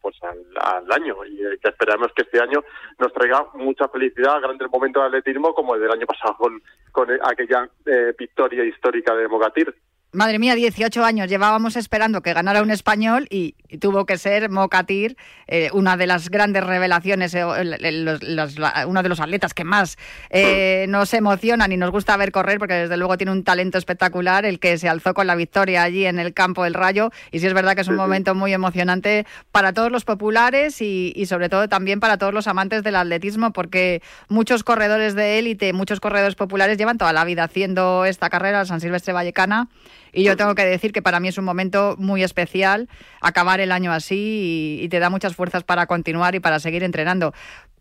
pues 0.00 0.14
al, 0.22 0.92
año 0.92 1.16
y 1.26 1.44
eh, 1.44 1.58
que 1.60 1.70
esperamos 1.70 2.12
que 2.14 2.22
este 2.22 2.40
año 2.40 2.62
nos 3.00 3.12
traiga 3.12 3.46
mucha 3.54 3.88
felicidad, 3.88 4.40
grandes 4.40 4.70
momentos 4.70 5.02
de 5.02 5.08
atletismo 5.08 5.52
como 5.52 5.74
el 5.74 5.80
del 5.80 5.90
año 5.90 6.06
pasado 6.06 6.36
con, 6.36 6.62
con 6.92 7.08
aquella 7.10 7.68
victoria 8.16 8.64
histórica 8.64 9.12
de 9.16 9.26
Mogatir. 9.26 9.74
Madre 10.14 10.38
mía, 10.38 10.54
18 10.54 11.04
años 11.04 11.28
llevábamos 11.28 11.74
esperando 11.74 12.22
que 12.22 12.32
ganara 12.32 12.62
un 12.62 12.70
español 12.70 13.26
y, 13.30 13.56
tuvo 13.80 14.06
que 14.06 14.16
ser 14.16 14.48
Mocatir, 14.48 15.16
eh, 15.48 15.70
una 15.72 15.96
de 15.96 16.06
las 16.06 16.30
grandes 16.30 16.62
revelaciones, 16.62 17.34
eh, 17.34 17.44
uno 17.44 19.02
de 19.02 19.08
los 19.08 19.18
atletas 19.18 19.52
que 19.52 19.64
más 19.64 19.98
eh, 20.30 20.86
nos 20.88 21.12
emocionan 21.14 21.72
y 21.72 21.76
nos 21.76 21.90
gusta 21.90 22.16
ver 22.16 22.30
correr, 22.30 22.60
porque 22.60 22.74
desde 22.74 22.96
luego 22.96 23.16
tiene 23.16 23.32
un 23.32 23.42
talento 23.42 23.76
espectacular, 23.76 24.44
el 24.44 24.60
que 24.60 24.78
se 24.78 24.88
alzó 24.88 25.12
con 25.12 25.26
la 25.26 25.34
victoria 25.34 25.82
allí 25.82 26.06
en 26.06 26.20
el 26.20 26.32
campo 26.32 26.62
del 26.62 26.74
Rayo. 26.74 27.10
Y 27.32 27.40
sí 27.40 27.48
es 27.48 27.54
verdad 27.54 27.74
que 27.74 27.80
es 27.80 27.88
un 27.88 27.96
momento 27.96 28.36
muy 28.36 28.52
emocionante 28.52 29.26
para 29.50 29.72
todos 29.72 29.90
los 29.90 30.04
populares 30.04 30.80
y, 30.80 31.12
y 31.16 31.26
sobre 31.26 31.48
todo 31.48 31.68
también 31.68 31.98
para 31.98 32.16
todos 32.16 32.32
los 32.32 32.46
amantes 32.46 32.84
del 32.84 32.94
atletismo, 32.94 33.52
porque 33.52 34.02
muchos 34.28 34.62
corredores 34.62 35.16
de 35.16 35.40
élite, 35.40 35.72
muchos 35.72 35.98
corredores 35.98 36.36
populares 36.36 36.78
llevan 36.78 36.98
toda 36.98 37.12
la 37.12 37.24
vida 37.24 37.42
haciendo 37.42 38.04
esta 38.04 38.30
carrera, 38.30 38.64
San 38.64 38.80
Silvestre 38.80 39.12
Vallecana. 39.12 39.68
Y 40.14 40.22
yo 40.22 40.36
tengo 40.36 40.54
que 40.54 40.64
decir 40.64 40.92
que 40.92 41.02
para 41.02 41.18
mí 41.18 41.28
es 41.28 41.38
un 41.38 41.44
momento 41.44 41.96
muy 41.98 42.22
especial 42.22 42.88
acabar 43.20 43.60
el 43.60 43.72
año 43.72 43.92
así 43.92 44.80
y, 44.82 44.88
te 44.88 45.00
da 45.00 45.10
muchas 45.10 45.34
fuerzas 45.34 45.64
para 45.64 45.86
continuar 45.86 46.34
y 46.36 46.40
para 46.40 46.60
seguir 46.60 46.84
entrenando. 46.84 47.32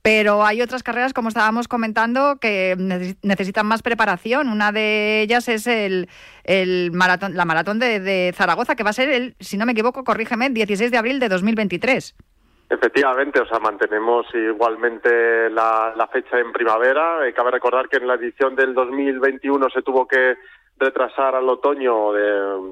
Pero 0.02 0.44
hay 0.44 0.62
otras 0.62 0.84
carreras, 0.84 1.14
como 1.14 1.30
estábamos 1.30 1.68
comentando, 1.68 2.38
que 2.42 2.76
necesitan 3.22 3.68
más 3.68 3.84
preparación. 3.84 4.50
Una 4.50 4.72
de 4.72 5.22
ellas 5.22 5.48
es 5.48 5.68
el, 5.68 6.10
el 6.44 6.92
maratón, 6.92 7.36
la 7.36 7.46
maratón 7.46 7.80
de, 7.80 8.34
Zaragoza, 8.36 8.76
que 8.76 8.84
va 8.84 8.90
a 8.90 8.94
ser, 8.94 9.10
el, 9.10 9.36
si 9.40 9.56
no 9.58 9.66
me 9.66 9.72
equivoco, 9.72 10.04
corrígeme, 10.04 10.50
16 10.50 10.92
de 10.92 10.98
abril 10.98 11.20
de 11.20 11.30
2023. 11.30 12.16
Efectivamente, 12.70 13.40
o 13.40 13.46
sea, 13.46 13.60
mantenemos 13.60 14.26
igualmente 14.34 15.50
la, 15.52 15.94
la 15.96 16.08
fecha 16.08 16.40
en 16.40 16.52
primavera. 16.52 17.26
Eh, 17.26 17.34
cabe 17.34 17.52
recordar 17.52 17.88
que 17.88 17.98
en 17.98 18.08
la 18.08 18.16
edición 18.16 18.56
del 18.56 18.74
2021 18.74 19.70
se 19.70 19.84
tuvo 19.84 20.08
que 20.08 20.36
retrasar 20.84 21.36
al 21.36 21.48
otoño 21.50 22.12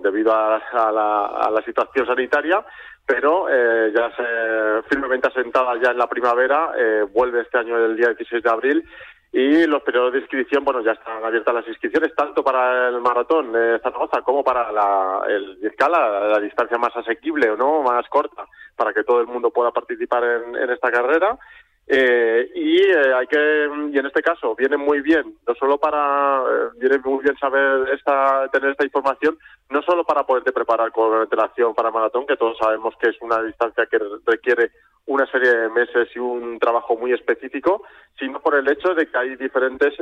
debido 0.02 0.34
a, 0.34 0.60
la, 0.92 1.62
situación 1.66 2.06
sanitaria, 2.06 2.64
pero 3.06 3.48
eh, 3.50 3.92
ya 3.96 4.10
se, 4.16 4.90
firmemente 4.90 5.28
asentada 5.28 5.80
ya 5.82 5.92
en 5.92 5.98
la 5.98 6.08
primavera, 6.08 6.72
eh, 6.78 7.06
vuelve 7.12 7.42
este 7.42 7.58
año 7.58 7.78
el 7.78 7.96
día 7.96 8.10
16 8.10 8.44
de 8.44 8.50
abril 8.50 8.90
y 9.34 9.66
los 9.66 9.82
periodos 9.84 10.14
de 10.14 10.20
inscripción, 10.20 10.66
bueno, 10.66 10.82
ya 10.82 10.92
están 10.92 11.24
abiertas 11.24 11.54
las 11.54 11.68
inscripciones 11.68 12.14
tanto 12.16 12.44
para 12.44 12.90
el 12.90 13.00
maratón 13.00 13.54
de 13.54 13.80
Zaragoza 13.80 14.22
como 14.22 14.44
para 14.44 14.72
la, 14.72 15.22
el 15.28 15.58
la, 15.90 16.40
distancia 16.40 16.78
más 16.78 16.96
asequible 16.98 17.50
o 17.50 17.56
no, 17.56 17.82
más 17.82 18.08
corta, 18.10 18.46
para 18.76 18.94
que 18.94 19.04
todo 19.04 19.22
el 19.22 19.28
mundo 19.28 19.50
pueda 19.50 19.72
participar 19.72 20.24
en 20.24 20.70
esta 20.70 20.92
carrera. 20.92 21.38
Eh, 21.94 22.50
y 22.56 22.78
eh, 22.84 23.14
hay 23.14 23.28
que 23.28 23.68
y 23.92 24.00
en 24.00 24.06
este 24.06 24.22
caso 24.22 24.56
viene 24.56 24.78
muy 24.78 25.02
bien 25.02 25.36
no 25.46 25.54
solo 25.56 25.78
para 25.78 26.40
eh, 26.40 26.70
viene 26.80 26.98
muy 27.00 27.22
bien 27.22 27.36
saber 27.38 27.90
esta 27.90 28.48
tener 28.48 28.72
esta 28.72 28.86
información 28.86 29.38
no 29.70 29.82
solo 29.82 30.06
para 30.06 30.26
poderte 30.26 30.54
preparar 30.54 30.94
con 30.94 31.14
antelación 31.14 31.76
para 31.76 31.92
maratón 31.92 32.26
que 32.26 32.38
todos 32.38 32.58
sabemos 32.58 32.96
que 32.98 33.10
es 33.10 33.18
una 33.20 33.44
distancia 33.44 33.86
que 33.88 34.00
requiere 34.26 34.72
una 35.08 35.26
serie 35.28 35.52
de 35.52 35.70
meses 35.70 36.10
y 36.16 36.20
un 36.20 36.60
trabajo 36.60 36.96
muy 36.96 37.12
específico 37.14 37.84
sino 38.20 38.40
por 38.40 38.56
el 38.56 38.70
hecho 38.70 38.94
de 38.94 39.08
que 39.08 39.18
hay 39.18 39.36
diferentes 39.36 39.94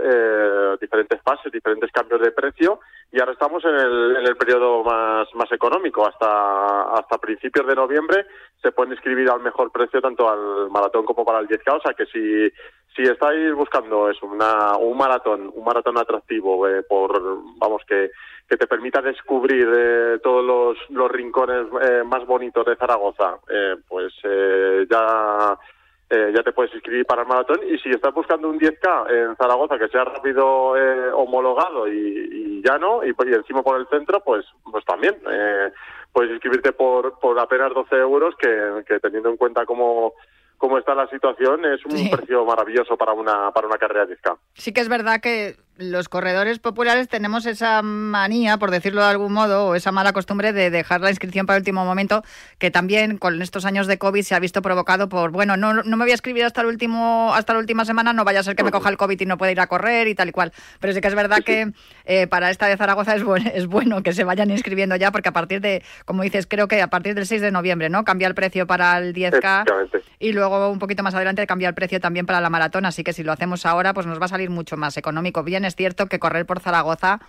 diferentes 0.81 1.21
fases 1.21 1.51
diferentes 1.51 1.91
cambios 1.91 2.21
de 2.21 2.31
precio 2.31 2.79
y 3.12 3.19
ahora 3.19 3.31
estamos 3.31 3.63
en 3.65 3.75
el, 3.75 4.17
en 4.17 4.27
el 4.27 4.35
periodo 4.35 4.83
más 4.83 5.27
más 5.35 5.51
económico. 5.51 6.05
Hasta 6.05 6.93
hasta 6.93 7.17
principios 7.17 7.65
de 7.67 7.75
noviembre 7.75 8.25
se 8.62 8.71
pueden 8.71 8.93
inscribir 8.93 9.29
al 9.29 9.41
mejor 9.41 9.71
precio 9.71 10.01
tanto 10.01 10.29
al 10.29 10.69
maratón 10.69 11.05
como 11.05 11.25
para 11.25 11.39
el 11.39 11.47
10K, 11.47 11.77
o 11.77 11.81
sea 11.81 11.93
que 11.93 12.05
si, 12.07 12.51
si 12.95 13.03
estáis 13.03 13.53
buscando 13.53 14.09
eso, 14.09 14.25
una, 14.25 14.75
un 14.77 14.97
maratón, 14.97 15.51
un 15.53 15.63
maratón 15.63 15.97
atractivo, 15.97 16.67
eh, 16.67 16.83
por, 16.83 17.21
vamos, 17.57 17.83
que, 17.88 18.12
que 18.47 18.57
te 18.57 18.67
permita 18.67 19.01
descubrir 19.01 19.67
eh, 19.73 20.19
todos 20.21 20.43
los, 20.43 20.77
los 20.89 21.12
rincones 21.12 21.67
eh, 21.81 22.03
más 22.03 22.25
bonitos 22.25 22.65
de 22.65 22.75
Zaragoza, 22.75 23.38
pues 23.88 24.13
ya... 24.23 24.29
ya 26.10 26.41
te 26.43 26.52
puedes 26.52 26.74
inscribir 26.74 27.06
para 27.06 27.22
el 27.22 27.28
maratón 27.28 27.60
y 27.69 27.78
si 27.78 27.89
estás 27.89 28.13
buscando 28.13 28.50
un 28.50 28.60
10K 28.60 29.12
en 29.12 29.36
Zaragoza 29.36 29.78
que 29.78 29.89
sea 29.89 30.04
rápido 30.04 30.74
homologado 31.13 31.88
y, 31.88 31.91
y, 31.91 32.62
ya 32.65 32.80
no 32.80 33.04
y, 33.04 33.10
y, 33.10 33.34
encima 33.34 33.62
por 33.62 33.80
el 33.80 33.88
centro 33.88 34.19
pues 34.22 34.43
pues 34.72 34.84
también 34.86 35.15
puedes 36.12 36.32
inscribirte 36.32 36.72
por, 36.72 37.19
por 37.19 37.39
apenas 37.39 37.74
12 37.74 37.95
euros, 37.95 38.36
que, 38.38 39.00
teniendo 39.00 39.30
en 39.30 39.38
cuenta 39.38 39.65
cómo, 39.65 40.13
cómo 40.58 40.78
está 40.78 40.95
la 40.95 41.08
situación, 41.08 41.65
es 41.65 41.86
un 41.86 42.10
precio 42.10 42.45
maravilloso 42.45 42.98
para 42.98 43.13
una, 43.13 43.52
para 43.52 43.67
una 43.67 43.78
carrera 43.78 44.06
de 44.06 44.17
10K. 44.17 44.38
Sí 44.54 44.74
que 44.74 44.82
es 44.82 44.89
verdad 44.89 45.22
que 45.22 45.56
los 45.80 46.10
corredores 46.10 46.60
populares 46.60 47.08
tenemos 47.08 47.46
esa 47.46 47.82
manía, 47.82 48.58
por 48.58 48.70
decirlo 48.70 49.02
de 49.02 49.08
algún 49.08 49.34
modo, 49.34 49.68
o 49.68 49.76
esa 49.76 49.92
mala 49.92 50.13
costumbre 50.13 50.52
de 50.52 50.70
dejar 50.70 51.02
la 51.02 51.10
inscripción 51.10 51.46
para 51.46 51.58
el 51.58 51.62
último 51.62 51.86
momento, 51.86 52.24
que 52.58 52.70
también 52.70 53.18
con 53.18 53.42
estos 53.42 53.65
años 53.65 53.88
de 53.88 53.98
COVID 53.98 54.22
se 54.24 54.36
ha 54.36 54.39
visto 54.39 54.62
provocado 54.62 55.10
por, 55.10 55.32
bueno, 55.32 55.56
no, 55.58 55.74
no 55.74 55.98
me 55.98 56.04
voy 56.04 56.12
a 56.12 56.15
escribir 56.15 56.44
hasta 56.44 56.62
el 56.62 56.68
último, 56.68 57.34
hasta 57.34 57.54
la 57.54 57.60
última 57.60 57.86
semana, 57.86 58.12
no 58.13 58.26
vaya 58.26 58.42
a 58.42 58.44
ser 58.44 58.56
que 58.56 58.63
me 58.63 58.72
coja 58.72 58.89
el 58.89 58.98
COVID 58.98 59.20
y 59.20 59.26
no 59.26 59.38
pueda 59.38 59.52
ir 59.52 59.60
a 59.62 59.68
correr 59.68 60.08
y 60.08 60.15
tal 60.15 60.30
y 60.30 60.32
cual. 60.32 60.52
Pero 60.80 60.94
sí 60.94 61.02
que 61.02 61.08
es 61.08 61.15
verdad 61.15 61.39
que 61.46 61.72
eh, 62.06 62.28
para 62.28 62.50
esta 62.50 62.68
de 62.68 62.76
Zaragoza 62.76 63.15
es, 63.15 63.24
es 63.54 63.68
bueno 63.68 64.04
que 64.04 64.13
se 64.13 64.26
vayan 64.26 64.52
inscribiendo 64.52 64.96
ya, 64.98 65.12
porque 65.12 65.30
a 65.30 65.34
partir 65.34 65.62
de, 65.62 65.84
como 66.06 66.24
dices, 66.24 66.46
creo 66.46 66.68
que 66.68 66.82
a 66.82 66.89
partir 66.89 67.15
del 67.15 67.26
6 67.26 67.42
de 67.42 67.52
noviembre, 67.52 67.89
¿no? 67.89 68.04
Cambia 68.04 68.28
el 68.28 68.36
precio 68.36 68.68
para 68.68 68.98
el 68.98 69.13
10K 69.13 69.63
y 70.20 70.34
luego 70.34 70.70
un 70.70 70.80
poquito 70.80 71.04
más 71.04 71.15
adelante 71.15 71.48
cambia 71.48 71.70
el 71.70 71.74
precio 71.74 72.02
también 72.02 72.26
para 72.26 72.42
la 72.42 72.50
maratón, 72.50 72.86
así 72.86 73.04
que 73.04 73.13
si 73.13 73.24
lo 73.24 73.32
hacemos 73.32 73.65
ahora, 73.65 73.94
pues 73.94 74.06
nos 74.06 74.20
va 74.20 74.26
a 74.26 74.30
salir 74.30 74.50
mucho 74.50 74.76
más 74.76 74.98
económico. 74.98 75.44
Bien, 75.44 75.63
es 75.69 75.75
cierto 75.75 76.08
que 76.08 76.19
correr 76.19 76.45
por 76.45 76.60
Zaragoza 76.60 77.21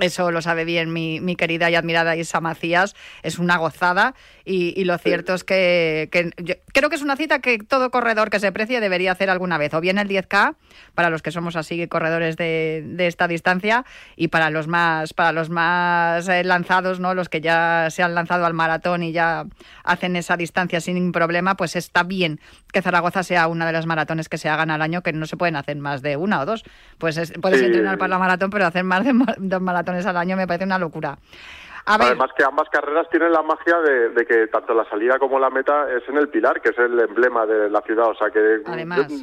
eso 0.00 0.30
lo 0.32 0.42
sabe 0.42 0.64
bien 0.64 0.92
mi, 0.92 1.20
mi, 1.20 1.36
querida 1.36 1.70
y 1.70 1.76
admirada 1.76 2.16
Isa 2.16 2.40
Macías, 2.40 2.96
es 3.22 3.38
una 3.38 3.56
gozada 3.58 4.14
y, 4.44 4.84
lo 4.84 4.98
cierto 4.98 5.34
es 5.34 5.44
que, 5.44 6.08
creo 6.72 6.90
que 6.90 6.96
es 6.96 7.02
una 7.02 7.16
cita 7.16 7.38
que 7.38 7.58
todo 7.58 7.90
corredor 7.90 8.28
que 8.28 8.40
se 8.40 8.52
precie 8.52 8.80
debería 8.80 9.12
hacer 9.12 9.30
alguna 9.30 9.56
vez, 9.56 9.72
o 9.72 9.80
bien 9.80 9.98
el 9.98 10.08
10K, 10.08 10.56
para 10.94 11.10
los 11.10 11.22
que 11.22 11.30
somos 11.30 11.56
así 11.56 11.86
corredores 11.86 12.36
de, 12.36 12.82
de 12.84 13.06
esta 13.06 13.28
distancia, 13.28 13.84
y 14.16 14.28
para 14.28 14.50
los 14.50 14.66
más, 14.66 15.14
para 15.14 15.32
los 15.32 15.48
más 15.48 16.28
eh, 16.28 16.44
lanzados, 16.44 17.00
¿no? 17.00 17.14
los 17.14 17.28
que 17.28 17.40
ya 17.40 17.88
se 17.90 18.02
han 18.02 18.14
lanzado 18.14 18.44
al 18.46 18.52
maratón 18.52 19.02
y 19.02 19.12
ya 19.12 19.46
hacen 19.84 20.16
esa 20.16 20.36
distancia 20.36 20.80
sin 20.80 21.12
problema, 21.12 21.56
pues 21.56 21.76
está 21.76 22.02
bien 22.02 22.40
que 22.72 22.82
Zaragoza 22.82 23.22
sea 23.22 23.46
una 23.46 23.66
de 23.66 23.72
las 23.72 23.86
maratones 23.86 24.28
que 24.28 24.38
se 24.38 24.48
hagan 24.48 24.70
al 24.70 24.82
año, 24.82 25.02
que 25.02 25.12
no 25.12 25.26
se 25.26 25.36
pueden 25.36 25.56
hacer 25.56 25.76
más 25.76 26.02
de 26.02 26.16
una 26.16 26.40
o 26.40 26.46
dos. 26.46 26.64
Pues 26.98 27.32
puedes 27.40 27.62
entrenar 27.62 27.98
para 27.98 28.08
la 28.08 28.18
maratón, 28.18 28.50
pero 28.50 28.66
hacer 28.66 28.82
más 28.82 29.04
de 29.04 29.12
dos 29.38 29.62
maratones 29.62 29.83
al 29.88 30.16
año 30.16 30.36
me 30.36 30.46
parece 30.46 30.64
una 30.64 30.78
locura. 30.78 31.16
Además 31.86 32.30
que 32.36 32.44
ambas 32.44 32.68
carreras 32.70 33.08
tienen 33.10 33.32
la 33.32 33.42
magia 33.42 33.78
de, 33.80 34.24
que 34.26 34.46
tanto 34.46 34.72
la 34.72 34.88
salida 34.88 35.18
como 35.18 35.38
la 35.38 35.50
meta 35.50 35.86
es 35.92 36.08
en 36.08 36.16
el 36.16 36.28
Pilar, 36.28 36.62
que 36.62 36.70
es 36.70 36.78
el 36.78 36.98
emblema 36.98 37.44
de 37.44 37.68
la 37.68 37.82
ciudad. 37.82 38.08
O 38.08 38.14
sea 38.14 38.30
que 38.30 38.62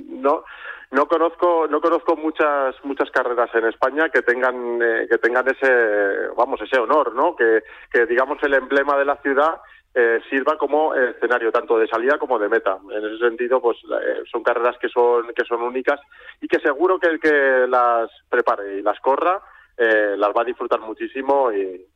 no 0.09 0.43
no 0.91 1.07
conozco 1.07 1.67
no 1.69 1.79
conozco 1.79 2.17
muchas 2.17 2.75
muchas 2.83 3.09
carreras 3.11 3.49
en 3.55 3.65
España 3.65 4.09
que 4.09 4.21
tengan 4.21 4.79
eh, 4.81 5.07
que 5.09 5.17
tengan 5.17 5.47
ese 5.47 6.27
vamos 6.35 6.61
ese 6.61 6.79
honor, 6.79 7.15
¿no? 7.15 7.35
Que, 7.35 7.63
que 7.91 8.05
digamos 8.05 8.37
el 8.43 8.53
emblema 8.53 8.97
de 8.97 9.05
la 9.05 9.15
ciudad 9.17 9.61
eh, 9.95 10.19
sirva 10.29 10.57
como 10.57 10.93
escenario 10.93 11.51
tanto 11.51 11.77
de 11.79 11.87
salida 11.87 12.17
como 12.17 12.37
de 12.37 12.49
meta. 12.49 12.77
En 12.91 13.05
ese 13.05 13.17
sentido, 13.17 13.61
pues 13.61 13.77
eh, 13.77 14.23
son 14.31 14.43
carreras 14.43 14.77
que 14.79 14.89
son 14.89 15.27
que 15.35 15.45
son 15.45 15.61
únicas 15.61 15.99
y 16.41 16.47
que 16.47 16.59
seguro 16.59 16.99
que 16.99 17.07
el 17.07 17.19
que 17.19 17.65
las 17.67 18.09
prepare 18.29 18.79
y 18.79 18.81
las 18.81 18.99
corra 18.99 19.41
eh, 19.77 20.15
las 20.17 20.29
va 20.29 20.41
a 20.41 20.45
disfrutar 20.45 20.79
muchísimo 20.79 21.51
y, 21.51 21.87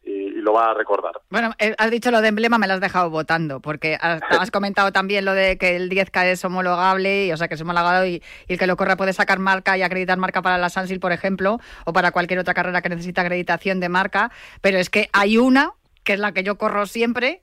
lo 0.45 0.53
va 0.53 0.69
a 0.69 0.73
recordar. 0.75 1.13
Bueno, 1.31 1.53
has 1.79 1.89
dicho 1.89 2.11
lo 2.11 2.21
de 2.21 2.27
emblema, 2.27 2.59
me 2.59 2.67
lo 2.67 2.73
has 2.73 2.79
dejado 2.79 3.09
votando, 3.09 3.61
porque 3.61 3.97
has, 3.99 4.51
comentado 4.51 4.91
también 4.91 5.25
lo 5.25 5.33
de 5.33 5.57
que 5.57 5.75
el 5.75 5.89
10K 5.89 6.25
es 6.25 6.45
homologable, 6.45 7.25
y, 7.25 7.31
o 7.31 7.37
sea, 7.37 7.47
que 7.47 7.55
es 7.55 7.61
homologado 7.61 8.05
y, 8.05 8.21
y, 8.47 8.53
el 8.53 8.59
que 8.59 8.67
lo 8.67 8.77
corra 8.77 8.95
puede 8.95 9.11
sacar 9.11 9.39
marca 9.39 9.75
y 9.75 9.81
acreditar 9.81 10.19
marca 10.19 10.43
para 10.43 10.59
la 10.59 10.69
Sansil, 10.69 10.99
por 10.99 11.13
ejemplo, 11.13 11.59
o 11.85 11.93
para 11.93 12.11
cualquier 12.11 12.39
otra 12.39 12.53
carrera 12.53 12.83
que 12.83 12.89
necesita 12.89 13.21
acreditación 13.21 13.79
de 13.79 13.89
marca, 13.89 14.31
pero 14.61 14.77
es 14.77 14.91
que 14.91 15.09
hay 15.13 15.39
una, 15.39 15.71
que 16.03 16.13
es 16.13 16.19
la 16.19 16.31
que 16.31 16.43
yo 16.43 16.59
corro 16.59 16.85
siempre, 16.85 17.41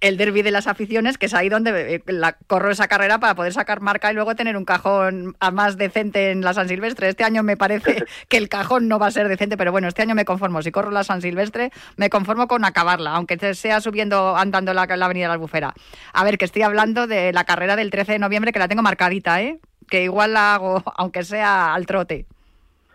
el 0.00 0.16
derby 0.16 0.42
de 0.42 0.50
las 0.50 0.66
aficiones, 0.66 1.18
que 1.18 1.26
es 1.26 1.34
ahí 1.34 1.48
donde 1.48 1.96
eh, 1.96 2.02
la, 2.06 2.36
corro 2.46 2.70
esa 2.70 2.88
carrera 2.88 3.18
para 3.18 3.34
poder 3.34 3.52
sacar 3.52 3.80
marca 3.80 4.10
y 4.10 4.14
luego 4.14 4.34
tener 4.34 4.56
un 4.56 4.64
cajón 4.64 5.36
a 5.40 5.50
más 5.50 5.76
decente 5.76 6.30
en 6.30 6.40
la 6.40 6.54
San 6.54 6.68
Silvestre. 6.68 7.08
Este 7.08 7.24
año 7.24 7.42
me 7.42 7.56
parece 7.56 8.04
que 8.28 8.36
el 8.36 8.48
cajón 8.48 8.88
no 8.88 8.98
va 8.98 9.06
a 9.06 9.10
ser 9.10 9.28
decente, 9.28 9.56
pero 9.56 9.72
bueno, 9.72 9.88
este 9.88 10.02
año 10.02 10.14
me 10.14 10.24
conformo. 10.24 10.62
Si 10.62 10.70
corro 10.70 10.90
la 10.90 11.04
San 11.04 11.20
Silvestre, 11.20 11.70
me 11.96 12.08
conformo 12.08 12.48
con 12.48 12.64
acabarla, 12.64 13.12
aunque 13.12 13.38
sea 13.54 13.80
subiendo, 13.80 14.36
andando 14.36 14.72
la, 14.72 14.86
la 14.86 15.04
Avenida 15.04 15.24
de 15.24 15.28
la 15.28 15.34
Albufera. 15.34 15.74
A 16.12 16.24
ver, 16.24 16.38
que 16.38 16.46
estoy 16.46 16.62
hablando 16.62 17.06
de 17.06 17.32
la 17.32 17.44
carrera 17.44 17.76
del 17.76 17.90
13 17.90 18.12
de 18.12 18.18
noviembre, 18.18 18.52
que 18.52 18.58
la 18.58 18.68
tengo 18.68 18.82
marcadita, 18.82 19.42
¿eh? 19.42 19.58
Que 19.88 20.04
igual 20.04 20.32
la 20.32 20.54
hago, 20.54 20.82
aunque 20.96 21.24
sea 21.24 21.74
al 21.74 21.86
trote. 21.86 22.24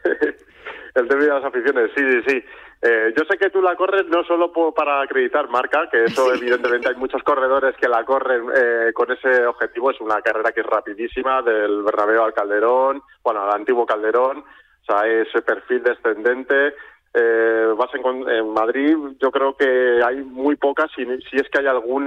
el 0.96 1.08
derby 1.08 1.26
de 1.26 1.34
las 1.34 1.44
aficiones, 1.44 1.91
sí, 1.96 2.04
sí, 2.04 2.22
sí. 2.28 2.44
Eh, 2.88 3.15
yo 3.17 3.24
sé 3.26 3.36
que 3.39 3.50
tú 3.50 3.63
la 3.63 3.76
corres 3.76 4.06
no 4.10 4.24
solo 4.26 4.54
para 4.71 5.02
acreditar 5.02 5.50
marca, 5.50 5.89
que 5.89 6.04
eso 6.04 6.32
evidentemente 6.32 6.89
hay 6.89 6.95
muchos 6.95 7.24
corredores 7.24 7.76
que 7.78 7.89
la 7.89 8.04
corren 8.04 8.43
eh, 8.56 8.93
con 8.93 9.12
ese 9.12 9.43
objetivo. 9.48 9.89
Es 9.89 10.00
una 10.02 10.21
carrera 10.21 10.52
que 10.52 10.60
es 10.60 10.67
rapidísima, 10.67 11.41
del 11.41 11.82
Bernabéu 11.82 12.21
al 12.21 12.34
Calderón, 12.36 13.02
bueno, 13.24 13.41
al 13.41 13.56
antiguo 13.56 13.88
Calderón. 13.88 14.38
O 14.38 14.86
sea, 14.86 15.08
ese 15.08 15.41
perfil 15.41 15.82
descendente 15.82 16.76
eh, 17.17 17.73
vas 17.78 17.89
en, 17.93 18.30
en, 18.30 18.49
Madrid, 18.49 18.97
yo 19.21 19.32
creo 19.32 19.56
que 19.56 20.01
hay 20.06 20.17
muy 20.17 20.58
pocas, 20.58 20.91
si, 20.93 21.06
si 21.30 21.38
es 21.38 21.49
que 21.49 21.60
hay 21.60 21.67
algún 21.67 22.06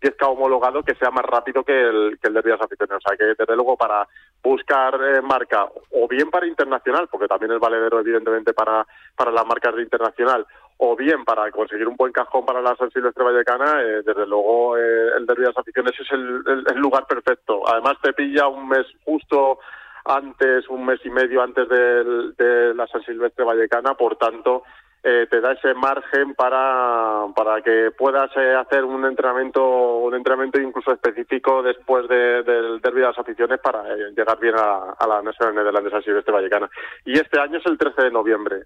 10K 0.00 0.26
homologado 0.26 0.82
que 0.82 0.96
sea 0.96 1.12
más 1.12 1.24
rápido 1.24 1.62
que 1.62 1.80
el, 1.80 2.18
que 2.20 2.26
el 2.26 2.34
de 2.34 2.42
Vías 2.42 2.60
Aficiones. 2.60 2.96
O 2.96 3.08
sea, 3.08 3.16
que 3.16 3.24
desde 3.38 3.54
luego 3.54 3.76
para 3.76 4.08
buscar 4.42 4.94
eh, 4.94 5.22
marca, 5.22 5.68
o 5.92 6.08
bien 6.08 6.28
para 6.28 6.48
internacional, 6.48 7.06
porque 7.08 7.28
también 7.28 7.52
es 7.52 7.60
valedero 7.60 8.00
evidentemente 8.00 8.52
para, 8.52 8.84
para 9.14 9.30
las 9.30 9.46
marcas 9.46 9.76
de 9.76 9.82
internacional, 9.82 10.44
o 10.78 10.96
bien 10.96 11.24
para 11.24 11.48
conseguir 11.52 11.86
un 11.86 11.96
buen 11.96 12.12
cajón 12.12 12.44
para 12.44 12.60
la 12.60 12.74
San 12.74 12.90
Silvestre 12.90 13.24
desde 13.24 14.26
luego 14.26 14.76
eh, 14.76 15.10
el 15.18 15.26
de 15.26 15.34
Vías 15.34 15.56
Aficiones 15.56 15.92
es 16.00 16.10
el 16.10 16.78
lugar 16.78 17.06
perfecto. 17.06 17.62
Además 17.68 17.94
te 18.02 18.12
pilla 18.12 18.48
un 18.48 18.68
mes 18.68 18.86
justo 19.04 19.60
antes, 20.08 20.68
un 20.68 20.86
mes 20.86 21.00
y 21.04 21.10
medio 21.10 21.42
antes 21.42 21.68
de, 21.68 22.74
la 22.74 22.86
San 22.86 23.02
Silvestre 23.04 23.44
Vallecana, 23.44 23.94
por 23.94 24.16
tanto, 24.16 24.62
eh, 25.02 25.26
te 25.30 25.40
da 25.40 25.52
ese 25.52 25.74
margen 25.74 26.34
para, 26.34 27.26
para 27.36 27.62
que 27.62 27.92
puedas 27.96 28.30
eh, 28.36 28.54
hacer 28.54 28.84
un 28.84 29.04
entrenamiento 29.04 29.98
un 29.98 30.12
entrenamiento 30.14 30.60
incluso 30.60 30.90
específico 30.92 31.62
después 31.62 32.08
del 32.08 32.80
derbi 32.80 33.00
de 33.00 33.06
las 33.06 33.18
aficiones 33.18 33.60
para 33.60 33.86
eh, 33.94 34.12
llegar 34.16 34.40
bien 34.40 34.56
a, 34.56 35.06
la 35.06 35.22
National 35.22 35.84
de 35.84 35.90
San 35.90 36.02
Silvestre 36.02 36.32
Vallecana. 36.34 36.68
Y 37.04 37.12
este 37.12 37.38
año 37.38 37.58
es 37.58 37.66
el 37.66 37.78
13 37.78 38.02
de 38.02 38.10
noviembre. 38.10 38.62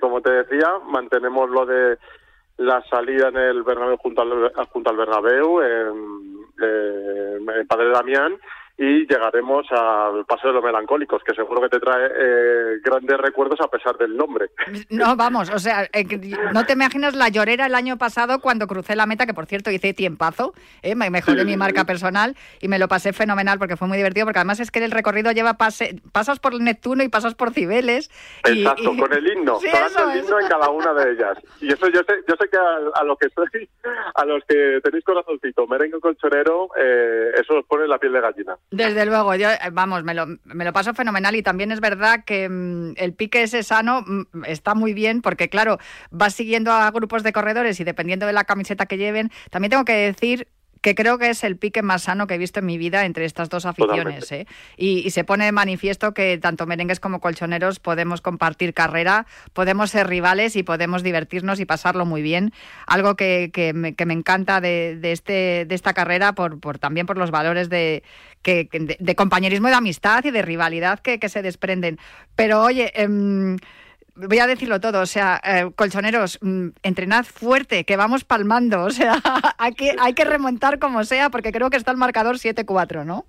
como 0.00 0.20
te 0.20 0.32
decía, 0.32 0.68
mantenemos 0.86 1.48
lo 1.48 1.64
de 1.64 1.98
la 2.58 2.82
salida 2.90 3.28
en 3.28 3.36
el 3.36 3.62
Bernabéu 3.62 3.96
junto 3.96 4.22
al, 4.22 4.52
junto 4.70 4.90
al 4.90 4.96
Bernabéu, 4.96 5.62
en, 5.62 6.38
en 6.60 7.66
Padre 7.66 7.90
Damián, 7.90 8.36
y 8.78 9.08
llegaremos 9.08 9.66
al 9.72 10.24
Paseo 10.24 10.50
de 10.50 10.54
los 10.54 10.64
Melancólicos, 10.64 11.22
que 11.24 11.34
seguro 11.34 11.60
que 11.62 11.68
te 11.68 11.80
trae 11.80 12.06
eh, 12.06 12.78
grandes 12.84 13.18
recuerdos 13.18 13.60
a 13.60 13.66
pesar 13.66 13.98
del 13.98 14.16
nombre. 14.16 14.50
No, 14.88 15.16
vamos, 15.16 15.50
o 15.50 15.58
sea, 15.58 15.88
eh, 15.92 16.06
no 16.52 16.64
te 16.64 16.74
imaginas 16.74 17.14
la 17.16 17.28
llorera 17.28 17.66
el 17.66 17.74
año 17.74 17.98
pasado 17.98 18.38
cuando 18.38 18.68
crucé 18.68 18.94
la 18.94 19.06
meta, 19.06 19.26
que 19.26 19.34
por 19.34 19.46
cierto 19.46 19.72
hice 19.72 19.94
tiempazo, 19.94 20.54
eh, 20.82 20.94
me 20.94 21.10
mejoré 21.10 21.44
mi 21.44 21.56
marca 21.56 21.84
personal 21.84 22.36
y 22.60 22.68
me 22.68 22.78
lo 22.78 22.86
pasé 22.86 23.12
fenomenal 23.12 23.58
porque 23.58 23.76
fue 23.76 23.88
muy 23.88 23.96
divertido, 23.96 24.26
porque 24.26 24.38
además 24.38 24.60
es 24.60 24.70
que 24.70 24.84
el 24.84 24.92
recorrido 24.92 25.32
lleva 25.32 25.54
pase, 25.54 26.00
pasas 26.12 26.38
por 26.38 26.58
Neptuno 26.60 27.02
y 27.02 27.08
pasas 27.08 27.34
por 27.34 27.52
Cibeles. 27.52 28.10
Exacto, 28.44 28.96
con 28.96 29.12
el 29.12 29.26
himno, 29.26 29.58
el 29.60 30.18
himno 30.18 30.40
en 30.40 30.48
cada 30.48 30.70
una 30.70 30.94
de 30.94 31.12
ellas. 31.12 31.36
Y 31.60 31.72
eso 31.72 31.88
yo 31.88 32.00
sé, 32.06 32.14
yo 32.28 32.36
sé 32.38 32.48
que 32.48 32.56
a, 32.56 33.02
los 33.02 33.18
que 33.18 33.28
soy, 33.30 33.68
a 34.14 34.24
los 34.24 34.44
que 34.44 34.80
tenéis 34.84 35.04
corazoncito, 35.04 35.66
merengue 35.66 35.98
colchonero, 35.98 36.68
eh, 36.78 37.32
eso 37.40 37.58
os 37.58 37.66
pone 37.66 37.88
la 37.88 37.98
piel 37.98 38.12
de 38.12 38.20
gallina. 38.20 38.56
Desde 38.70 39.06
luego, 39.06 39.34
yo, 39.34 39.50
eh, 39.50 39.58
vamos, 39.72 40.04
me 40.04 40.12
lo, 40.12 40.26
me 40.44 40.64
lo 40.64 40.72
paso 40.74 40.92
fenomenal 40.92 41.34
y 41.34 41.42
también 41.42 41.72
es 41.72 41.80
verdad 41.80 42.24
que 42.24 42.48
mm, 42.50 42.94
el 42.96 43.14
pique 43.14 43.42
ese 43.42 43.62
sano 43.62 44.02
mm, 44.06 44.44
está 44.44 44.74
muy 44.74 44.92
bien 44.92 45.22
porque, 45.22 45.48
claro, 45.48 45.78
vas 46.10 46.34
siguiendo 46.34 46.70
a 46.70 46.90
grupos 46.90 47.22
de 47.22 47.32
corredores 47.32 47.80
y 47.80 47.84
dependiendo 47.84 48.26
de 48.26 48.34
la 48.34 48.44
camiseta 48.44 48.84
que 48.84 48.98
lleven, 48.98 49.30
también 49.50 49.70
tengo 49.70 49.86
que 49.86 49.94
decir 49.94 50.48
que 50.80 50.94
creo 50.94 51.18
que 51.18 51.30
es 51.30 51.44
el 51.44 51.56
pique 51.56 51.82
más 51.82 52.02
sano 52.02 52.26
que 52.26 52.34
he 52.34 52.38
visto 52.38 52.60
en 52.60 52.66
mi 52.66 52.78
vida 52.78 53.04
entre 53.04 53.24
estas 53.24 53.48
dos 53.48 53.66
aficiones. 53.66 54.30
¿eh? 54.32 54.46
Y, 54.76 55.10
se 55.10 55.24
pone 55.24 55.44
de 55.46 55.52
manifiesto 55.52 56.12
que 56.14 56.38
tanto 56.38 56.66
merengues 56.66 57.00
como 57.00 57.20
colchoneros 57.20 57.80
podemos 57.80 58.20
compartir 58.20 58.74
carrera, 58.74 59.26
podemos 59.52 59.90
ser 59.90 60.06
rivales 60.06 60.54
y 60.56 60.62
podemos 60.62 61.02
divertirnos 61.02 61.60
y 61.60 61.64
pasarlo 61.64 62.04
muy 62.06 62.22
bien. 62.22 62.52
Algo 62.86 63.16
que, 63.16 63.50
que, 63.52 63.72
me, 63.72 63.94
encanta 64.12 64.60
de, 64.60 64.98
este, 65.02 65.64
de 65.66 65.74
esta 65.74 65.94
carrera, 65.94 66.34
por, 66.34 66.60
por 66.60 66.78
también 66.78 67.06
por 67.06 67.18
los 67.18 67.30
valores 67.30 67.68
de, 67.68 68.02
que, 68.42 68.68
de, 68.98 69.14
compañerismo 69.14 69.68
y 69.68 69.70
de 69.70 69.76
amistad 69.76 70.24
y 70.24 70.30
de 70.30 70.42
rivalidad 70.42 71.00
que, 71.00 71.28
se 71.28 71.42
desprenden. 71.42 71.98
Pero 72.36 72.62
oye... 72.62 72.92
Em, 72.94 73.56
voy 74.26 74.38
a 74.38 74.46
decirlo 74.46 74.80
todo, 74.80 75.00
o 75.00 75.06
sea, 75.06 75.40
eh, 75.44 75.70
colchoneros, 75.74 76.38
mm, 76.42 76.68
entrenad 76.82 77.24
fuerte, 77.24 77.84
que 77.84 77.96
vamos 77.96 78.24
palmando, 78.24 78.82
o 78.84 78.90
sea, 78.90 79.16
hay 79.58 79.74
que, 79.74 79.94
hay 79.98 80.14
que 80.14 80.24
remontar 80.24 80.78
como 80.78 81.04
sea, 81.04 81.30
porque 81.30 81.52
creo 81.52 81.70
que 81.70 81.76
está 81.76 81.90
el 81.90 81.96
marcador 81.96 82.36
7-4, 82.36 83.04
¿no? 83.04 83.24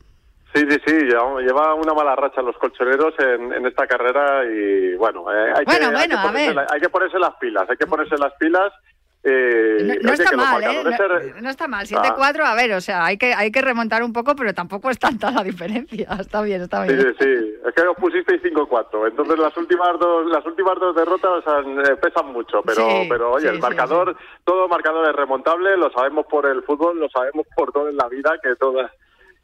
Sí, 0.53 0.65
sí, 0.67 0.77
sí, 0.83 0.93
lleva 0.93 1.75
una 1.75 1.93
mala 1.93 2.15
racha 2.15 2.41
los 2.41 2.57
colchoneros 2.57 3.13
en, 3.19 3.67
esta 3.67 3.85
carrera 3.85 4.43
y 4.45 4.95
bueno, 4.95 5.31
eh, 5.31 5.53
hay, 5.55 5.63
que, 5.63 5.71
hay, 5.73 6.07
que 6.09 6.89
ponerse, 6.89 7.19
las 7.19 7.35
pilas, 7.35 7.69
hay 7.69 7.77
que 7.77 7.85
ponerse 7.85 8.17
las 8.17 8.33
pilas 8.33 8.73
Eh, 9.21 9.99
no, 10.01 10.13
está 10.13 10.35
mal, 10.35 10.63
¿eh? 10.63 11.33
No, 11.41 11.49
está 11.49 11.67
mal. 11.67 11.85
7-4, 11.85 12.41
a 12.41 12.55
ver, 12.55 12.71
o 12.73 12.79
sea, 12.79 13.03
hay 13.05 13.17
que, 13.17 13.33
hay 13.33 13.51
que 13.51 13.61
remontar 13.61 14.01
un 14.01 14.13
poco, 14.13 14.33
pero 14.33 14.53
tampoco 14.53 14.89
es 14.89 14.97
tanta 14.97 15.29
la 15.31 15.43
diferencia. 15.43 16.07
Está 16.19 16.41
bien, 16.41 16.61
está 16.61 16.83
bien. 16.83 17.01
Sí, 17.01 17.07
sí, 17.19 17.55
Es 17.65 17.73
que 17.73 17.81
os 17.81 17.97
pusisteis 17.97 18.41
5-4. 18.41 19.07
Entonces 19.09 19.37
las 19.37 19.55
últimas 19.57 19.99
dos, 19.99 20.25
las 20.27 20.45
últimas 20.45 20.79
dos 20.79 20.95
derrotas 20.95 21.43
eh, 21.47 21.95
pesan 22.01 22.27
mucho. 22.31 22.61
Pero, 22.63 22.85
pero 23.09 23.31
oye, 23.33 23.49
el 23.49 23.59
marcador, 23.59 24.15
todo 24.43 24.67
marcador 24.67 25.09
es 25.09 25.15
remontable, 25.15 25.75
lo 25.75 25.91
sabemos 25.91 26.25
por 26.27 26.45
el 26.45 26.63
fútbol, 26.63 26.99
lo 26.99 27.09
sabemos 27.09 27.45
por 27.55 27.71
todo 27.71 27.89
en 27.89 27.97
la 27.97 28.07
vida, 28.07 28.37
que 28.41 28.55
todas 28.55 28.91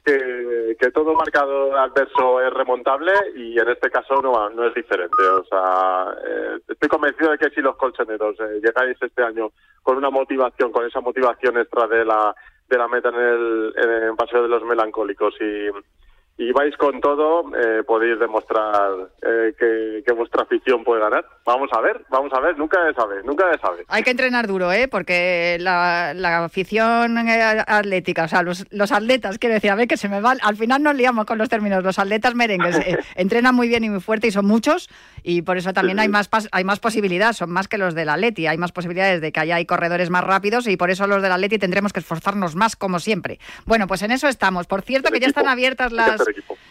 que, 0.06 0.92
todo 0.92 1.14
marcado 1.14 1.76
adverso 1.78 2.42
es 2.42 2.54
remontable 2.54 3.12
y 3.36 3.60
en 3.60 3.68
este 3.70 3.90
caso 3.90 4.22
no, 4.22 4.50
no 4.52 4.68
es 4.68 4.74
diferente. 4.74 5.24
O 5.24 5.44
sea, 5.46 6.16
eh, 6.26 6.60
estoy 6.68 6.90
convencido 6.90 7.32
de 7.32 7.38
que 7.38 7.50
si 7.50 7.62
los 7.62 7.76
colchoneros 7.76 8.40
eh, 8.40 8.62
llegáis 8.64 8.98
este 9.02 9.24
año 9.24 9.52
con 9.84 9.98
una 9.98 10.10
motivación, 10.10 10.72
con 10.72 10.86
esa 10.86 11.02
motivación 11.02 11.58
extra 11.58 11.88
de 11.88 12.06
la 12.06 12.36
de 12.68 12.78
la 12.78 12.88
meta 12.88 13.10
en 13.10 13.16
el, 13.16 13.74
en 13.78 13.90
el 13.90 14.16
paseo 14.16 14.42
de 14.42 14.48
los 14.48 14.64
melancólicos 14.64 15.36
y 15.40 15.70
y 16.38 16.52
vais 16.52 16.76
con 16.78 17.00
todo, 17.00 17.46
eh, 17.56 17.84
podéis 17.84 18.20
demostrar 18.20 19.10
eh, 19.22 19.54
que, 19.58 20.12
vuestra 20.14 20.44
afición 20.44 20.84
puede 20.84 21.02
ganar. 21.02 21.26
Vamos 21.46 21.70
a 21.74 21.80
ver, 21.80 22.04
vamos 22.10 22.34
a 22.34 22.40
ver, 22.40 22.58
nunca 22.58 22.80
se 22.88 22.96
sabe, 22.96 23.22
nunca 23.24 23.46
se 23.54 23.60
sabe. 23.60 23.86
Hay 23.88 24.02
que 24.02 24.10
entrenar 24.10 24.48
duro, 24.48 24.72
¿eh? 24.72 24.88
Porque 24.88 25.58
la, 25.60 26.44
afición 26.44 27.20
eh, 27.20 27.64
atlética, 27.68 28.24
o 28.24 28.28
sea, 28.28 28.42
los, 28.42 28.66
los, 28.72 28.92
atletas, 28.92 29.38
quiero 29.38 29.54
decir, 29.54 29.70
a 29.70 29.76
ver 29.76 29.88
que 29.88 29.96
se 29.96 30.10
me 30.10 30.22
va, 30.22 30.34
al 30.42 30.56
final 30.56 30.82
nos 30.82 30.96
liamos 30.96 31.26
con 31.26 31.38
los 31.38 31.48
términos, 31.48 31.84
los 31.84 32.00
atletas 32.00 32.34
merengues 32.34 32.78
eh, 32.80 32.98
entrenan 33.16 33.54
muy 33.54 33.68
bien 33.68 33.84
y 33.84 33.92
muy 33.92 34.00
fuerte 34.00 34.26
y 34.26 34.32
son 34.32 34.48
muchos 34.48 34.90
y 35.22 35.44
por 35.44 35.58
eso 35.58 35.72
también 35.72 36.00
hay 36.00 36.08
más 36.08 36.30
hay 36.52 36.64
más 36.64 36.80
posibilidades, 36.80 37.38
son 37.38 37.52
más 37.52 37.68
que 37.68 37.78
los 37.78 37.94
del 37.94 38.10
Atleti, 38.10 38.48
hay 38.48 38.58
más 38.58 38.72
posibilidades 38.72 39.22
de 39.22 39.32
que 39.32 39.40
haya 39.40 39.58
hay 39.58 39.68
corredores 39.68 40.10
más 40.10 40.24
rápidos 40.24 40.66
y 40.68 40.78
por 40.78 40.90
eso 40.90 41.06
los 41.06 41.22
del 41.22 41.32
Atleti 41.32 41.60
tendremos 41.60 41.94
que 41.94 42.00
esforzarnos 42.00 42.56
más 42.56 42.76
como 42.76 42.98
siempre. 42.98 43.40
Bueno, 43.66 43.86
pues 43.86 44.02
en 44.02 44.10
eso 44.10 44.28
estamos. 44.28 44.66
Por 44.66 44.82
cierto, 44.82 45.12
que 45.12 45.20
ya 45.20 45.28
están 45.28 45.48
abiertas 45.48 45.92
las 45.92 46.24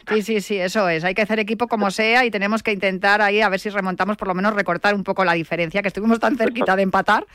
Sí, 0.09 0.23
sí, 0.23 0.41
sí, 0.41 0.59
eso 0.59 0.89
es. 0.89 1.05
Hay 1.05 1.15
que 1.15 1.23
hacer 1.23 1.39
equipo 1.39 1.67
como 1.67 1.91
sea 1.91 2.25
y 2.25 2.31
tenemos 2.31 2.63
que 2.63 2.73
intentar 2.73 3.23
ahí 3.23 3.41
a 3.41 3.49
ver 3.49 3.59
si 3.59 3.71
remontamos, 3.71 4.17
por 4.17 4.29
lo 4.29 4.35
menos 4.35 4.55
recortar 4.65 4.95
un 4.95 5.05
poco 5.05 5.25
la 5.27 5.35
diferencia, 5.35 5.83
que 5.83 5.89
estuvimos 5.89 6.19
tan 6.19 6.39
cerquita 6.39 6.75
de 6.75 6.83
empatar. 6.83 7.27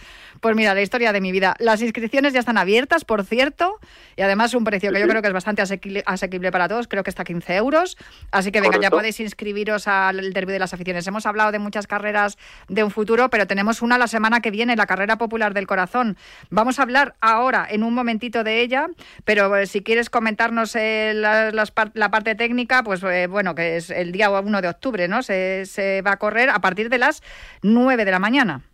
Pues 0.42 0.56
mira, 0.56 0.74
la 0.74 0.82
historia 0.82 1.12
de 1.12 1.20
mi 1.20 1.32
vida. 1.32 1.56
Las 1.60 1.82
inscripciones 1.82 2.34
ya 2.34 2.40
están 2.40 2.58
abiertas, 2.58 3.04
por 3.04 3.26
cierto, 3.26 3.80
y 4.16 4.22
además 4.22 4.54
un 4.54 4.64
precio 4.64 4.92
que 4.92 5.00
yo 5.00 5.08
creo 5.08 5.22
que 5.22 5.28
es 5.28 5.34
bastante 5.34 5.62
asequible, 5.62 6.52
para 6.52 6.68
todos, 6.68 6.88
creo 6.88 7.04
que 7.04 7.10
está 7.10 7.24
a 7.24 7.26
15 7.26 7.56
euros. 7.56 7.98
Así 8.32 8.52
que 8.52 8.62
venga, 8.62 8.80
ya 8.80 8.90
podéis 8.90 9.20
inscribiros 9.20 9.88
al 9.88 10.32
Derby 10.32 10.54
de 10.54 10.60
las 10.60 10.74
Aficiones. 10.74 11.06
Hemos 11.08 11.26
hablado 11.26 11.52
de 11.52 11.60
muchas 11.60 11.88
carreras 11.88 12.38
de 12.70 12.84
un 12.84 12.92
futuro, 12.92 13.30
pero 13.30 13.48
tenemos 13.48 13.82
una 13.82 13.98
la 13.98 14.08
semana 14.08 14.40
que 14.42 14.52
viene, 14.52 14.76
la 14.76 14.86
carrera 14.86 15.18
popular 15.18 15.54
del 15.54 15.68
corazón. 15.68 16.18
Vamos 16.50 16.80
a 16.80 16.84
hablar 16.84 17.16
ahora 17.20 17.68
en 17.70 17.84
un 17.84 17.94
momentito 17.94 18.44
de 18.44 18.62
ella, 18.62 18.88
pero 19.26 19.56
eh, 19.58 19.68
si 19.68 19.82
quieres 19.82 20.10
comentarnos 20.10 20.76
eh, 20.76 21.12
la, 21.16 21.52
la 21.52 22.12
parte 22.12 22.36
técnica, 22.36 22.84
pues 22.84 23.04
eh, 23.04 23.28
bueno, 23.28 23.56
que 23.56 23.78
es 23.78 23.90
el 23.90 24.12
día 24.12 24.30
1 24.30 24.62
de 24.62 24.68
octubre, 24.70 25.08
¿no? 25.08 25.22
Se, 25.22 25.66
se 25.66 26.02
va 26.02 26.14
a 26.14 26.18
correr 26.18 26.50
a 26.50 26.60
partir 26.60 26.90
de 26.90 26.98
las 26.98 27.22
9 27.62 28.06
de 28.06 28.12
la 28.12 28.20
mañana. 28.20 28.69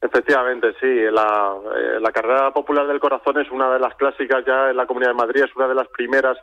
Efectivamente, 0.00 0.74
sí. 0.80 1.02
La, 1.10 1.56
eh, 1.74 1.98
la, 2.00 2.12
carrera 2.12 2.52
popular 2.52 2.86
del 2.86 3.00
corazón 3.00 3.40
es 3.40 3.50
una 3.50 3.72
de 3.72 3.78
las 3.78 3.94
clásicas 3.94 4.44
ya 4.44 4.70
en 4.70 4.76
la 4.76 4.86
Comunidad 4.86 5.10
de 5.10 5.16
Madrid, 5.16 5.44
es 5.44 5.56
una 5.56 5.68
de 5.68 5.74
las 5.74 5.88
primeras 5.88 6.36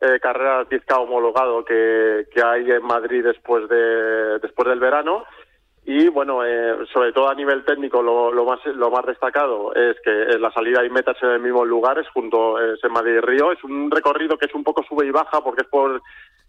eh, 0.00 0.18
carreras 0.20 0.68
10K 0.68 0.98
homologado 0.98 1.64
que, 1.64 2.26
que, 2.32 2.42
hay 2.42 2.70
en 2.70 2.82
Madrid 2.82 3.24
después 3.24 3.68
de 3.68 4.38
después 4.40 4.68
del 4.68 4.80
verano. 4.80 5.24
Y 5.88 6.08
bueno, 6.08 6.44
eh, 6.44 6.84
sobre 6.92 7.12
todo 7.12 7.28
a 7.28 7.34
nivel 7.34 7.64
técnico, 7.64 8.02
lo, 8.02 8.32
lo, 8.32 8.44
más 8.44 8.58
lo 8.66 8.90
más 8.90 9.06
destacado 9.06 9.72
es 9.72 9.96
que 10.00 10.36
la 10.36 10.50
salida 10.50 10.84
y 10.84 10.90
metas 10.90 11.16
en 11.22 11.30
el 11.30 11.40
mismo 11.40 11.64
lugares, 11.64 12.08
junto 12.08 12.58
es 12.58 12.82
en 12.82 12.92
Madrid 12.92 13.20
Río. 13.20 13.52
Es 13.52 13.62
un 13.62 13.88
recorrido 13.88 14.36
que 14.36 14.46
es 14.46 14.54
un 14.54 14.64
poco 14.64 14.82
sube 14.82 15.06
y 15.06 15.12
baja 15.12 15.40
porque 15.42 15.62
es 15.62 15.68
por, 15.68 16.02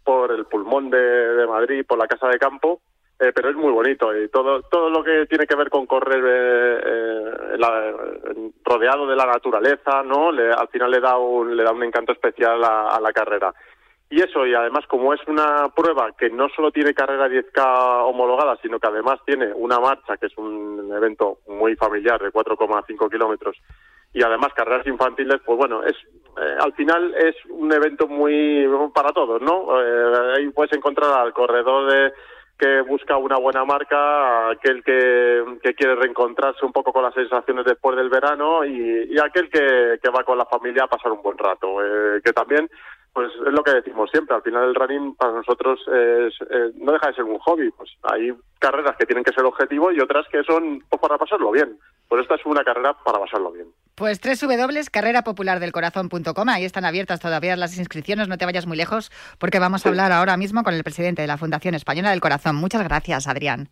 por 0.03 0.31
el 0.31 0.45
pulmón 0.45 0.89
de 0.89 1.45
Madrid, 1.47 1.85
por 1.87 1.99
la 1.99 2.07
casa 2.07 2.27
de 2.29 2.39
campo 2.39 2.81
eh, 3.19 3.31
pero 3.33 3.49
es 3.49 3.55
muy 3.55 3.71
bonito 3.71 4.15
y 4.15 4.29
todo 4.29 4.61
todo 4.61 4.91
lo 4.91 5.03
que 5.03 5.25
tiene 5.25 5.47
que 5.47 5.55
ver 5.55 5.71
con 5.71 5.87
correr 5.87 6.23
eh, 6.23 7.55
eh, 7.55 8.51
rodeado 8.63 9.07
de 9.07 9.15
la 9.15 9.25
naturaleza 9.25 10.03
no 10.03 10.31
le, 10.31 10.51
al 10.51 10.67
final 10.67 10.91
le 10.91 10.99
da 10.99 11.17
un 11.17 11.57
le 11.57 11.63
da 11.63 11.71
un 11.71 11.83
encanto 11.83 12.11
especial 12.11 12.63
a, 12.63 12.99
la 13.01 13.11
carrera. 13.11 13.51
Y 14.11 14.21
eso 14.21 14.45
y 14.45 14.53
además 14.53 14.85
como 14.87 15.15
es 15.15 15.21
una 15.27 15.67
prueba 15.75 16.11
que 16.15 16.29
no 16.29 16.47
solo 16.49 16.71
tiene 16.71 16.93
carrera 16.93 17.27
10k 17.27 18.03
homologada 18.03 18.55
sino 18.61 18.79
que 18.79 18.87
además 18.87 19.19
tiene 19.25 19.51
una 19.51 19.79
marcha 19.79 20.17
que 20.17 20.27
es 20.27 20.37
un 20.37 20.87
evento 20.95 21.39
muy 21.47 21.75
familiar 21.75 22.21
de 22.21 22.31
4,5 22.31 23.09
kilómetros 23.09 23.57
y 24.13 24.21
además 24.21 24.53
carreras 24.53 24.85
infantiles 24.85 25.41
pues 25.43 25.57
bueno 25.57 25.83
es 25.83 25.95
al 26.59 26.71
final 26.73 27.15
es 27.15 27.35
un 27.49 27.73
evento 27.73 28.07
muy 28.07 28.67
para 28.93 29.09
todos 29.09 29.41
no 29.41 29.75
ahí 30.35 30.47
puedes 30.49 30.71
encontrar 30.73 31.11
al 31.19 31.33
corredor 31.33 31.91
de 31.91 32.13
que 32.57 32.81
busca 32.81 33.17
una 33.17 33.37
buena 33.37 33.63
marca, 33.65 34.49
aquel 34.49 34.83
que, 34.83 35.43
que, 35.61 35.75
quiere 35.75 35.95
reencontrarse 35.95 36.65
un 36.65 36.71
poco 36.71 36.91
con 36.91 37.03
las 37.03 37.13
sensaciones 37.13 37.65
después 37.65 37.95
del 37.95 38.09
verano 38.09 38.65
y, 38.65 39.07
y 39.09 39.19
aquel 39.19 39.49
que, 39.49 39.99
que, 40.01 40.09
va 40.09 40.23
con 40.23 40.37
la 40.37 40.45
familia 40.45 40.85
a 40.85 40.87
pasar 40.87 41.11
un 41.11 41.21
buen 41.21 41.37
rato. 41.37 41.83
Eh, 41.83 42.21
que 42.23 42.33
también, 42.33 42.69
pues 43.13 43.31
es 43.33 43.53
lo 43.53 43.63
que 43.63 43.71
decimos 43.71 44.09
siempre, 44.11 44.35
al 44.35 44.43
final 44.43 44.69
el 44.69 44.75
running 44.75 45.15
para 45.15 45.33
nosotros 45.33 45.79
es, 45.87 46.35
eh, 46.51 46.71
no 46.75 46.91
deja 46.91 47.07
de 47.07 47.15
ser 47.15 47.23
un 47.23 47.39
hobby. 47.39 47.71
Pues 47.71 47.89
hay 48.03 48.31
carreras 48.59 48.95
que 48.97 49.07
tienen 49.07 49.23
que 49.23 49.33
ser 49.33 49.43
objetivo 49.43 49.91
y 49.91 49.99
otras 49.99 50.27
que 50.31 50.43
son 50.43 50.83
pues, 50.87 51.01
para 51.01 51.17
pasarlo 51.17 51.49
bien. 51.51 51.79
Pues 52.07 52.21
esta 52.21 52.35
es 52.35 52.45
una 52.45 52.63
carrera 52.63 52.95
para 53.03 53.19
pasarlo 53.19 53.51
bien. 53.51 53.65
Pues 53.95 54.21
www.carrerapopulardelcorazon.com, 54.21 56.49
ahí 56.49 56.65
están 56.65 56.85
abiertas 56.85 57.19
todavía 57.19 57.55
las 57.55 57.75
inscripciones, 57.77 58.27
no 58.27 58.37
te 58.37 58.45
vayas 58.45 58.67
muy 58.67 58.77
lejos, 58.77 59.11
porque 59.39 59.57
vamos 59.57 59.83
a 59.85 59.89
hablar 59.89 60.11
ahora 60.11 60.37
mismo 60.37 60.63
con 60.63 60.75
el 60.75 60.83
presidente 60.83 61.23
de 61.23 61.27
la 61.27 61.37
Fundación 61.37 61.73
Española 61.73 62.11
del 62.11 62.21
Corazón. 62.21 62.55
Muchas 62.55 62.83
gracias, 62.83 63.27
Adrián. 63.27 63.69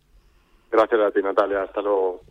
Gracias 0.72 1.00
a 1.00 1.12
ti, 1.12 1.22
Natalia. 1.22 1.62
Hasta 1.62 1.80
luego. 1.80 2.22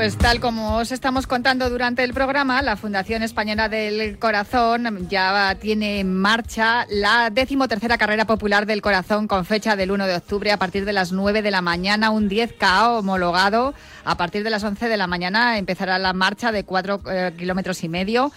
Pues 0.00 0.16
tal 0.16 0.40
como 0.40 0.76
os 0.78 0.92
estamos 0.92 1.26
contando 1.26 1.68
durante 1.68 2.02
el 2.04 2.14
programa, 2.14 2.62
la 2.62 2.78
Fundación 2.78 3.22
Española 3.22 3.68
del 3.68 4.18
Corazón 4.18 5.08
ya 5.10 5.54
tiene 5.60 6.00
en 6.00 6.14
marcha 6.14 6.86
la 6.88 7.28
decimotercera 7.28 7.98
carrera 7.98 8.24
popular 8.24 8.64
del 8.64 8.80
corazón 8.80 9.28
con 9.28 9.44
fecha 9.44 9.76
del 9.76 9.90
1 9.90 10.06
de 10.06 10.16
octubre 10.16 10.52
a 10.52 10.56
partir 10.56 10.86
de 10.86 10.94
las 10.94 11.12
9 11.12 11.42
de 11.42 11.50
la 11.50 11.60
mañana, 11.60 12.10
un 12.10 12.30
10K 12.30 12.98
homologado. 12.98 13.74
A 14.04 14.16
partir 14.16 14.42
de 14.42 14.48
las 14.48 14.64
11 14.64 14.88
de 14.88 14.96
la 14.96 15.06
mañana 15.06 15.58
empezará 15.58 15.98
la 15.98 16.14
marcha 16.14 16.50
de 16.50 16.64
4 16.64 17.00
eh, 17.10 17.34
kilómetros 17.36 17.84
y 17.84 17.90
medio 17.90 18.32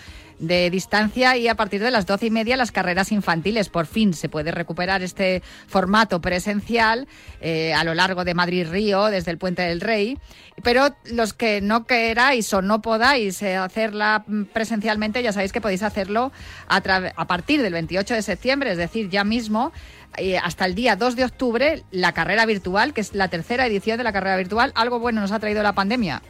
de 0.48 0.70
distancia 0.70 1.38
y 1.38 1.48
a 1.48 1.56
partir 1.56 1.82
de 1.82 1.92
las 1.92 2.06
doce 2.06 2.28
y 2.28 2.32
media 2.32 2.58
las 2.58 2.72
carreras 2.72 3.12
infantiles. 3.12 3.70
Por 3.70 3.86
fin 3.86 4.14
se 4.14 4.30
puede 4.30 4.52
recuperar 4.52 5.02
este 5.02 5.42
formato 5.68 6.22
presencial 6.22 7.08
eh, 7.42 7.74
a 7.74 7.84
lo 7.84 7.94
largo 7.94 8.24
de 8.24 8.34
Madrid-Río, 8.34 9.06
desde 9.06 9.32
el 9.32 9.38
Puente 9.38 9.62
del 9.62 9.82
Rey. 9.82 10.18
Pero 10.64 10.96
los 11.12 11.34
que 11.34 11.62
no 11.62 11.86
queráis 11.86 12.54
o 12.54 12.62
no 12.62 12.82
podáis 12.82 13.42
eh, 13.42 13.56
hacerla 13.56 14.26
presencialmente, 14.54 15.24
ya 15.24 15.34
sabéis 15.34 15.52
que 15.52 15.62
podéis 15.62 15.84
hacerlo 15.84 16.32
a, 16.68 16.78
a 16.78 17.28
partir 17.28 17.62
del 17.62 17.74
28 17.74 18.14
de 18.14 18.22
septiembre, 18.22 18.72
es 18.72 18.78
decir, 18.78 19.10
ya 19.10 19.24
mismo 19.24 19.72
eh, 20.18 20.38
hasta 20.38 20.66
el 20.66 20.76
día 20.76 20.96
2 20.96 21.16
de 21.16 21.26
octubre 21.26 21.84
la 21.92 22.14
carrera 22.14 22.46
virtual, 22.46 22.94
que 22.94 23.02
es 23.02 23.14
la 23.14 23.28
tercera 23.28 23.66
edición 23.66 23.98
de 23.98 24.04
la 24.04 24.14
carrera 24.14 24.38
virtual. 24.38 24.72
Algo 24.76 25.00
bueno 25.00 25.22
nos 25.22 25.32
ha 25.32 25.40
traído 25.40 25.64
la 25.64 25.74
pandemia 25.74 26.22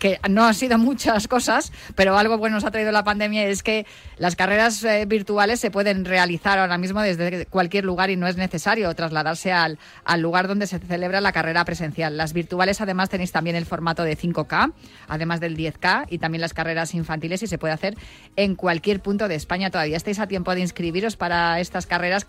que 0.00 0.18
no 0.28 0.44
han 0.44 0.54
sido 0.54 0.78
muchas 0.78 1.28
cosas, 1.28 1.72
pero 1.94 2.18
algo 2.18 2.36
bueno 2.38 2.56
nos 2.56 2.64
ha 2.64 2.72
traído 2.72 2.90
la 2.90 3.04
pandemia 3.04 3.46
es 3.46 3.62
que 3.62 3.86
las 4.16 4.34
carreras 4.34 4.82
eh, 4.82 5.04
virtuales 5.06 5.60
se 5.60 5.70
pueden 5.70 6.04
realizar 6.04 6.58
ahora 6.58 6.78
mismo 6.78 7.00
desde 7.00 7.46
cualquier 7.46 7.84
lugar 7.84 8.10
y 8.10 8.16
no 8.16 8.26
es 8.26 8.36
necesario 8.36 8.92
trasladarse 8.94 9.52
al, 9.52 9.78
al, 10.04 10.20
lugar 10.20 10.48
donde 10.48 10.66
se 10.66 10.78
celebra 10.80 11.20
la 11.20 11.32
carrera 11.32 11.64
presencial. 11.64 12.16
Las 12.16 12.32
virtuales 12.32 12.80
además 12.80 13.10
tenéis 13.10 13.30
también 13.30 13.54
el 13.54 13.66
formato 13.66 14.02
de 14.02 14.16
5K, 14.16 14.72
además 15.06 15.40
del 15.40 15.56
10K 15.56 16.06
y 16.08 16.18
también 16.18 16.40
las 16.40 16.54
carreras 16.54 16.94
infantiles 16.94 17.42
y 17.42 17.46
se 17.46 17.58
puede 17.58 17.74
hacer 17.74 17.96
en 18.36 18.56
cualquier 18.56 19.00
punto 19.00 19.28
de 19.28 19.34
España. 19.34 19.70
Todavía 19.70 19.98
estáis 19.98 20.18
a 20.18 20.26
tiempo 20.26 20.54
de 20.54 20.62
inscribiros 20.62 21.16
para 21.16 21.60
estas 21.60 21.86
carreras, 21.86 22.24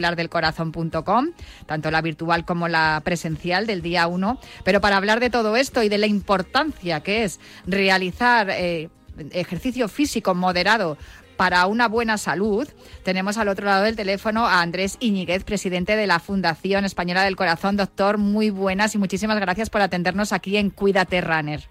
carrerapopulardelcorazón.com, 0.00 1.28
tanto 1.66 1.90
la 1.90 2.02
virtual 2.02 2.44
como 2.44 2.68
la 2.68 3.00
presencial 3.04 3.66
del 3.66 3.82
día 3.82 4.06
1. 4.06 4.38
Pero 4.64 4.80
para 4.80 4.96
hablar 4.96 5.20
de 5.20 5.30
todo 5.30 5.56
esto 5.56 5.82
y 5.82 5.88
de 5.88 5.98
la 5.98 6.06
importancia 6.06 7.00
que 7.00 7.24
es 7.24 7.40
realizar 7.66 8.50
eh, 8.50 8.88
ejercicio 9.32 9.88
físico 9.88 10.34
moderado 10.34 10.96
para 11.36 11.64
una 11.66 11.88
buena 11.88 12.18
salud. 12.18 12.68
Tenemos 13.02 13.38
al 13.38 13.48
otro 13.48 13.64
lado 13.64 13.84
del 13.84 13.96
teléfono 13.96 14.46
a 14.46 14.60
Andrés 14.60 14.98
Iñiguez, 15.00 15.42
presidente 15.42 15.96
de 15.96 16.06
la 16.06 16.18
Fundación 16.18 16.84
Española 16.84 17.24
del 17.24 17.36
Corazón. 17.36 17.78
Doctor, 17.78 18.18
muy 18.18 18.50
buenas 18.50 18.94
y 18.94 18.98
muchísimas 18.98 19.40
gracias 19.40 19.70
por 19.70 19.80
atendernos 19.80 20.34
aquí 20.34 20.58
en 20.58 20.68
Cuídate 20.68 21.22
Runner. 21.22 21.69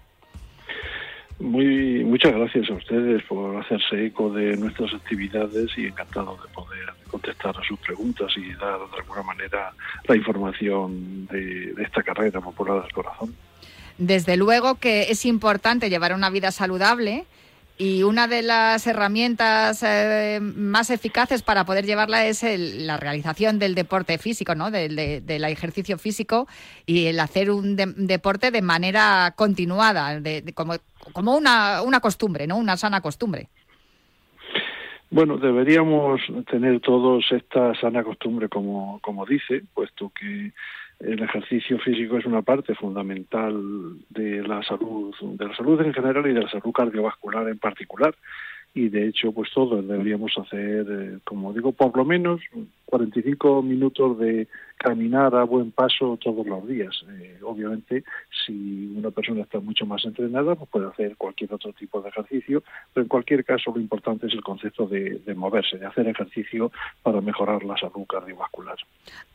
Muy, 1.40 2.04
muchas 2.04 2.34
gracias 2.34 2.68
a 2.68 2.74
ustedes 2.74 3.22
por 3.22 3.56
hacerse 3.56 4.04
eco 4.06 4.30
de 4.30 4.58
nuestras 4.58 4.92
actividades 4.92 5.70
y 5.78 5.86
encantado 5.86 6.36
de 6.36 6.52
poder 6.52 6.92
contestar 7.10 7.56
a 7.56 7.66
sus 7.66 7.78
preguntas 7.80 8.30
y 8.36 8.52
dar 8.52 8.78
de 8.78 8.98
alguna 8.98 9.22
manera 9.22 9.72
la 10.06 10.16
información 10.16 11.26
de, 11.28 11.74
esta 11.82 12.02
carrera 12.02 12.42
popular 12.42 12.82
del 12.82 12.92
corazón. 12.92 13.34
Desde 13.96 14.36
luego 14.36 14.74
que 14.74 15.10
es 15.10 15.24
importante 15.24 15.88
llevar 15.88 16.12
una 16.12 16.28
vida 16.28 16.52
saludable 16.52 17.24
y 17.78 18.02
una 18.02 18.28
de 18.28 18.42
las 18.42 18.86
herramientas 18.86 19.82
eh, 19.82 20.40
más 20.42 20.90
eficaces 20.90 21.40
para 21.40 21.64
poder 21.64 21.86
llevarla 21.86 22.26
es 22.26 22.44
la 22.44 22.98
realización 22.98 23.58
del 23.58 23.74
deporte 23.74 24.18
físico, 24.18 24.54
¿no? 24.54 24.70
del 24.70 24.98
ejercicio 25.44 25.96
físico 25.96 26.46
y 26.84 27.06
el 27.06 27.18
hacer 27.18 27.50
un 27.50 27.76
deporte 27.76 28.50
de 28.50 28.60
manera 28.60 29.32
continuada, 29.36 30.20
de, 30.20 30.52
como 30.54 30.74
como 31.12 31.36
una, 31.36 31.82
una 31.82 32.00
costumbre, 32.00 32.46
¿no? 32.46 32.56
Una 32.56 32.76
sana 32.76 33.00
costumbre. 33.00 33.48
Bueno, 35.10 35.38
deberíamos 35.38 36.20
tener 36.48 36.80
todos 36.80 37.24
esta 37.32 37.74
sana 37.80 38.04
costumbre, 38.04 38.48
como, 38.48 39.00
como 39.00 39.26
dice, 39.26 39.62
puesto 39.74 40.12
que 40.18 40.52
el 41.00 41.22
ejercicio 41.22 41.78
físico 41.78 42.18
es 42.18 42.26
una 42.26 42.42
parte 42.42 42.74
fundamental 42.74 43.54
de 44.10 44.46
la 44.46 44.62
salud, 44.62 45.14
de 45.20 45.46
la 45.46 45.56
salud 45.56 45.80
en 45.80 45.94
general 45.94 46.26
y 46.26 46.34
de 46.34 46.42
la 46.42 46.50
salud 46.50 46.72
cardiovascular 46.72 47.48
en 47.48 47.58
particular 47.58 48.14
y 48.74 48.88
de 48.88 49.08
hecho 49.08 49.32
pues 49.32 49.50
todos 49.52 49.86
deberíamos 49.86 50.32
hacer, 50.38 50.86
eh, 50.88 51.18
como 51.24 51.52
digo, 51.52 51.72
por 51.72 51.96
lo 51.96 52.04
menos 52.04 52.40
45 52.84 53.62
minutos 53.62 54.18
de 54.18 54.48
caminar 54.76 55.34
a 55.34 55.44
buen 55.44 55.72
paso 55.72 56.18
todos 56.22 56.46
los 56.46 56.66
días. 56.66 57.04
Eh, 57.10 57.38
obviamente, 57.42 58.04
si 58.46 58.92
una 58.96 59.10
persona 59.10 59.42
está 59.42 59.60
mucho 59.60 59.86
más 59.86 60.04
entrenada, 60.04 60.54
pues 60.54 60.70
puede 60.70 60.86
hacer 60.88 61.16
cualquier 61.16 61.52
otro 61.52 61.72
tipo 61.72 62.00
de 62.00 62.08
ejercicio, 62.08 62.62
pero 62.92 63.02
en 63.04 63.08
cualquier 63.08 63.44
caso 63.44 63.72
lo 63.74 63.80
importante 63.80 64.26
es 64.26 64.32
el 64.34 64.42
concepto 64.42 64.86
de, 64.86 65.20
de 65.24 65.34
moverse, 65.34 65.78
de 65.78 65.86
hacer 65.86 66.08
ejercicio 66.08 66.72
para 67.02 67.20
mejorar 67.20 67.64
la 67.64 67.76
salud 67.76 68.06
cardiovascular. 68.08 68.76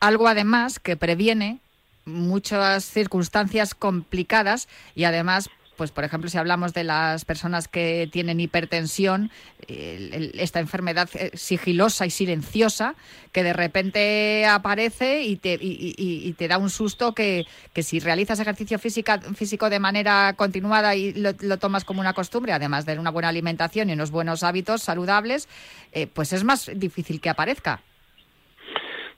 Algo 0.00 0.28
además 0.28 0.78
que 0.78 0.96
previene 0.96 1.58
muchas 2.06 2.84
circunstancias 2.84 3.74
complicadas 3.74 4.68
y 4.94 5.04
además 5.04 5.50
pues 5.76 5.92
por 5.92 6.04
ejemplo, 6.04 6.30
si 6.30 6.38
hablamos 6.38 6.72
de 6.72 6.84
las 6.84 7.24
personas 7.24 7.68
que 7.68 8.08
tienen 8.10 8.40
hipertensión, 8.40 9.30
esta 9.68 10.60
enfermedad 10.60 11.08
eh, 11.14 11.30
sigilosa 11.34 12.06
y 12.06 12.10
silenciosa 12.10 12.94
que 13.32 13.42
de 13.42 13.52
repente 13.52 14.46
aparece 14.46 15.22
y 15.22 15.36
te, 15.36 15.58
y, 15.60 16.32
te 16.38 16.48
da 16.48 16.58
un 16.58 16.70
susto 16.70 17.14
que, 17.14 17.44
si 17.74 18.00
realizas 18.00 18.40
ejercicio 18.40 18.78
físico 18.78 19.70
de 19.70 19.78
manera 19.78 20.34
continuada 20.36 20.94
y 20.94 21.12
lo, 21.12 21.34
tomas 21.58 21.84
como 21.84 22.00
una 22.00 22.14
costumbre, 22.14 22.52
además 22.52 22.86
de 22.86 22.98
una 22.98 23.10
buena 23.10 23.28
alimentación 23.28 23.90
y 23.90 23.92
unos 23.92 24.10
buenos 24.10 24.42
hábitos 24.42 24.82
saludables, 24.82 25.48
eh, 25.92 26.06
pues 26.06 26.32
es 26.32 26.44
más 26.44 26.70
difícil 26.74 27.20
que 27.20 27.28
aparezca. 27.28 27.80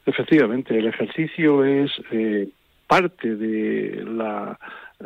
Efectivamente, 0.05 0.77
el 0.77 0.87
ejercicio 0.87 1.65
es 1.65 1.91
eh, 2.11 2.49
parte 2.87 3.37
de 3.37 4.05
la 4.05 4.59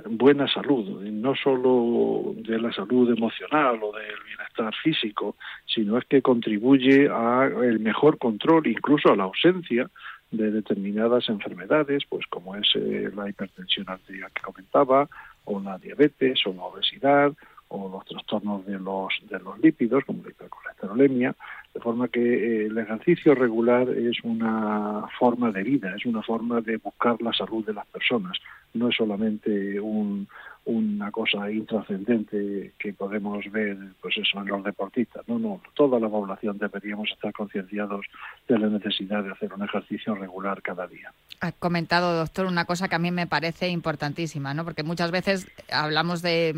buena 0.08 0.48
salud, 0.48 1.02
no 1.02 1.34
solo 1.34 2.34
de 2.36 2.58
la 2.58 2.72
salud 2.72 3.10
emocional 3.10 3.78
o 3.82 3.92
del 3.92 4.22
bienestar 4.26 4.74
físico, 4.82 5.36
sino 5.66 5.98
es 5.98 6.04
que 6.06 6.22
contribuye 6.22 7.08
a 7.10 7.50
el 7.62 7.78
mejor 7.80 8.18
control, 8.18 8.66
incluso 8.66 9.12
a 9.12 9.16
la 9.16 9.24
ausencia 9.24 9.90
de 10.30 10.50
determinadas 10.50 11.28
enfermedades, 11.28 12.04
pues 12.08 12.26
como 12.26 12.56
es 12.56 12.66
eh, 12.74 13.10
la 13.14 13.28
hipertensión 13.28 13.88
arterial 13.90 14.30
que 14.34 14.40
comentaba, 14.40 15.08
o 15.44 15.60
la 15.60 15.76
diabetes, 15.76 16.40
o 16.46 16.54
la 16.54 16.62
obesidad, 16.62 17.32
o 17.72 17.88
los 17.88 18.04
trastornos 18.04 18.66
de 18.66 18.78
los, 18.78 19.12
de 19.30 19.38
los 19.38 19.58
lípidos, 19.58 20.04
como 20.04 20.22
la 20.22 20.30
hipercolesterolemia, 20.30 21.34
de 21.72 21.80
forma 21.80 22.08
que 22.08 22.20
eh, 22.20 22.66
el 22.66 22.76
ejercicio 22.76 23.34
regular 23.34 23.88
es 23.88 24.18
una 24.22 25.06
forma 25.18 25.50
de 25.50 25.62
vida, 25.62 25.94
es 25.96 26.04
una 26.04 26.22
forma 26.22 26.60
de 26.60 26.76
buscar 26.76 27.20
la 27.22 27.32
salud 27.32 27.64
de 27.64 27.72
las 27.72 27.86
personas, 27.86 28.38
no 28.74 28.88
es 28.88 28.96
solamente 28.96 29.80
un, 29.80 30.28
una 30.64 31.10
cosa 31.10 31.50
intrascendente 31.50 32.72
que 32.78 32.92
podemos 32.92 33.44
ver 33.50 33.76
pues 34.00 34.16
eso 34.16 34.40
en 34.40 34.46
los 34.46 34.62
deportistas 34.62 35.26
no 35.26 35.38
no 35.38 35.60
toda 35.74 35.98
la 35.98 36.08
población 36.08 36.56
deberíamos 36.58 37.10
estar 37.10 37.32
concienciados 37.32 38.06
de 38.46 38.58
la 38.58 38.68
necesidad 38.68 39.24
de 39.24 39.32
hacer 39.32 39.52
un 39.52 39.64
ejercicio 39.64 40.14
regular 40.14 40.62
cada 40.62 40.86
día. 40.86 41.12
Ha 41.40 41.50
comentado 41.50 42.16
doctor 42.16 42.46
una 42.46 42.64
cosa 42.64 42.88
que 42.88 42.94
a 42.94 43.00
mí 43.00 43.10
me 43.10 43.26
parece 43.26 43.68
importantísima 43.68 44.54
no 44.54 44.64
porque 44.64 44.84
muchas 44.84 45.10
veces 45.10 45.48
hablamos 45.70 46.22
de, 46.22 46.54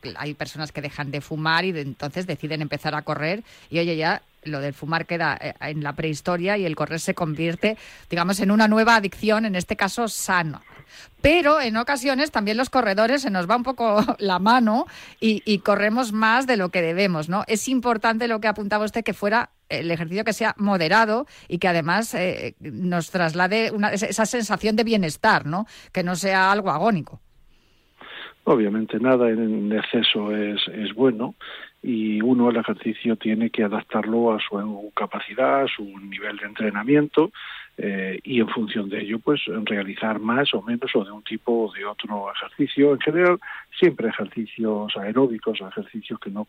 que 0.00 0.14
hay 0.16 0.34
personas 0.34 0.70
que 0.70 0.82
dejan 0.82 1.10
de 1.10 1.20
fumar 1.20 1.64
y 1.64 1.70
entonces 1.70 2.28
deciden 2.28 2.62
empezar 2.62 2.94
a 2.94 3.02
correr 3.02 3.42
y 3.68 3.80
oye 3.80 3.96
ya 3.96 4.22
lo 4.42 4.60
del 4.60 4.74
fumar 4.74 5.06
queda 5.06 5.38
eh, 5.40 5.54
en 5.60 5.82
la 5.82 5.94
prehistoria 5.94 6.56
y 6.56 6.64
el 6.64 6.76
correr 6.76 7.00
se 7.00 7.14
convierte, 7.14 7.76
digamos, 8.08 8.40
en 8.40 8.50
una 8.50 8.68
nueva 8.68 8.96
adicción, 8.96 9.44
en 9.44 9.56
este 9.56 9.76
caso 9.76 10.08
sano. 10.08 10.62
Pero 11.22 11.60
en 11.60 11.76
ocasiones 11.76 12.30
también 12.30 12.56
los 12.56 12.70
corredores 12.70 13.22
se 13.22 13.30
nos 13.30 13.48
va 13.48 13.56
un 13.56 13.62
poco 13.62 14.02
la 14.18 14.38
mano 14.38 14.86
y, 15.20 15.58
corremos 15.58 16.12
más 16.12 16.46
de 16.46 16.56
lo 16.56 16.70
que 16.70 16.82
debemos, 16.82 17.28
¿no? 17.28 17.44
Es 17.46 17.68
importante 17.68 18.28
lo 18.28 18.40
que 18.40 18.48
apuntaba 18.48 18.84
usted 18.84 19.04
que 19.04 19.12
fuera 19.12 19.50
el 19.68 19.90
ejercicio 19.90 20.24
que 20.24 20.32
sea 20.32 20.54
moderado 20.56 21.26
y 21.46 21.58
que 21.58 21.68
además 21.68 22.14
eh, 22.14 22.54
nos 22.60 23.10
traslade 23.10 23.72
esa 23.92 24.26
sensación 24.26 24.74
de 24.74 24.84
bienestar, 24.84 25.46
¿no? 25.46 25.66
Que 25.92 26.02
no 26.02 26.16
sea 26.16 26.50
algo 26.50 26.70
agónico. 26.70 27.20
Obviamente 28.44 28.98
nada 28.98 29.28
en 29.28 29.70
exceso 29.70 30.34
es, 30.34 30.60
es 30.72 30.94
bueno 30.94 31.34
y 31.82 32.20
uno 32.20 32.50
el 32.50 32.56
ejercicio 32.56 33.16
tiene 33.16 33.50
que 33.50 33.64
adaptarlo 33.64 34.32
a 34.32 34.38
su 34.38 34.92
capacidad, 34.94 35.62
a 35.62 35.68
su 35.68 35.84
nivel 35.98 36.36
de 36.36 36.46
entrenamiento 36.46 37.32
eh, 37.78 38.20
y 38.22 38.40
en 38.40 38.48
función 38.48 38.90
de 38.90 39.00
ello 39.00 39.18
pues 39.18 39.40
realizar 39.64 40.18
más 40.18 40.52
o 40.52 40.60
menos 40.60 40.94
o 40.94 41.04
de 41.04 41.10
un 41.10 41.22
tipo 41.22 41.66
o 41.66 41.72
de 41.72 41.86
otro 41.86 42.30
ejercicio. 42.32 42.92
En 42.92 43.00
general 43.00 43.40
siempre 43.78 44.08
ejercicios 44.08 44.94
aeróbicos, 44.96 45.60
ejercicios 45.60 46.20
que 46.20 46.30
no, 46.30 46.46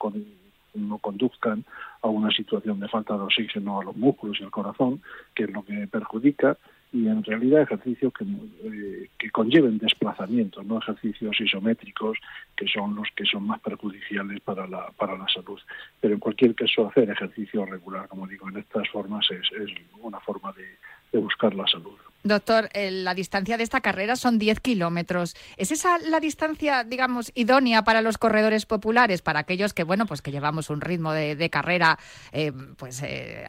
no 0.74 0.98
conduzcan 0.98 1.64
a 2.02 2.08
una 2.10 2.32
situación 2.32 2.82
de 2.82 2.90
falta 2.90 3.16
de 3.16 3.22
oxígeno 3.22 3.80
a 3.80 3.86
los 3.86 3.96
músculos 3.96 4.38
y 4.42 4.44
al 4.44 4.52
corazón, 4.52 5.02
que 5.34 5.44
es 5.44 5.52
lo 5.52 5.64
que 5.64 5.88
perjudica 5.88 6.58
y 6.94 7.08
en 7.08 7.24
realidad 7.24 7.62
ejercicios 7.62 8.12
que, 8.14 8.26
eh, 8.26 9.10
que 9.18 9.30
conlleven 9.32 9.78
desplazamientos, 9.78 10.66
no 10.66 10.80
ejercicios 10.80 11.40
isométricos 11.40 12.18
que 12.56 12.68
son 12.68 12.96
los 12.96 13.08
que 13.16 13.26
son 13.26 13.48
más 13.48 13.62
perjudiciales 13.62 14.42
para 14.42 14.68
la, 14.68 14.92
para 14.98 15.18
la 15.18 15.28
salud. 15.30 15.60
Pero 16.02 16.16
en 16.16 16.20
cualquier 16.20 16.54
caso, 16.54 16.88
hacer 16.88 17.10
ejercicio 17.10 17.66
regular, 17.66 18.08
como 18.10 18.28
digo, 18.28 18.50
en 18.50 18.58
estas 18.58 18.90
formas 18.90 19.26
es, 19.32 19.50
es 19.60 19.72
una 20.02 20.20
forma 20.20 20.52
de, 20.54 20.66
de 21.12 21.20
buscar 21.20 21.54
la 21.56 21.66
salud. 21.68 21.98
Doctor, 22.24 22.70
la 22.74 23.14
distancia 23.14 23.58
de 23.58 23.64
esta 23.64 23.82
carrera 23.82 24.16
son 24.16 24.38
10 24.38 24.60
kilómetros. 24.60 25.36
¿Es 25.58 25.72
esa 25.72 25.98
la 26.00 26.20
distancia, 26.20 26.84
digamos, 26.84 27.32
idónea 27.36 27.84
para 27.84 28.02
los 28.02 28.18
corredores 28.18 28.66
populares, 28.66 29.22
para 29.22 29.40
aquellos 29.40 29.74
que, 29.74 29.84
bueno, 29.84 30.06
pues 30.06 30.22
que 30.22 30.32
llevamos 30.32 30.70
un 30.70 30.82
ritmo 30.82 31.14
de, 31.14 31.50
carrera, 31.50 31.98
eh, 32.32 32.52
pues, 32.78 33.02
eh, 33.04 33.46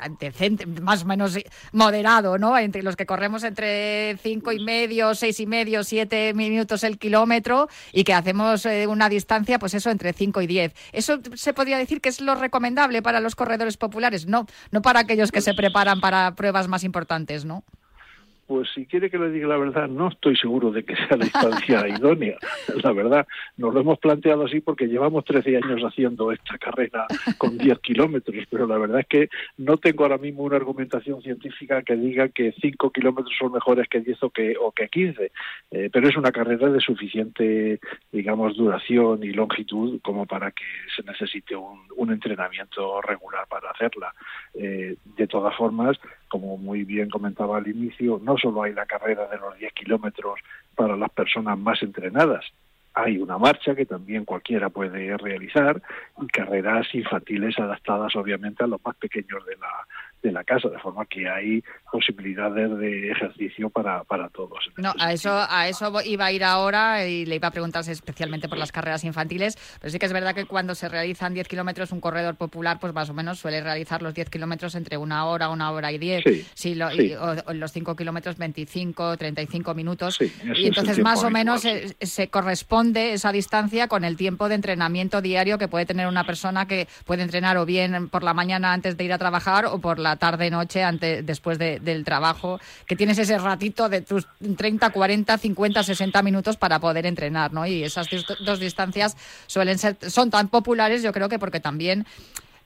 más 0.81 1.03
o 1.03 1.07
menos 1.07 1.39
moderado, 1.73 2.39
¿no? 2.39 2.59
Entre 2.59 2.83
los 2.83 2.97
que 2.97 3.07
corremos 3.07 3.45
entre 3.45 4.17
cinco 4.23 4.53
y 4.53 4.65
medio, 4.65 5.15
seis 5.15 5.39
y 5.41 5.47
medio, 5.47 5.85
siete 5.85 6.33
minutos 6.35 6.85
el 6.85 6.99
kilómetro 6.99 7.69
y 7.93 8.05
que 8.05 8.15
hacemos 8.15 8.65
eh, 8.67 8.87
una 8.87 9.09
distancia, 9.09 9.59
pues 9.59 9.75
eso, 9.75 9.91
entre 9.91 10.13
5 10.13 10.43
y 10.43 10.47
10. 10.47 10.75
¿Eso 10.93 11.21
se 11.35 11.53
podría 11.53 11.79
decir 11.79 12.01
que 12.01 12.09
es 12.09 12.21
lo 12.21 12.35
recomendable 12.35 13.03
para 13.03 13.21
los 13.21 13.35
corredores 13.35 13.77
populares? 13.77 14.27
No, 14.27 14.47
no 14.71 14.83
para 14.83 15.01
aquellos 15.01 15.33
que 15.33 15.41
se 15.41 15.55
preparan 15.55 16.01
para 16.01 16.35
pruebas 16.35 16.69
más 16.69 16.85
importantes, 16.85 17.45
¿no? 17.45 17.65
Pues 18.47 18.69
si 18.75 18.87
quiere 18.87 19.09
que 19.09 19.19
le 19.19 19.31
diga 19.31 19.47
la 19.47 19.57
verdad, 19.57 19.89
no 19.89 20.09
estoy 20.09 20.37
seguro 20.37 20.71
de 20.71 20.85
que 20.85 20.97
sea 20.97 21.17
la 21.17 21.25
distancia 21.25 21.89
idónea. 21.89 22.37
La 22.83 22.93
verdad, 22.93 23.27
nos 23.57 23.73
lo 23.73 23.81
hemos 23.81 23.99
planteado 23.99 24.45
así 24.45 24.61
porque 24.61 24.89
llevamos 24.89 25.25
13 25.25 25.57
años 25.57 25.83
haciendo 25.83 26.33
esta 26.33 26.59
carrera 26.59 27.07
con 27.39 27.57
10 27.57 27.79
kilómetros, 27.79 28.45
pero 28.51 28.67
la 28.67 28.79
verdad 28.79 29.01
es 29.01 29.07
que 29.07 29.29
no 29.57 29.77
tengo 29.77 30.05
ahora 30.05 30.19
mismo 30.19 30.43
una 30.43 30.57
argumentación 30.57 31.23
científica 31.23 31.83
que 31.83 31.97
diga 31.97 32.29
que 32.29 32.53
5 32.61 32.91
kilómetros 32.91 33.35
son 33.39 33.53
mejores 33.53 33.89
que 33.89 34.01
10 34.01 34.23
o 34.25 34.31
que, 34.31 34.55
o 34.61 34.73
que 34.73 34.89
15. 34.89 35.33
Eh, 35.71 35.91
pero 35.93 36.09
es 36.09 36.17
una 36.17 36.33
carrera 36.33 36.69
de 36.69 36.81
suficiente, 36.81 37.81
digamos, 38.11 38.57
duración 38.57 39.23
y 39.23 39.33
longitud 39.33 40.01
como 40.03 40.27
para 40.27 40.51
que 40.51 40.65
se 40.95 41.03
necesite 41.03 41.55
un, 41.57 41.81
un 41.97 42.13
entrenamiento 42.13 43.01
regular 43.01 43.47
para 43.49 43.71
hacerla. 43.71 44.13
Eh, 44.55 44.97
de 45.17 45.27
todas 45.27 45.55
formas, 45.57 45.99
como 46.33 46.57
muy 46.57 46.85
bien 46.85 47.11
comentaba 47.11 47.59
al 47.59 47.69
inicio, 47.69 48.19
no 48.23 48.39
solo 48.39 48.63
hay 48.63 48.73
la 48.73 48.87
carrera 48.87 49.29
de 49.29 49.37
los 49.37 49.59
10 49.59 49.71
kilómetros 49.75 50.41
para 50.75 50.97
las 50.97 51.11
personas 51.11 51.59
más 51.59 51.83
entrenadas, 51.83 52.43
hay 52.95 53.19
una 53.19 53.37
marcha 53.37 53.75
que 53.75 53.85
también 53.85 54.25
cualquiera 54.25 54.71
puede 54.71 55.15
realizar 55.19 55.83
y 56.23 56.27
carreras 56.29 56.87
infantiles 56.95 57.59
adaptadas 57.59 58.17
obviamente 58.17 58.65
a 58.65 58.67
los 58.67 58.83
más 58.83 58.97
pequeños 58.97 59.45
de 59.45 59.57
la, 59.57 59.87
de 60.23 60.33
la 60.33 60.45
casa, 60.45 60.69
de 60.69 60.79
forma 60.79 61.05
que 61.07 61.29
hay 61.29 61.63
posibilidades 61.91 62.79
de 62.79 63.11
ejercicio 63.11 63.71
para, 63.71 64.05
para 64.05 64.29
todos. 64.29 64.71
No, 64.77 64.95
a 64.99 65.13
eso, 65.13 65.31
a 65.49 65.69
eso 65.69 65.93
iba 66.05 66.27
a 66.27 66.33
ir 66.33 66.45
ahora 66.45 67.07
y 67.07 67.27
le 67.27 67.37
iba 67.37 67.49
a 67.49 67.51
preguntarse 67.51 67.93
especialmente 67.93 68.49
por 68.49 68.59
las 68.59 68.73
carreras 68.73 69.05
infantiles, 69.05 69.59
pero 69.81 69.91
sí 69.91 69.99
que 69.99 70.07
es 70.07 70.13
verdad 70.13 70.35
que 70.35 70.47
cuando 70.47 70.75
se 70.75 70.89
realizan 70.89 71.35
10 71.35 71.49
kilómetros, 71.49 71.93
un 71.93 72.01
corredor 72.01 72.37
popular, 72.37 72.79
pues 72.81 72.93
más 72.95 73.11
o 73.11 73.15
menos 73.15 73.39
suele 73.39 73.61
realizar 73.61 74.03
los 74.03 74.15
10 74.15 74.31
kilómetros 74.31 74.75
entre 74.75 74.97
una 74.97 75.27
hora, 75.27 75.49
una 75.49 75.71
hora 75.71 75.91
y 75.93 75.99
10, 75.99 76.25
sí, 76.55 76.73
Y, 76.73 77.15
o, 77.15 77.53
los 77.53 77.73
5 77.73 77.97
kilómetros 77.97 78.39
25, 78.39 79.17
35 79.17 79.75
minutos, 79.75 80.19
y 80.21 80.67
entonces 80.67 81.01
más 81.01 81.25
o 81.25 81.31
menos 81.31 81.63
se, 81.63 81.95
se 82.01 82.29
corresponde 82.29 83.13
esa 83.13 83.33
distancia 83.33 83.89
con 83.89 84.05
el 84.05 84.17
tiempo 84.17 84.49
de 84.49 84.55
entrenamiento 84.55 85.21
diario 85.21 85.59
que 85.59 85.69
puede 85.69 85.87
tener 85.87 86.07
una 86.07 86.25
persona 86.25 86.67
que 86.67 86.87
puede 87.05 87.23
entrenar 87.23 87.57
o 87.57 87.67
bien 87.67 88.09
por 88.09 88.23
la 88.23 88.35
mañana 88.35 88.73
antes 88.73 88.97
de 88.97 89.05
ir 89.05 89.13
a 89.13 89.19
trabajar 89.19 89.67
o 89.67 89.81
por 89.81 89.99
la 89.99 90.12
tarde, 90.17 90.51
noche, 90.51 90.83
antes, 90.83 91.25
después 91.25 91.59
del 91.59 92.05
trabajo, 92.05 92.61
que 92.87 92.97
tienes 92.97 93.19
ese 93.19 93.39
ratito 93.39 93.89
de 93.89 94.01
tus 94.03 94.27
30, 94.57 94.91
40, 94.91 95.39
50, 95.39 95.83
60 95.83 96.23
minutos 96.23 96.57
para 96.57 96.79
poder 96.79 97.07
entrenar, 97.07 97.53
¿no? 97.53 97.67
Y 97.67 97.85
esas 97.85 98.09
dos 98.45 98.61
distancias 98.61 99.17
suelen 99.47 99.79
ser, 99.79 99.97
son 100.09 100.31
tan 100.31 100.49
populares, 100.49 101.03
yo 101.03 101.13
creo 101.13 101.29
que 101.29 101.39
porque 101.39 101.61
también 101.61 102.07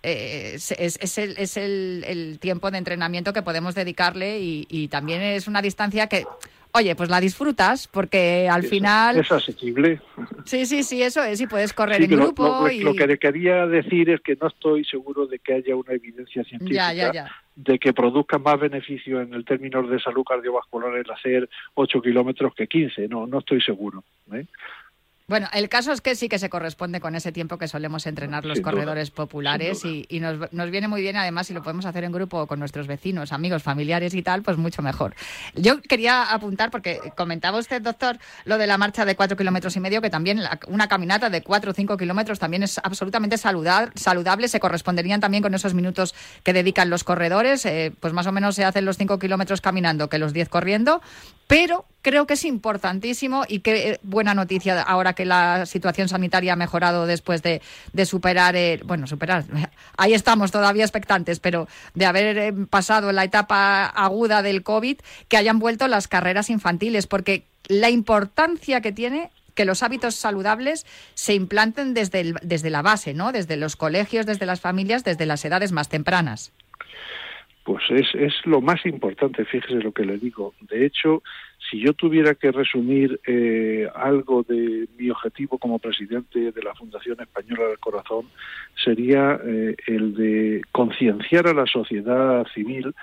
eh, 0.03 0.53
es, 0.55 1.19
el, 1.19 1.35
es 1.37 1.57
el, 1.57 2.39
tiempo 2.41 2.71
de 2.71 2.79
entrenamiento 2.79 3.33
que 3.33 3.43
podemos 3.43 3.75
dedicarle 3.75 4.39
y, 4.41 4.89
también 4.89 5.21
es 5.21 5.49
una 5.49 5.63
distancia 5.63 6.07
que 6.07 6.25
oye, 6.77 6.95
pues 6.95 7.11
la 7.11 7.21
disfrutas 7.21 7.89
porque 7.89 8.49
al 8.51 8.63
final... 8.65 9.19
Es 9.19 9.33
asequible. 9.33 10.01
Sí, 10.45 10.67
sí, 10.67 10.83
sí, 10.83 11.03
eso 11.03 11.23
es, 11.23 11.41
y 11.41 11.47
puedes 11.47 11.73
correr 11.73 12.03
en 12.03 12.11
grupo. 12.11 12.67
Lo, 12.81 12.95
que 12.95 13.19
quería 13.19 13.67
decir 13.67 14.11
es 14.11 14.21
que 14.21 14.37
no 14.41 14.49
estoy 14.49 14.85
seguro 14.85 15.27
de 15.27 15.39
que 15.39 15.55
haya 15.55 15.75
una 15.75 15.95
evidencia 15.95 16.45
científica 16.45 17.31
de 17.57 17.79
que 17.79 17.95
produzca 17.95 18.39
más 18.39 18.61
beneficio 18.61 19.21
en 19.23 19.33
el 19.33 19.45
término 19.45 19.83
de 19.83 19.99
salud 19.99 20.25
cardiovascular 20.25 20.95
el 20.95 21.11
hacer 21.11 21.49
8 21.75 22.03
kilómetros 22.03 22.55
que 22.55 22.67
15, 22.67 23.09
no, 23.09 23.27
no 23.27 23.39
estoy 23.39 23.63
seguro. 23.63 24.05
¿eh? 24.33 24.45
Bueno, 25.29 25.49
el 25.53 25.69
caso 25.69 25.91
es 25.91 26.01
que 26.01 26.15
sí 26.15 26.29
que 26.29 26.39
se 26.39 26.49
corresponde 26.49 27.01
con 27.01 27.17
ese 27.17 27.33
tiempo 27.33 27.59
que 27.59 27.67
solemos 27.67 28.07
entrenar 28.07 28.45
los 28.45 28.61
corredores 28.61 29.11
populares 29.11 29.85
y, 29.85 30.07
nos, 30.21 30.71
viene 30.71 30.87
muy 30.87 31.03
bien 31.03 31.17
además 31.17 31.49
si 31.49 31.53
lo 31.53 31.65
podemos 31.65 31.85
hacer 31.85 32.05
en 32.05 32.13
grupo 32.13 32.47
con 32.47 32.61
nuestros 32.61 32.87
vecinos, 32.87 33.33
amigos, 33.33 33.65
familiares 33.65 34.15
y 34.15 34.23
tal, 34.23 34.45
pues 34.45 34.57
mucho 34.57 34.83
mejor. 34.83 35.17
Yo 35.57 35.83
quería 35.83 36.33
apuntar, 36.33 36.71
porque 36.71 37.01
comentaba 37.17 37.59
usted, 37.59 37.83
doctor, 37.83 38.19
lo 38.45 38.57
de 38.57 38.69
la 38.69 38.79
marcha 38.79 39.05
de 39.05 39.17
cuatro 39.17 39.37
kilómetros 39.37 39.75
y 39.75 39.81
medio, 39.81 40.01
que 40.01 40.11
también 40.11 40.43
una 40.69 40.87
caminata 40.87 41.29
de 41.29 41.43
cuatro 41.43 41.73
o 41.73 41.75
cinco 41.75 41.97
kilómetros 41.97 42.39
también 42.39 42.63
es 42.63 42.79
absolutamente 42.79 43.37
saludable, 43.37 44.47
se 44.47 44.61
corresponderían 44.61 45.19
también 45.19 45.43
con 45.43 45.55
esos 45.55 45.75
minutos 45.75 46.15
que 46.45 46.53
dedican 46.53 46.89
los 46.89 47.03
corredores, 47.03 47.67
eh, 47.67 47.93
pues 47.99 48.13
más 48.13 48.29
o 48.29 48.33
menos 48.33 48.55
se 48.55 48.65
hacen 48.65 48.85
los 48.85 48.97
cinco 48.97 49.19
kilómetros 49.19 49.61
caminando 49.61 50.09
que 50.09 50.19
los 50.19 50.33
diez 50.33 50.49
corriendo, 50.49 51.03
pero 51.49 51.85
creo 52.07 52.25
que 52.25 52.35
es 52.35 52.45
importantísimo 52.45 53.43
y 53.49 53.59
qué 53.59 53.91
eh, 53.91 53.99
buena 54.05 54.33
noticia 54.33 54.81
ahora 54.81 55.15
que 55.15 55.25
la 55.25 55.67
situación 55.67 56.09
sanitaria 56.09 56.53
ha 56.53 56.57
mejorado 56.57 57.05
después 57.05 57.43
de, 57.43 57.61
superar, 58.05 58.55
bueno, 58.85 59.09
superar, 59.09 59.43
ahí 59.99 60.15
estamos 60.15 60.53
todavía 60.53 60.85
expectantes, 60.85 61.41
pero 61.41 61.67
de 61.95 62.07
haber 62.07 62.39
eh, 62.39 62.53
pasado 62.71 63.11
la 63.11 63.25
etapa 63.25 63.87
aguda 63.87 64.43
del 64.43 64.63
COVID, 64.63 64.99
que 65.27 65.37
hayan 65.37 65.59
vuelto 65.59 65.89
las 65.89 66.07
carreras 66.07 66.49
infantiles, 66.49 67.09
porque 67.09 67.43
la 67.67 67.91
importancia 67.91 68.81
que 68.81 68.93
tiene 68.93 69.31
que 69.57 69.65
los 69.65 69.83
hábitos 69.83 70.15
saludables 70.15 70.87
se 71.15 71.35
implanten 71.35 71.93
desde, 71.93 72.35
desde 72.41 72.71
la 72.71 72.83
base, 72.83 73.15
¿no? 73.15 73.33
Desde 73.33 73.57
los 73.57 73.75
colegios, 73.75 74.27
desde 74.27 74.47
las 74.47 74.61
familias, 74.61 75.03
desde 75.03 75.27
las 75.27 75.45
edades 75.45 75.73
más 75.73 75.89
tempranas. 75.89 76.53
Pues 77.65 77.83
es, 77.91 78.07
es 78.15 78.33
lo 78.45 78.61
más 78.61 78.87
importante, 78.87 79.45
fíjese 79.45 79.75
lo 79.83 79.91
que 79.91 80.05
le 80.05 80.19
digo. 80.19 80.55
De 80.61 80.87
hecho, 80.87 81.25
si 81.71 81.81
yo 81.81 81.93
tuviera 81.95 82.35
que 82.35 82.53
resumir 82.53 83.21
eh, 83.27 83.89
algo 83.95 84.43
de 84.43 84.89
mi 84.97 85.11
objetivo 85.11 85.59
como 85.59 85.79
presidente 85.79 86.53
de 86.53 86.63
la 86.63 86.75
Fundación 86.75 87.21
Española 87.21 87.69
del 87.69 87.79
Corazón, 87.79 88.27
sería 88.83 89.41
eh, 89.45 89.75
el 89.87 90.15
de 90.15 90.63
concienciar 90.73 91.49
a 91.49 91.55
la 91.55 91.67
sociedad 91.67 92.47
civil 92.55 92.95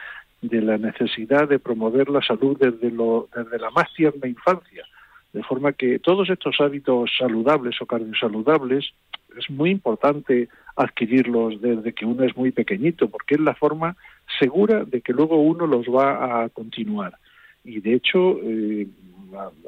de 0.42 0.62
la 0.62 0.78
necesidad 0.78 1.48
de 1.48 1.60
promover 1.60 2.10
la 2.10 2.22
salud 2.22 2.58
desde, 2.60 2.90
desde 2.90 3.60
la 3.60 3.72
más 3.72 3.94
tierna 3.96 4.28
infancia, 4.28 4.86
de 5.32 5.44
forma 5.44 5.74
que 5.74 6.00
todos 6.00 6.30
estos 6.30 6.60
hábitos 6.60 7.12
saludables 7.18 7.82
o 7.82 7.86
cardiosaludables 7.86 8.94
es 9.38 9.50
muy 9.50 9.72
importante 9.72 10.50
adquirirlos 10.76 11.62
desde 11.62 11.94
que 11.94 12.06
uno 12.06 12.24
es 12.24 12.36
muy 12.36 12.52
pequeñito, 12.52 13.10
porque 13.10 13.36
es 13.36 13.42
la 13.42 13.56
forma 13.56 13.96
segura 14.40 14.84
de 14.86 15.02
que 15.02 15.14
luego 15.14 15.38
uno 15.38 15.66
los 15.66 15.88
va 15.88 16.44
a 16.44 16.50
continuar. 16.50 17.18
Y 17.64 17.80
de 17.82 17.94
hecho, 17.94 18.40
eh, 18.44 18.88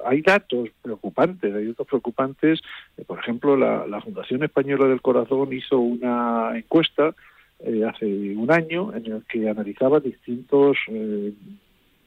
hay 0.06 0.22
datos 0.22 0.70
preocupantes, 0.82 1.54
hay 1.54 1.68
datos 1.68 1.88
preocupantes. 1.88 2.62
Eh, 2.98 3.04
por 3.06 3.20
ejemplo, 3.20 3.56
la, 3.56 4.02
Fundación 4.02 4.44
Española 4.44 4.88
del 4.88 5.02
Corazón 5.02 5.54
hizo 5.54 5.80
una 5.80 6.52
encuesta 6.56 7.16
eh, 7.60 7.84
hace 7.86 8.06
un 8.06 8.52
año 8.52 8.94
en 8.94 9.06
el 9.06 9.24
que 9.24 9.50
analizaba 9.50 10.00
distintos, 10.00 10.78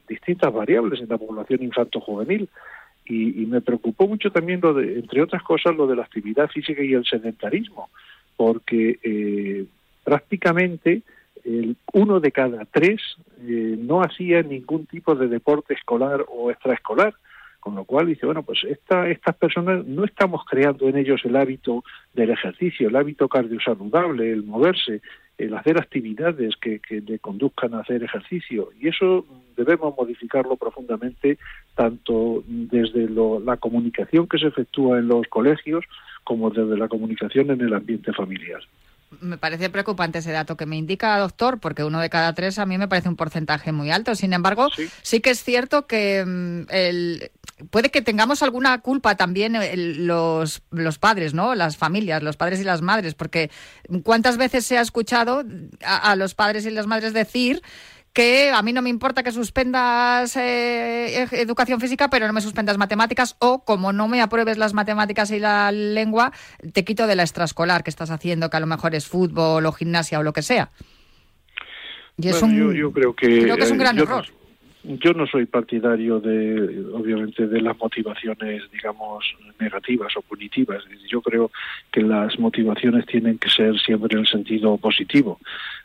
distintas 0.07 0.53
variables 0.53 1.01
en 1.01 1.09
la 1.09 1.17
población 1.17 1.63
infanto-juvenil. 1.63 2.49
Y, 3.05 3.41
y, 3.41 3.45
me 3.47 3.61
preocupó 3.61 4.07
mucho 4.07 4.31
también, 4.31 4.61
lo 4.61 4.75
de, 4.75 4.99
entre 4.99 5.23
otras 5.23 5.41
cosas, 5.41 5.75
lo 5.75 5.87
de 5.87 5.95
la 5.95 6.03
actividad 6.03 6.47
física 6.47 6.83
y 6.83 6.93
el 6.93 7.05
sedentarismo 7.05 7.89
porque 8.39 8.97
eh, 9.03 9.65
prácticamente 10.05 11.01
el 11.49 11.75
uno 11.93 12.19
de 12.19 12.31
cada 12.31 12.65
tres 12.65 13.01
eh, 13.41 13.75
no 13.79 14.01
hacía 14.01 14.43
ningún 14.43 14.85
tipo 14.85 15.15
de 15.15 15.27
deporte 15.27 15.73
escolar 15.73 16.25
o 16.27 16.51
extraescolar. 16.51 17.13
Con 17.59 17.75
lo 17.75 17.83
cual 17.83 18.07
dice, 18.07 18.25
bueno, 18.25 18.43
pues 18.43 18.63
esta, 18.63 19.09
estas 19.09 19.35
personas 19.35 19.85
no 19.85 20.05
estamos 20.05 20.45
creando 20.45 20.87
en 20.87 20.95
ellos 20.95 21.19
el 21.25 21.35
hábito 21.35 21.83
del 22.13 22.29
ejercicio, 22.29 22.87
el 22.87 22.95
hábito 22.95 23.27
cardiosaludable, 23.27 24.31
el 24.31 24.43
moverse, 24.43 25.01
el 25.37 25.53
hacer 25.53 25.77
actividades 25.77 26.55
que, 26.55 26.79
que 26.79 27.01
le 27.01 27.19
conduzcan 27.19 27.73
a 27.73 27.81
hacer 27.81 28.01
ejercicio. 28.01 28.69
Y 28.79 28.87
eso 28.87 29.25
debemos 29.57 29.93
modificarlo 29.97 30.55
profundamente, 30.55 31.37
tanto 31.75 32.43
desde 32.47 33.09
la 33.09 33.57
comunicación 33.57 34.27
que 34.27 34.37
se 34.37 34.47
efectúa 34.47 34.99
en 34.99 35.09
los 35.09 35.27
colegios 35.27 35.83
como 36.23 36.51
desde 36.51 36.77
la 36.77 36.87
comunicación 36.87 37.51
en 37.51 37.59
el 37.59 37.73
ambiente 37.73 38.13
familiar. 38.13 38.61
Me 39.21 39.37
parece 39.37 39.69
preocupante 39.69 40.19
ese 40.19 40.31
dato 40.31 40.55
que 40.55 40.65
me 40.65 40.77
indica, 40.77 41.17
doctor, 41.17 41.59
porque 41.59 41.83
uno 41.83 41.99
de 41.99 42.09
cada 42.09 42.33
tres 42.33 42.59
a 42.59 42.65
mí 42.65 42.77
me 42.77 42.87
parece 42.87 43.09
un 43.09 43.15
porcentaje 43.15 43.71
muy 43.71 43.91
alto. 43.91 44.15
Sin 44.15 44.33
embargo, 44.33 44.69
sí, 45.01 45.19
que 45.19 45.31
es 45.31 45.43
cierto 45.43 45.87
que 45.87 46.23
mm, 46.25 46.61
el, 46.69 47.31
puede 47.71 47.91
que 47.91 48.01
tengamos 48.01 48.43
alguna 48.43 48.79
culpa 48.81 49.15
también 49.15 49.57
los, 50.05 50.61
los 50.71 50.99
padres, 50.99 51.33
¿no? 51.33 51.55
Las 51.55 51.77
familias, 51.77 52.23
los 52.23 52.37
padres 52.37 52.59
y 52.59 52.63
las 52.63 52.81
madres, 52.81 53.15
porque 53.15 53.49
¿cuántas 54.03 54.37
veces 54.37 54.65
se 54.65 54.77
ha 54.77 54.81
escuchado 54.81 55.43
a 55.83 56.15
los 56.15 56.35
padres 56.35 56.65
y 56.65 56.71
las 56.71 56.87
madres 56.87 57.13
decir 57.13 57.61
que 58.13 58.51
a 58.51 58.61
mí 58.61 58.73
no 58.73 58.81
me 58.81 58.89
importa 58.89 59.23
que 59.23 59.31
suspendas 59.31 60.35
eh, 60.35 61.27
educación 61.31 61.79
física, 61.79 62.09
pero 62.09 62.27
no 62.27 62.33
me 62.33 62.41
suspendas 62.41 62.77
matemáticas, 62.77 63.35
o 63.39 63.63
como 63.63 63.93
no 63.93 64.07
me 64.07 64.21
apruebes 64.21 64.57
las 64.57 64.73
matemáticas 64.73 65.31
y 65.31 65.39
la 65.39 65.71
lengua, 65.71 66.31
te 66.73 66.83
quito 66.83 67.07
de 67.07 67.15
la 67.15 67.23
extraescolar 67.23 67.83
que 67.83 67.89
estás 67.89 68.11
haciendo, 68.11 68.49
que 68.49 68.57
a 68.57 68.61
lo 68.61 68.67
mejor 68.67 68.95
es 68.95 69.07
fútbol 69.07 69.65
o 69.65 69.71
gimnasia 69.71 70.19
o 70.19 70.23
lo 70.23 70.33
que 70.33 70.41
sea. 70.41 70.71
Y 72.17 72.27
es 72.27 72.41
un, 72.41 72.75
yo, 72.75 72.91
creo 72.91 73.15
que, 73.15 73.47
es 73.47 73.71
un 73.71 73.77
gran 73.77 73.97
error 73.97 74.25
yo 74.83 75.13
no 75.13 75.27
soy 75.27 75.45
partidario 75.45 76.19
de, 76.21 76.85
obviamente, 76.93 77.47
de 77.47 77.61
las 77.61 77.77
motivaciones, 77.77 78.63
digamos, 78.71 79.25
negativas 79.59 80.15
o 80.15 80.21
punitivas. 80.21 80.83
Yo 81.09 81.21
creo 81.21 81.51
que 81.91 82.01
las 82.01 82.39
motivaciones 82.39 83.05
tienen 83.05 83.37
que 83.37 83.49
ser 83.49 83.77
siempre 83.79 84.13
en 84.13 84.19
el 84.19 84.27
sentido 84.27 84.77
positivo. 84.77 85.39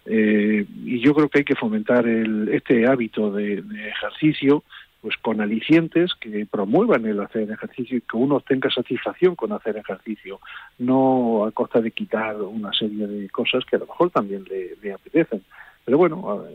Eh, 0.07 0.65
y 0.85 1.01
yo 1.01 1.13
creo 1.15 1.29
que 1.29 1.39
hay 1.39 1.45
que 1.45 1.57
fomentar 1.57 2.07
el, 2.07 2.49
este 2.51 2.87
hábito 2.87 3.33
de, 3.33 3.65
ejercicio 3.89 4.63
pues 5.01 5.17
con 5.19 5.43
alicientes 5.43 6.13
que 6.19 6.47
promuevan 6.47 7.05
el 7.05 7.21
hacer 7.21 7.51
ejercicio 7.51 7.99
y 7.99 8.01
que 8.01 8.17
uno 8.17 8.41
tenga 8.41 8.71
satisfacción 8.71 9.37
con 9.37 9.53
hacer 9.53 9.77
ejercicio, 9.77 10.41
no 10.79 11.45
a 11.45 11.53
costa 11.53 11.83
de 11.83 11.91
quitar 11.91 12.41
una 12.41 12.73
serie 12.73 13.07
de 13.07 13.29
cosas 13.29 13.67
que 13.67 13.77
a 13.77 13.81
lo 13.81 13.87
mejor 13.87 14.09
también 14.09 14.45
le, 14.45 14.77
le 14.81 14.93
apetecen. 14.95 15.43
Pero 15.85 15.99
bueno, 15.99 16.47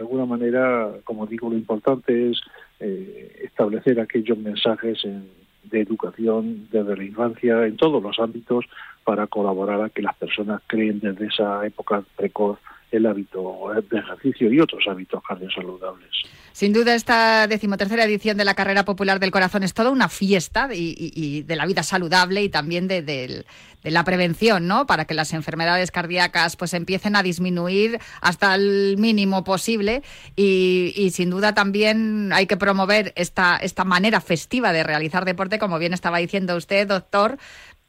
de 0.00 0.04
alguna 0.04 0.24
manera, 0.24 0.92
como 1.04 1.26
digo, 1.26 1.50
lo 1.50 1.56
importante 1.56 2.30
es 2.30 2.40
eh, 2.80 3.42
establecer 3.44 4.00
aquellos 4.00 4.38
mensajes 4.38 5.06
de 5.64 5.80
educación 5.80 6.68
desde 6.72 6.96
la 6.96 7.04
infancia 7.04 7.66
en 7.66 7.76
todos 7.76 8.02
los 8.02 8.18
ámbitos 8.18 8.64
para 9.04 9.26
colaborar 9.26 9.82
a 9.82 9.90
que 9.90 10.00
las 10.00 10.16
personas 10.16 10.62
creen 10.66 11.00
desde 11.00 11.26
esa 11.26 11.66
época 11.66 12.02
precoz 12.16 12.58
el 12.90 13.06
hábito 13.06 13.70
de 13.90 13.98
ejercicio 13.98 14.52
y 14.52 14.60
otros 14.60 14.82
hábitos 14.88 15.22
cardiosaludables. 15.26 16.10
Sin 16.52 16.72
duda, 16.72 16.94
esta 16.94 17.46
decimotercera 17.46 18.04
edición 18.04 18.36
de 18.36 18.44
la 18.44 18.54
Carrera 18.54 18.84
Popular 18.84 19.20
del 19.20 19.30
Corazón 19.30 19.62
es 19.62 19.72
toda 19.72 19.90
una 19.90 20.08
fiesta 20.08 20.68
y, 20.72 21.42
de 21.42 21.56
la 21.56 21.64
vida 21.64 21.82
saludable 21.82 22.42
y 22.42 22.48
también 22.48 22.88
de, 22.88 23.44
la 23.82 24.04
prevención, 24.04 24.66
¿no? 24.66 24.84
Para 24.86 25.06
que 25.06 25.14
las 25.14 25.32
enfermedades 25.32 25.90
cardíacas 25.90 26.56
pues 26.56 26.74
empiecen 26.74 27.16
a 27.16 27.22
disminuir 27.22 27.98
hasta 28.20 28.54
el 28.54 28.96
mínimo 28.98 29.42
posible 29.42 30.02
y, 30.36 30.92
y, 30.96 31.10
sin 31.10 31.30
duda 31.30 31.54
también 31.54 32.30
hay 32.32 32.46
que 32.46 32.58
promover 32.58 33.14
esta, 33.16 33.56
esta 33.56 33.84
manera 33.84 34.20
festiva 34.20 34.72
de 34.72 34.82
realizar 34.82 35.24
deporte, 35.24 35.58
como 35.58 35.78
bien 35.78 35.94
estaba 35.94 36.18
diciendo 36.18 36.56
usted, 36.56 36.86
doctor, 36.86 37.38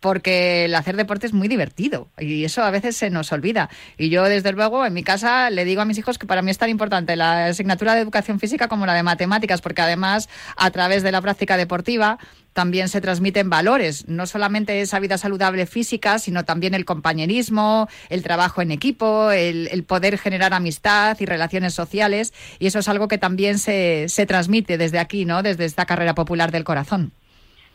porque 0.02 0.66
el 0.66 0.76
hacer 0.76 0.98
deporte 0.98 1.28
es 1.28 1.34
muy 1.34 1.48
divertido 1.48 2.10
y 2.18 2.44
eso 2.44 2.64
a 2.64 2.72
veces 2.72 2.98
se 2.98 3.10
nos 3.10 3.32
olvida. 3.32 3.70
Y 3.98 4.10
yo, 4.10 4.24
desde 4.26 4.52
luego, 4.52 4.86
en 4.86 4.94
mi 4.94 5.04
casa 5.04 5.50
le 5.50 5.64
digo 5.64 5.82
a 5.82 5.86
mis 5.86 5.98
hijos 5.98 6.18
que 6.18 6.28
para 6.28 6.42
mí 6.42 6.52
es 6.52 6.58
tan 6.58 6.70
importante 6.70 7.16
la 7.16 7.46
asignatura 7.46 7.96
de 7.96 8.02
educación 8.02 8.40
física 8.40 8.68
como 8.68 8.86
la 8.86 8.94
de 8.94 9.04
matemáticas, 9.04 9.62
porque 9.62 9.82
además, 9.82 10.28
a 10.58 10.72
través 10.72 11.04
de 11.04 11.12
la 11.12 11.22
práctica 11.22 11.56
deportiva, 11.56 12.18
también 12.54 12.90
se 12.90 13.00
transmiten 13.00 13.50
valores, 13.50 14.08
no 14.08 14.26
solamente 14.26 14.82
esa 14.82 15.00
vida 15.00 15.18
saludable 15.18 15.66
física, 15.66 16.20
sino 16.20 16.44
también 16.44 16.74
el 16.74 16.84
compañerismo, 16.84 17.88
el 18.10 18.24
trabajo 18.24 18.62
en 18.62 18.72
equipo, 18.72 19.32
el, 19.32 19.84
poder 19.88 20.18
generar 20.18 20.54
amistad 20.54 21.18
y 21.20 21.26
relaciones 21.26 21.74
sociales, 21.74 22.34
y 22.60 22.68
eso 22.68 22.80
es 22.80 22.88
algo 22.88 23.08
que 23.08 23.18
también 23.18 23.60
se, 23.60 24.08
se 24.10 24.26
transmite 24.26 24.78
desde 24.78 25.00
aquí, 25.00 25.26
¿no? 25.26 25.44
Desde 25.44 25.66
esta 25.66 25.86
carrera 25.86 26.16
popular 26.16 26.52
del 26.52 26.64
corazón. 26.64 27.14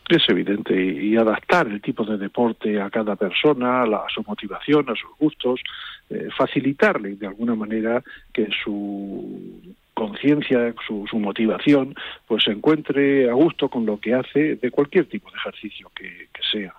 Es 0.09 0.23
evidente, 0.29 0.75
y, 0.75 1.17
adaptar 1.17 1.67
el 1.67 1.81
tipo 1.81 2.05
de 2.05 2.17
deporte 2.17 2.81
a 2.81 2.91
cada 2.91 3.17
persona, 3.17 3.83
a, 3.83 4.07
su 4.09 4.23
motivación, 4.25 4.89
a 4.89 4.95
sus 4.95 5.11
gustos, 5.19 5.61
eh, 6.09 6.29
facilitarle 6.37 7.17
de 7.17 7.27
alguna 7.27 7.57
manera 7.57 8.03
que 8.33 8.49
su 8.63 9.61
conciencia, 9.95 10.75
su, 10.87 11.07
su, 11.11 11.19
motivación, 11.19 11.95
pues 12.29 12.45
se 12.45 12.53
encuentre 12.53 13.29
a 13.29 13.33
gusto 13.33 13.69
con 13.69 13.85
lo 13.85 13.99
que 13.99 14.15
hace 14.15 14.57
de 14.57 14.71
cualquier 14.71 15.07
tipo 15.07 15.31
de 15.31 15.37
ejercicio 15.39 15.91
que 15.95 16.29
sea. 16.53 16.75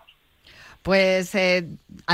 Pues, 0.88 1.36
eh, 1.36 1.66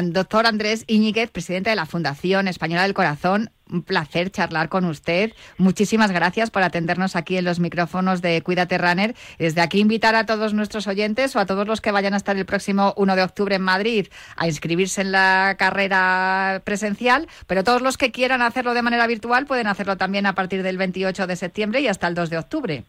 doctor 0.06 0.48
Andrés 0.48 0.84
Iñiguez, 0.88 1.30
presidente 1.30 1.70
de 1.70 1.76
la 1.76 1.86
Fundación 1.86 2.48
Española 2.48 2.82
del 2.82 2.96
Corazón, 2.96 3.52
un 3.74 3.84
placer 3.84 4.32
charlar 4.32 4.70
con 4.70 4.86
usted. 4.86 5.34
Muchísimas 5.58 6.12
gracias 6.12 6.52
por 6.52 6.64
atendernos 6.64 7.16
aquí 7.16 7.38
en 7.38 7.46
los 7.46 7.60
micrófonos 7.60 8.22
de 8.22 8.42
Cuídate 8.42 8.78
Runner. 8.78 9.16
Desde 9.38 9.62
aquí 9.62 9.80
invitar 9.80 10.16
a 10.16 10.26
todos 10.26 10.54
nuestros 10.54 10.88
oyentes 10.88 11.36
o 11.36 11.40
a 11.40 11.46
todos 11.46 11.68
los 11.68 11.82
que 11.82 11.92
vayan 11.92 12.14
a 12.14 12.18
estar 12.18 12.38
el 12.38 12.46
próximo 12.46 12.94
1 12.96 13.16
de 13.16 13.24
octubre 13.24 13.56
en 13.56 13.62
Madrid 13.62 14.08
a 14.38 14.48
inscribirse 14.48 15.02
en 15.02 15.12
la 15.12 15.56
carrera 15.58 16.62
presencial, 16.64 17.28
pero 17.48 17.64
todos 17.64 17.82
los 17.82 17.98
que 17.98 18.12
quieran 18.12 18.42
hacerlo 18.42 18.74
de 18.74 18.82
manera 18.82 19.08
virtual 19.08 19.46
pueden 19.46 19.68
hacerlo 19.68 19.98
también 19.98 20.26
a 20.26 20.36
partir 20.36 20.64
del 20.64 20.78
28 20.78 21.28
de 21.28 21.36
septiembre 21.36 21.82
y 21.82 21.88
hasta 21.88 22.08
el 22.08 22.14
2 22.14 22.30
de 22.30 22.38
octubre 22.38 22.86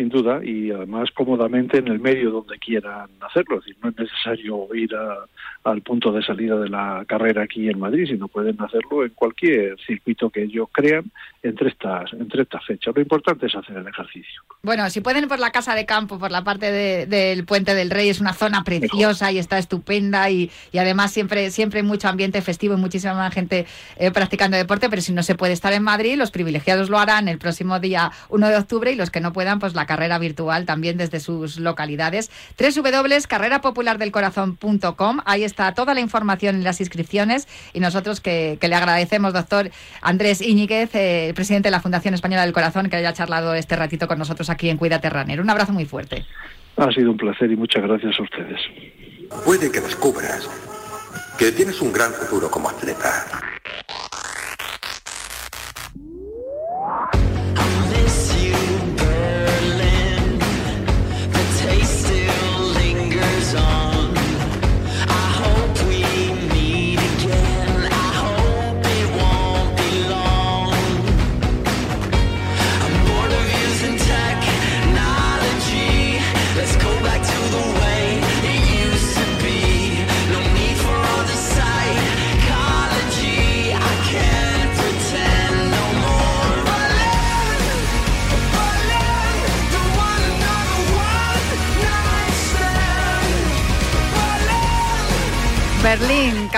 sin 0.00 0.08
duda, 0.08 0.40
y 0.42 0.70
además 0.70 1.10
cómodamente 1.14 1.76
en 1.76 1.88
el 1.88 2.00
medio 2.00 2.30
donde 2.30 2.58
quieran 2.58 3.10
hacerlo. 3.20 3.58
Es 3.58 3.66
decir, 3.66 3.76
no 3.82 3.90
es 3.90 3.98
necesario 3.98 4.74
ir 4.74 4.96
al 5.64 5.82
punto 5.82 6.10
de 6.10 6.22
salida 6.22 6.56
de 6.56 6.70
la 6.70 7.04
carrera 7.06 7.42
aquí 7.42 7.68
en 7.68 7.78
Madrid, 7.78 8.06
sino 8.08 8.26
pueden 8.26 8.56
hacerlo 8.62 9.04
en 9.04 9.10
cualquier 9.10 9.78
circuito 9.86 10.30
que 10.30 10.44
ellos 10.44 10.68
crean 10.72 11.04
entre 11.42 11.68
estas, 11.68 12.10
entre 12.14 12.42
estas 12.42 12.64
fechas. 12.64 12.94
Lo 12.96 13.02
importante 13.02 13.46
es 13.46 13.54
hacer 13.54 13.76
el 13.76 13.86
ejercicio. 13.86 14.42
Bueno, 14.62 14.88
si 14.88 15.02
pueden 15.02 15.28
por 15.28 15.38
la 15.38 15.50
casa 15.50 15.74
de 15.74 15.84
campo, 15.84 16.18
por 16.18 16.30
la 16.30 16.44
parte 16.44 17.06
del 17.06 17.44
Puente 17.44 17.74
del 17.74 17.90
Rey, 17.90 18.08
es 18.08 18.22
una 18.22 18.32
zona 18.32 18.64
preciosa 18.64 19.30
y 19.32 19.38
está 19.38 19.58
estupenda 19.58 20.30
y, 20.30 20.50
además 20.72 21.12
siempre, 21.12 21.50
siempre 21.50 21.80
hay 21.80 21.86
mucho 21.86 22.08
ambiente 22.08 22.40
festivo 22.40 22.74
y 22.74 22.78
muchísima 22.78 23.30
gente 23.30 23.66
eh, 23.96 24.10
practicando 24.10 24.56
deporte, 24.56 24.88
pero 24.88 25.02
si 25.02 25.12
no 25.12 25.22
se 25.22 25.34
puede 25.34 25.52
estar 25.52 25.74
en 25.74 25.82
Madrid, 25.82 26.16
los 26.16 26.30
privilegiados 26.30 26.88
lo 26.88 26.98
harán 26.98 27.28
el 27.28 27.36
próximo 27.36 27.80
día 27.80 28.12
1 28.30 28.48
de 28.48 28.56
octubre 28.56 28.92
y 28.92 28.96
los 28.96 29.10
que 29.10 29.20
no 29.20 29.34
puedan, 29.34 29.58
pues 29.58 29.74
la 29.74 29.89
carrera 29.90 30.18
virtual 30.20 30.66
también 30.66 30.96
desde 30.96 31.18
sus 31.18 31.58
localidades. 31.58 32.30
www.carrerapopulardelcorazón.com. 32.56 35.18
Ahí 35.24 35.42
está 35.42 35.74
toda 35.74 35.94
la 35.94 36.00
información 36.00 36.60
y 36.60 36.62
las 36.62 36.80
inscripciones 36.80 37.48
y 37.72 37.80
nosotros 37.80 38.20
que, 38.20 38.56
le 38.60 38.74
agradecemos, 38.76 39.32
doctor 39.32 39.72
Andrés 40.00 40.42
Iñiguez, 40.42 40.94
eh, 40.94 41.32
presidente 41.34 41.66
de 41.66 41.72
la 41.72 41.80
Fundación 41.80 42.14
Española 42.14 42.44
del 42.44 42.52
Corazón, 42.52 42.88
que 42.88 42.94
haya 42.94 43.12
charlado 43.12 43.54
este 43.54 43.74
ratito 43.74 44.06
con 44.06 44.16
nosotros 44.16 44.48
aquí 44.48 44.68
en 44.68 44.76
Cuídate 44.76 45.10
Runner. 45.10 45.40
Un 45.40 45.50
abrazo 45.50 45.72
muy 45.72 45.86
fuerte. 45.86 46.24
Ha 46.76 46.92
sido 46.92 47.10
un 47.10 47.16
placer 47.16 47.50
y 47.50 47.56
muchas 47.56 47.82
gracias 47.82 48.14
a 48.16 48.22
ustedes. 48.22 48.60
Puede 49.44 49.72
que 49.72 49.80
descubras 49.80 50.48
que 51.36 51.50
tienes 51.50 51.80
un 51.80 51.92
gran 51.92 52.12
futuro 52.12 52.48
como 52.48 52.68
atleta. 52.68 53.26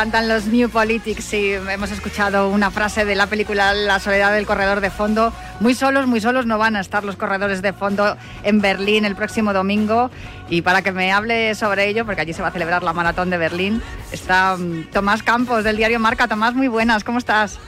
Berlín 0.02 0.12
cantan 0.12 0.28
los 0.28 0.46
New 0.46 0.68
Politics 0.68 1.32
y 1.32 1.52
hemos 1.52 1.92
escuchado 1.92 2.48
una 2.48 2.72
frase 2.72 3.04
de 3.04 3.14
la 3.14 3.28
película 3.28 3.72
La 3.72 4.00
soledad 4.00 4.32
del 4.32 4.46
corredor 4.46 4.80
de 4.80 4.90
fondo. 4.90 5.32
Muy 5.60 5.74
solos, 5.74 6.08
muy 6.08 6.20
solos 6.20 6.44
no 6.44 6.58
van 6.58 6.74
a 6.74 6.80
estar 6.80 7.04
los 7.04 7.14
corredores 7.14 7.62
de 7.62 7.72
fondo 7.72 8.16
en 8.42 8.60
Berlín 8.60 9.04
el 9.04 9.14
próximo 9.14 9.52
domingo. 9.52 10.10
Y 10.48 10.62
para 10.62 10.82
que 10.82 10.90
me 10.90 11.12
hable 11.12 11.54
sobre 11.54 11.88
ello, 11.88 12.04
porque 12.04 12.22
allí 12.22 12.32
se 12.32 12.42
va 12.42 12.48
a 12.48 12.50
celebrar 12.50 12.82
la 12.82 12.92
maratón 12.92 13.30
de 13.30 13.38
Berlín, 13.38 13.80
está 14.10 14.56
mm, 14.56 14.90
Tomás 14.92 15.22
Campos 15.22 15.62
del 15.62 15.76
diario 15.76 16.00
Marca. 16.00 16.26
Tomás, 16.26 16.54
muy 16.54 16.66
buenas, 16.66 17.04
¿cómo 17.04 17.18
estás? 17.18 17.60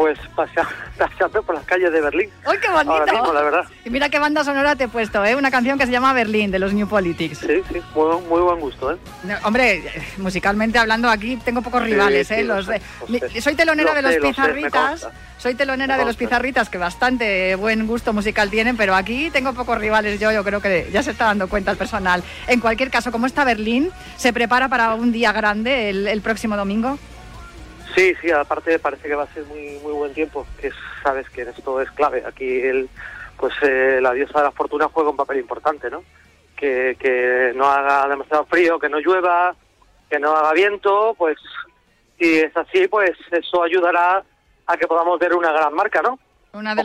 Pues 0.00 0.18
paseando 0.98 1.42
por 1.42 1.54
las 1.54 1.64
calles 1.66 1.92
de 1.92 2.00
Berlín. 2.00 2.30
¡Uy, 2.46 2.56
qué 2.58 2.70
bonito! 2.70 2.92
Ahora 2.92 3.12
mismo, 3.12 3.32
la 3.34 3.42
verdad. 3.42 3.64
Y 3.84 3.90
mira 3.90 4.08
qué 4.08 4.18
banda 4.18 4.42
sonora 4.42 4.74
te 4.74 4.84
he 4.84 4.88
puesto, 4.88 5.22
¿eh? 5.26 5.36
Una 5.36 5.50
canción 5.50 5.78
que 5.78 5.84
se 5.84 5.92
llama 5.92 6.14
Berlín, 6.14 6.50
de 6.50 6.58
los 6.58 6.72
New 6.72 6.88
Politics. 6.88 7.38
Sí, 7.38 7.62
sí, 7.70 7.82
muy, 7.94 8.40
buen 8.40 8.60
gusto, 8.60 8.92
¿eh? 8.92 8.96
hombre, 9.44 9.84
musicalmente 10.16 10.78
hablando 10.78 11.10
aquí 11.10 11.36
tengo 11.44 11.60
pocos 11.60 11.82
rivales, 11.82 12.30
¿eh? 12.30 12.44
los 12.44 12.66
soy 13.40 13.54
telonera 13.54 13.92
de 13.92 14.00
los 14.00 14.16
Pizarritas. 14.16 15.06
soy 15.36 15.54
telonera 15.54 15.98
de 15.98 16.06
los 16.06 16.16
Pizarritas, 16.16 16.70
que 16.70 16.78
bastante 16.78 17.54
buen 17.56 17.86
gusto 17.86 18.14
musical 18.14 18.48
tienen, 18.48 18.78
pero 18.78 18.94
aquí 18.94 19.30
tengo 19.30 19.52
pocos 19.52 19.76
rivales. 19.76 20.18
Yo, 20.18 20.32
yo 20.32 20.42
creo 20.42 20.62
que 20.62 20.88
ya 20.90 21.02
se 21.02 21.10
está 21.10 21.26
dando 21.26 21.46
cuenta 21.46 21.72
el 21.72 21.76
personal. 21.76 22.24
En 22.46 22.60
cualquier 22.60 22.90
caso, 22.90 23.12
¿cómo 23.12 23.26
está 23.26 23.44
Berlín? 23.44 23.90
¿Se 24.16 24.32
prepara 24.32 24.68
para 24.68 24.94
un 24.94 25.12
día 25.12 25.32
grande 25.32 25.90
el 25.90 26.22
próximo 26.22 26.56
domingo? 26.56 26.98
Sí, 27.94 28.14
sí, 28.20 28.30
aparte 28.30 28.78
parece 28.78 29.08
que 29.08 29.14
va 29.14 29.24
a 29.24 29.34
ser 29.34 29.44
muy 29.44 29.78
muy 29.82 29.92
buen 29.92 30.14
tiempo, 30.14 30.46
que 30.60 30.70
sabes 31.02 31.28
que 31.30 31.42
esto 31.42 31.80
es 31.80 31.90
clave. 31.92 32.22
Aquí 32.26 32.60
el, 32.60 32.88
pues 33.36 33.54
eh, 33.62 33.98
la 34.00 34.12
diosa 34.12 34.38
de 34.38 34.44
la 34.44 34.52
fortuna 34.52 34.88
juega 34.92 35.10
un 35.10 35.16
papel 35.16 35.38
importante, 35.38 35.90
¿no? 35.90 36.04
Que, 36.56 36.96
que 36.98 37.52
no 37.54 37.66
haga 37.66 38.06
demasiado 38.08 38.44
frío, 38.46 38.78
que 38.78 38.88
no 38.88 38.98
llueva, 38.98 39.54
que 40.08 40.18
no 40.18 40.36
haga 40.36 40.52
viento, 40.52 41.14
pues 41.16 41.38
si 42.18 42.38
es 42.38 42.54
así, 42.56 42.86
pues 42.86 43.12
eso 43.30 43.62
ayudará 43.62 44.22
a 44.66 44.76
que 44.76 44.86
podamos 44.86 45.18
ver 45.18 45.34
una 45.34 45.52
gran 45.52 45.72
marca, 45.74 46.02
¿no? 46.02 46.18
Una 46.52 46.74
de, 46.74 46.82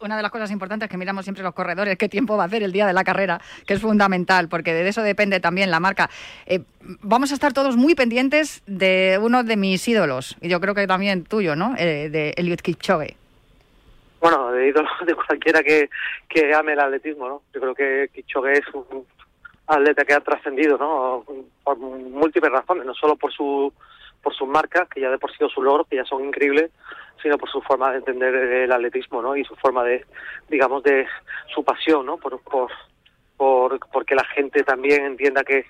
una 0.00 0.16
de 0.16 0.22
las 0.22 0.30
cosas 0.30 0.50
importantes 0.52 0.88
que 0.88 0.96
miramos 0.96 1.24
siempre 1.24 1.42
los 1.42 1.52
corredores, 1.52 1.98
qué 1.98 2.08
tiempo 2.08 2.36
va 2.36 2.44
a 2.44 2.46
hacer 2.46 2.62
el 2.62 2.70
día 2.70 2.86
de 2.86 2.92
la 2.92 3.02
carrera, 3.02 3.40
que 3.66 3.74
es 3.74 3.80
fundamental, 3.80 4.48
porque 4.48 4.72
de 4.72 4.88
eso 4.88 5.02
depende 5.02 5.40
también 5.40 5.70
la 5.72 5.80
marca. 5.80 6.08
Eh, 6.46 6.60
vamos 6.80 7.32
a 7.32 7.34
estar 7.34 7.52
todos 7.52 7.76
muy 7.76 7.96
pendientes 7.96 8.62
de 8.66 9.18
uno 9.20 9.42
de 9.42 9.56
mis 9.56 9.86
ídolos, 9.88 10.36
y 10.40 10.48
yo 10.48 10.60
creo 10.60 10.74
que 10.74 10.86
también 10.86 11.24
tuyo, 11.24 11.56
¿no? 11.56 11.74
Eh, 11.76 12.10
de 12.10 12.34
Eliud 12.36 12.60
Kipchoge. 12.60 13.16
Bueno, 14.20 14.52
de 14.52 14.68
ídolo 14.68 14.88
de 15.06 15.14
cualquiera 15.14 15.62
que, 15.62 15.90
que 16.28 16.54
ame 16.54 16.74
el 16.74 16.80
atletismo, 16.80 17.28
¿no? 17.28 17.42
Yo 17.52 17.60
creo 17.60 17.74
que 17.74 18.10
Kipchoge 18.14 18.52
es 18.52 18.66
un 18.72 19.04
atleta 19.66 20.04
que 20.04 20.14
ha 20.14 20.20
trascendido, 20.20 20.78
¿no? 20.78 21.24
Por 21.64 21.76
múltiples 21.76 22.52
razones, 22.52 22.86
no 22.86 22.94
solo 22.94 23.16
por 23.16 23.32
su 23.32 23.72
por 24.22 24.34
sus 24.34 24.48
marcas, 24.48 24.88
que 24.88 25.00
ya 25.00 25.10
de 25.10 25.18
por 25.18 25.30
sí 25.30 25.38
su 25.52 25.62
logros, 25.62 25.86
que 25.88 25.96
ya 25.96 26.04
son 26.04 26.24
increíbles, 26.24 26.70
sino 27.22 27.38
por 27.38 27.50
su 27.50 27.60
forma 27.62 27.90
de 27.92 27.98
entender 27.98 28.34
el 28.34 28.72
atletismo, 28.72 29.22
¿no? 29.22 29.36
Y 29.36 29.44
su 29.44 29.56
forma 29.56 29.84
de, 29.84 30.04
digamos, 30.48 30.82
de 30.82 31.06
su 31.54 31.64
pasión, 31.64 32.06
¿no? 32.06 32.16
Por, 32.16 32.40
por, 32.42 32.70
por, 33.36 34.04
que 34.06 34.14
la 34.14 34.24
gente 34.24 34.62
también 34.64 35.04
entienda 35.04 35.42
que, 35.42 35.64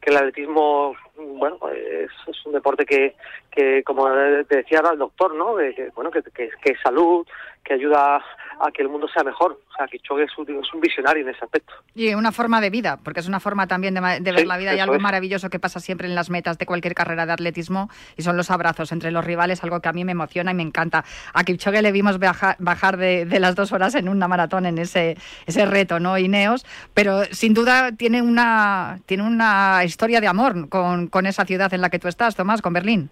que 0.00 0.10
el 0.10 0.16
atletismo, 0.16 0.94
bueno, 1.16 1.58
es, 1.70 2.10
es 2.26 2.46
un 2.46 2.52
deporte 2.52 2.84
que, 2.84 3.14
que, 3.50 3.82
como 3.84 4.08
te 4.48 4.56
decía 4.56 4.82
el 4.92 4.98
doctor, 4.98 5.34
¿no? 5.34 5.56
Que, 5.56 5.90
bueno, 5.94 6.10
que, 6.10 6.22
que, 6.22 6.50
que 6.62 6.72
es 6.72 6.80
salud, 6.82 7.26
que 7.64 7.74
ayuda 7.74 8.16
a 8.60 8.70
que 8.72 8.82
el 8.82 8.88
mundo 8.88 9.08
sea 9.08 9.24
mejor. 9.24 9.60
O 9.72 9.74
sea, 9.76 9.86
Kipchoge 9.86 10.24
es 10.24 10.38
un, 10.38 10.44
es 10.62 10.72
un 10.74 10.80
visionario 10.80 11.22
en 11.22 11.30
ese 11.34 11.44
aspecto. 11.44 11.72
Y 11.94 12.14
una 12.14 12.30
forma 12.30 12.60
de 12.60 12.70
vida, 12.70 12.98
porque 13.02 13.20
es 13.20 13.26
una 13.26 13.40
forma 13.40 13.66
también 13.66 13.94
de, 13.94 14.00
de 14.20 14.30
ver 14.32 14.40
Sí, 14.40 14.46
la 14.46 14.56
vida 14.58 14.74
y 14.74 14.78
algo 14.80 14.94
es. 14.96 15.00
maravilloso 15.00 15.48
que 15.50 15.58
pasa 15.58 15.80
siempre 15.80 16.06
en 16.06 16.14
las 16.14 16.28
metas 16.30 16.58
de 16.58 16.66
cualquier 16.66 16.94
carrera 16.94 17.24
de 17.26 17.32
atletismo 17.32 17.88
y 18.16 18.22
son 18.22 18.36
los 18.36 18.50
abrazos 18.50 18.92
entre 18.92 19.10
los 19.10 19.24
rivales, 19.24 19.62
algo 19.64 19.80
que 19.80 19.88
a 19.88 19.92
mí 19.92 20.04
me 20.04 20.12
emociona 20.12 20.50
y 20.50 20.54
me 20.54 20.62
encanta. 20.62 21.04
A 21.32 21.44
Kipchoge 21.44 21.82
le 21.82 21.92
vimos 21.92 22.18
baja- 22.18 22.56
bajar 22.58 22.96
de, 22.98 23.24
de 23.24 23.40
las 23.40 23.54
dos 23.54 23.72
horas 23.72 23.94
en 23.94 24.08
una 24.08 24.28
maratón 24.28 24.66
en 24.66 24.78
ese, 24.78 25.16
ese 25.46 25.64
reto, 25.66 25.98
¿no? 25.98 26.18
Ineos, 26.18 26.64
pero 26.94 27.24
sin 27.30 27.54
duda 27.54 27.92
tiene 27.92 28.22
una, 28.22 29.00
tiene 29.06 29.22
una 29.24 29.82
historia 29.84 30.20
de 30.20 30.28
amor 30.28 30.68
con, 30.68 31.06
con 31.08 31.26
esa 31.26 31.44
ciudad 31.44 31.72
en 31.74 31.80
la 31.80 31.90
que 31.90 31.98
tú 31.98 32.08
estás, 32.08 32.36
Tomás, 32.36 32.60
con 32.62 32.72
Berlín. 32.74 33.10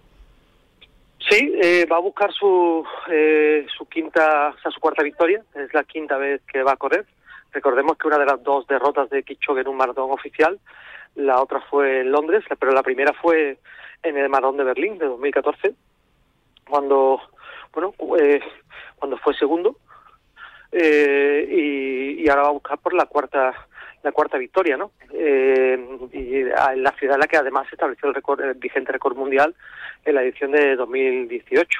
Sí, 1.29 1.53
eh, 1.61 1.85
va 1.91 1.97
a 1.97 2.01
buscar 2.01 2.31
su, 2.33 2.83
eh, 3.09 3.65
su 3.77 3.87
quinta, 3.87 4.53
o 4.57 4.59
sea, 4.59 4.71
su 4.71 4.79
cuarta 4.79 5.03
victoria. 5.03 5.43
Es 5.55 5.73
la 5.73 5.83
quinta 5.83 6.17
vez 6.17 6.41
que 6.51 6.63
va 6.63 6.73
a 6.73 6.77
correr. 6.77 7.05
Recordemos 7.51 7.97
que 7.97 8.07
una 8.07 8.17
de 8.17 8.25
las 8.25 8.41
dos 8.43 8.65
derrotas 8.67 9.09
de 9.09 9.23
Kipchoge 9.23 9.61
en 9.61 9.67
un 9.67 9.77
maratón 9.77 10.09
oficial, 10.11 10.59
la 11.15 11.41
otra 11.41 11.61
fue 11.69 12.01
en 12.01 12.11
Londres, 12.11 12.43
pero 12.59 12.71
la 12.71 12.83
primera 12.83 13.13
fue 13.13 13.59
en 14.03 14.17
el 14.17 14.29
maratón 14.29 14.57
de 14.57 14.63
Berlín 14.63 14.97
de 14.97 15.05
2014, 15.05 15.75
cuando, 16.67 17.21
bueno, 17.73 17.93
eh, 18.19 18.39
cuando 18.95 19.17
fue 19.17 19.35
segundo. 19.35 19.77
Eh, 20.71 21.47
y, 21.51 22.23
y 22.23 22.29
ahora 22.29 22.43
va 22.43 22.47
a 22.47 22.53
buscar 22.53 22.79
por 22.79 22.93
la 22.93 23.05
cuarta 23.05 23.53
la 24.03 24.11
cuarta 24.11 24.37
victoria, 24.37 24.77
¿no? 24.77 24.91
Eh, 25.13 25.77
y 26.11 26.43
la 26.43 26.91
ciudad 26.97 27.15
en 27.15 27.19
la 27.19 27.27
que 27.27 27.37
además 27.37 27.67
estableció 27.71 28.09
el, 28.09 28.43
el 28.43 28.53
vigente 28.55 28.91
récord 28.91 29.15
mundial 29.15 29.55
en 30.05 30.15
la 30.15 30.23
edición 30.23 30.51
de 30.51 30.75
2018, 30.75 31.79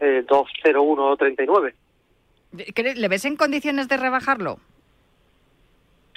eh, 0.00 0.24
2.01.39. 0.26 1.74
¿Cre- 2.74 2.94
¿Le 2.94 3.08
ves 3.08 3.24
en 3.24 3.36
condiciones 3.36 3.88
de 3.88 3.96
rebajarlo? 3.96 4.58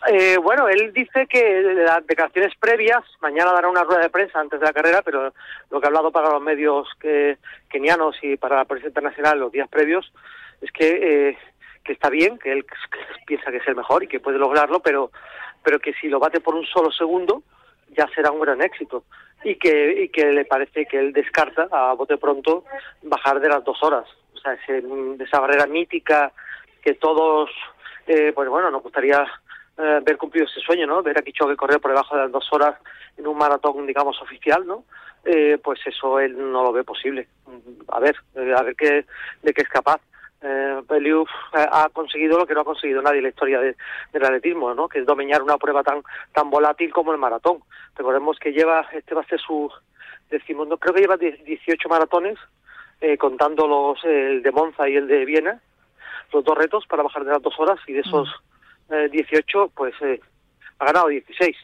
Eh, 0.08 0.38
bueno, 0.38 0.68
él 0.68 0.92
dice 0.94 1.28
que 1.28 1.62
las 1.76 2.06
declaraciones 2.08 2.54
previas, 2.60 3.04
mañana 3.22 3.52
dará 3.54 3.70
una 3.70 3.84
rueda 3.84 4.02
de 4.02 4.10
prensa 4.10 4.40
antes 4.40 4.60
de 4.60 4.66
la 4.66 4.74
carrera, 4.74 5.04
pero 5.04 5.32
lo 5.70 5.80
que 5.80 5.86
ha 5.86 5.90
hablado 5.90 6.12
para 6.12 6.32
los 6.32 6.42
medios 6.42 6.88
que, 7.00 7.38
kenianos 7.70 8.16
y 8.24 8.36
para 8.36 8.56
la 8.58 8.66
prensa 8.66 8.88
internacional 8.88 9.40
los 9.40 9.52
días 9.52 9.70
previos 9.70 10.12
es 10.62 10.72
que, 10.72 11.30
eh, 11.30 11.38
que 11.84 11.94
está 11.94 12.10
bien, 12.10 12.40
que 12.40 12.52
él 12.52 12.66
piensa 13.28 13.52
que 13.52 13.58
es 13.58 13.68
el 13.68 13.76
mejor 13.76 14.04
y 14.04 14.08
que 14.08 14.20
puede 14.20 14.40
lograrlo, 14.40 14.80
pero, 14.80 15.12
pero 15.64 15.80
que 15.80 15.94
si 15.94 16.08
lo 16.08 16.18
bate 16.20 16.40
por 16.40 16.56
un 16.56 16.66
solo 16.66 16.92
segundo 16.92 17.44
ya 17.98 18.08
será 18.16 18.32
un 18.32 18.40
gran 18.42 18.62
éxito 18.62 19.04
y 19.44 19.56
que, 19.56 20.04
y 20.04 20.10
que 20.10 20.26
le 20.32 20.46
parece 20.46 20.86
que 20.86 21.00
él 21.00 21.14
descarta 21.14 21.68
a 21.72 21.94
bote 21.94 22.18
pronto 22.18 22.64
bajar 23.04 23.40
de 23.40 23.50
las 23.50 23.64
dos 23.64 23.82
horas. 23.84 24.06
O 24.36 24.38
sea, 24.40 24.54
ese- 24.54 24.84
esa 25.24 25.40
barrera 25.40 25.66
mítica 25.68 26.32
que 26.84 26.94
todos, 26.96 27.50
eh, 28.08 28.32
pues 28.34 28.50
bueno, 28.50 28.70
nos 28.72 28.82
gustaría 28.84 29.26
eh, 29.78 30.00
ver 30.04 30.18
cumplido 30.18 30.46
ese 30.46 30.60
sueño, 30.60 30.86
¿no? 30.86 31.02
Ver 31.02 31.18
a 31.18 31.22
Kipchoge 31.22 31.56
correr 31.56 31.80
por 31.80 31.92
debajo 31.92 32.16
de 32.16 32.24
las 32.24 32.32
dos 32.32 32.48
horas 32.52 32.76
en 33.18 33.26
un 33.26 33.38
maratón, 33.38 33.88
digamos, 33.88 34.22
oficial, 34.22 34.66
¿no? 34.68 34.84
Eh, 35.26 35.58
pues 35.64 35.80
eso 35.86 36.20
él 36.20 36.36
no 36.52 36.64
lo 36.64 36.72
ve 36.74 36.84
posible. 36.84 37.28
Mm, 37.48 37.82
A 37.88 38.00
ver, 38.00 38.16
eh, 38.36 38.54
a 38.56 38.62
ver 38.64 38.76
qué, 38.76 39.06
de 39.42 39.54
qué 39.54 39.62
es 39.62 39.70
capaz. 39.70 40.02
Eh, 40.44 40.82
Beliuf 40.90 41.30
eh, 41.54 41.66
ha 41.72 41.88
conseguido 41.90 42.40
lo 42.40 42.48
que 42.48 42.54
no 42.56 42.62
ha 42.62 42.66
conseguido 42.66 43.02
nadie 43.02 43.18
en 43.20 43.24
la 43.24 43.30
historia 43.30 43.60
de- 43.60 43.76
del 44.12 44.26
atletismo, 44.26 44.74
¿no? 44.74 44.90
Que 44.90 45.00
es 45.00 45.06
dominar 45.06 45.42
una 45.44 45.58
prueba 45.58 45.84
tan 45.84 46.02
tan 46.34 46.50
volátil 46.50 46.92
como 46.92 47.12
el 47.12 47.20
maratón. 47.20 47.60
Recordemos 47.96 48.40
que 48.40 48.52
lleva, 48.52 48.88
este 48.92 49.14
va 49.14 49.22
a 49.22 49.28
ser 49.28 49.40
su 49.40 49.72
decimondo, 50.32 50.78
creo 50.78 50.96
que 50.96 51.02
lleva 51.02 51.18
10 51.18 51.44
18 51.44 51.88
maratones, 51.90 52.40
eh, 53.02 53.18
contando 53.18 53.68
los 53.68 54.04
el 54.04 54.42
de 54.42 54.52
Monza 54.52 54.90
y 54.90 54.96
el 54.96 55.08
de 55.08 55.26
Viena, 55.26 55.62
los 56.34 56.44
dos 56.44 56.58
retos 56.58 56.88
para 56.88 57.04
bajar 57.04 57.24
de 57.24 57.32
las 57.34 57.42
dos 57.42 57.60
horas 57.60 57.80
y 57.86 57.94
de 57.94 58.00
esos 58.00 58.28
eh, 58.90 59.10
18, 59.12 59.72
pues 59.76 59.94
eh, 60.02 60.20
ha 60.80 60.86
ganado 60.86 61.08
16. 61.10 61.56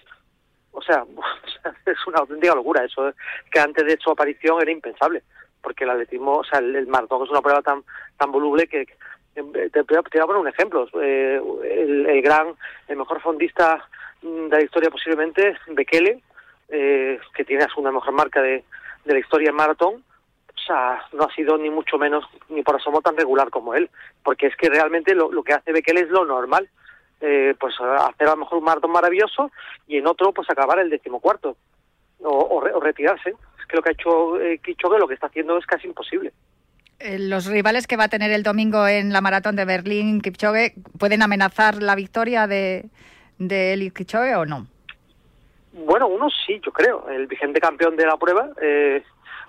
O 0.72 0.82
sea, 0.84 1.04
es 1.88 2.08
una 2.08 2.20
auténtica 2.20 2.54
locura 2.54 2.84
eso, 2.86 3.10
eh, 3.10 3.14
que 3.52 3.60
antes 3.60 3.86
de 3.86 3.98
su 3.98 4.12
aparición 4.12 4.62
era 4.62 4.70
impensable, 4.72 5.24
porque 5.62 5.84
el 5.84 5.92
atletismo, 5.92 6.38
o 6.38 6.44
sea, 6.44 6.60
el, 6.60 6.88
maratón 6.88 7.24
es 7.24 7.30
una 7.30 7.42
prueba 7.42 7.62
tan 7.62 7.84
tan 8.18 8.32
voluble 8.32 8.68
que 8.68 8.82
eh, 8.82 8.90
te, 9.54 9.70
te 9.70 9.82
voy 9.84 9.98
a 9.98 10.24
a 10.24 10.26
poner 10.26 10.42
un 10.42 10.48
ejemplo. 10.48 10.88
Eh, 11.02 11.42
el, 11.64 12.06
el 12.08 12.22
gran, 12.22 12.56
el 12.88 12.98
mejor 12.98 13.22
fondista 13.22 13.84
mm, 14.22 14.48
de 14.48 14.58
la 14.58 14.64
historia 14.64 14.90
posiblemente, 14.90 15.58
Bekele, 15.68 16.22
eh, 16.70 17.20
que 17.34 17.46
tiene 17.46 17.64
la 17.64 17.70
segunda 17.70 17.92
mejor 17.92 18.14
marca 18.14 18.42
de, 18.42 18.64
de 19.06 19.14
la 19.14 19.20
historia 19.20 19.50
en 19.50 19.56
maratón, 19.56 20.04
o 20.56 20.60
sea, 20.60 21.02
no 21.14 21.24
ha 21.24 21.34
sido 21.34 21.58
ni 21.58 21.70
mucho 21.70 21.98
menos, 21.98 22.26
ni 22.50 22.62
por 22.62 22.76
asomo 22.76 23.02
tan 23.02 23.16
regular 23.16 23.50
como 23.50 23.74
él, 23.74 23.90
porque 24.24 24.48
es 24.48 24.56
que 24.58 24.70
realmente 24.70 25.16
lo, 25.16 25.32
lo 25.32 25.44
que 25.44 25.54
hace 25.54 25.72
Bekele 25.72 26.02
es 26.02 26.10
lo 26.10 26.26
normal, 26.26 26.70
eh, 27.22 27.56
pues 27.60 27.74
hacer 27.80 28.28
a 28.28 28.32
lo 28.32 28.38
mejor 28.38 28.60
un 28.60 28.66
maratón 28.66 28.92
maravilloso 28.92 29.52
y 29.88 29.98
en 29.98 30.08
otro 30.08 30.34
pues 30.34 30.50
acabar 30.50 30.80
el 30.80 30.90
decimocuarto 30.90 31.56
o, 32.20 32.30
o, 32.30 32.58
o 32.58 32.80
retirarse. 32.80 33.36
Que 33.68 33.76
lo 33.76 33.82
que 33.82 33.90
ha 33.90 33.94
hecho 33.94 34.40
eh, 34.40 34.60
Kipchoge, 34.64 35.00
lo 35.00 35.08
que 35.08 35.14
está 35.14 35.28
haciendo 35.28 35.58
es 35.58 35.66
casi 35.66 35.88
imposible. 35.88 36.32
Eh, 37.00 37.20
Los 37.20 37.46
rivales 37.46 37.86
que 37.88 37.98
va 37.98 38.06
a 38.06 38.10
tener 38.10 38.32
el 38.32 38.44
domingo 38.44 38.88
en 38.88 39.14
la 39.14 39.22
maratón 39.22 39.56
de 39.56 39.66
Berlín, 39.66 40.22
Kipchoge, 40.22 40.74
¿pueden 40.98 41.22
amenazar 41.22 41.82
la 41.82 41.96
victoria 41.96 42.48
de, 42.48 42.86
de 43.38 43.74
Eliud 43.74 43.94
Kipchoge 43.94 44.36
o 44.36 44.46
no? 44.46 44.68
Bueno, 45.74 46.08
uno 46.08 46.28
sí, 46.30 46.60
yo 46.66 46.72
creo. 46.72 47.08
El 47.10 47.28
vigente 47.28 47.60
campeón 47.60 47.96
de 47.96 48.06
la 48.06 48.18
prueba, 48.18 48.50
eh, 48.62 49.04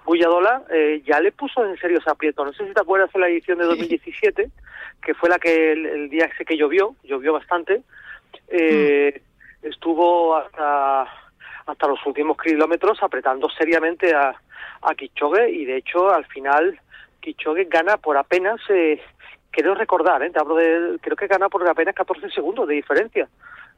Bulladola, 0.04 0.62
eh, 0.70 1.02
ya 1.06 1.20
le 1.20 1.32
puso 1.32 1.64
en 1.64 1.76
serio 1.78 1.98
ese 1.98 2.10
aprieto. 2.10 2.44
No 2.44 2.52
sé 2.52 2.66
si 2.66 2.74
te 2.74 2.80
acuerdas 2.80 3.10
de 3.12 3.20
la 3.20 3.28
edición 3.28 3.58
de 3.58 3.64
2017, 3.64 4.50
que 5.02 5.14
fue 5.14 5.28
la 5.30 5.38
que 5.38 5.72
el, 5.72 5.86
el 5.86 6.10
día 6.10 6.26
ese 6.26 6.44
que 6.44 6.56
llovió, 6.56 6.94
llovió 7.04 7.32
bastante, 7.32 7.82
eh, 8.48 9.22
estuvo 9.62 10.36
hasta, 10.36 11.06
hasta 11.68 11.86
los 11.86 12.04
últimos 12.06 12.36
kilómetros 12.38 13.02
apretando 13.02 13.48
seriamente 13.50 14.14
a, 14.14 14.34
a 14.82 14.94
y 15.48 15.64
de 15.64 15.76
hecho 15.76 16.10
al 16.10 16.24
final 16.26 16.78
Kipchoge 17.20 17.64
gana 17.64 17.96
por 17.96 18.16
apenas, 18.16 18.60
eh, 18.70 19.00
recordar, 19.74 20.22
eh, 20.22 20.32
hablo 20.34 20.54
de, 20.56 20.98
creo 21.00 21.16
que 21.16 21.26
gana 21.26 21.48
por 21.48 21.68
apenas 21.68 21.94
14 21.94 22.30
segundos 22.30 22.66
de 22.68 22.74
diferencia 22.74 23.28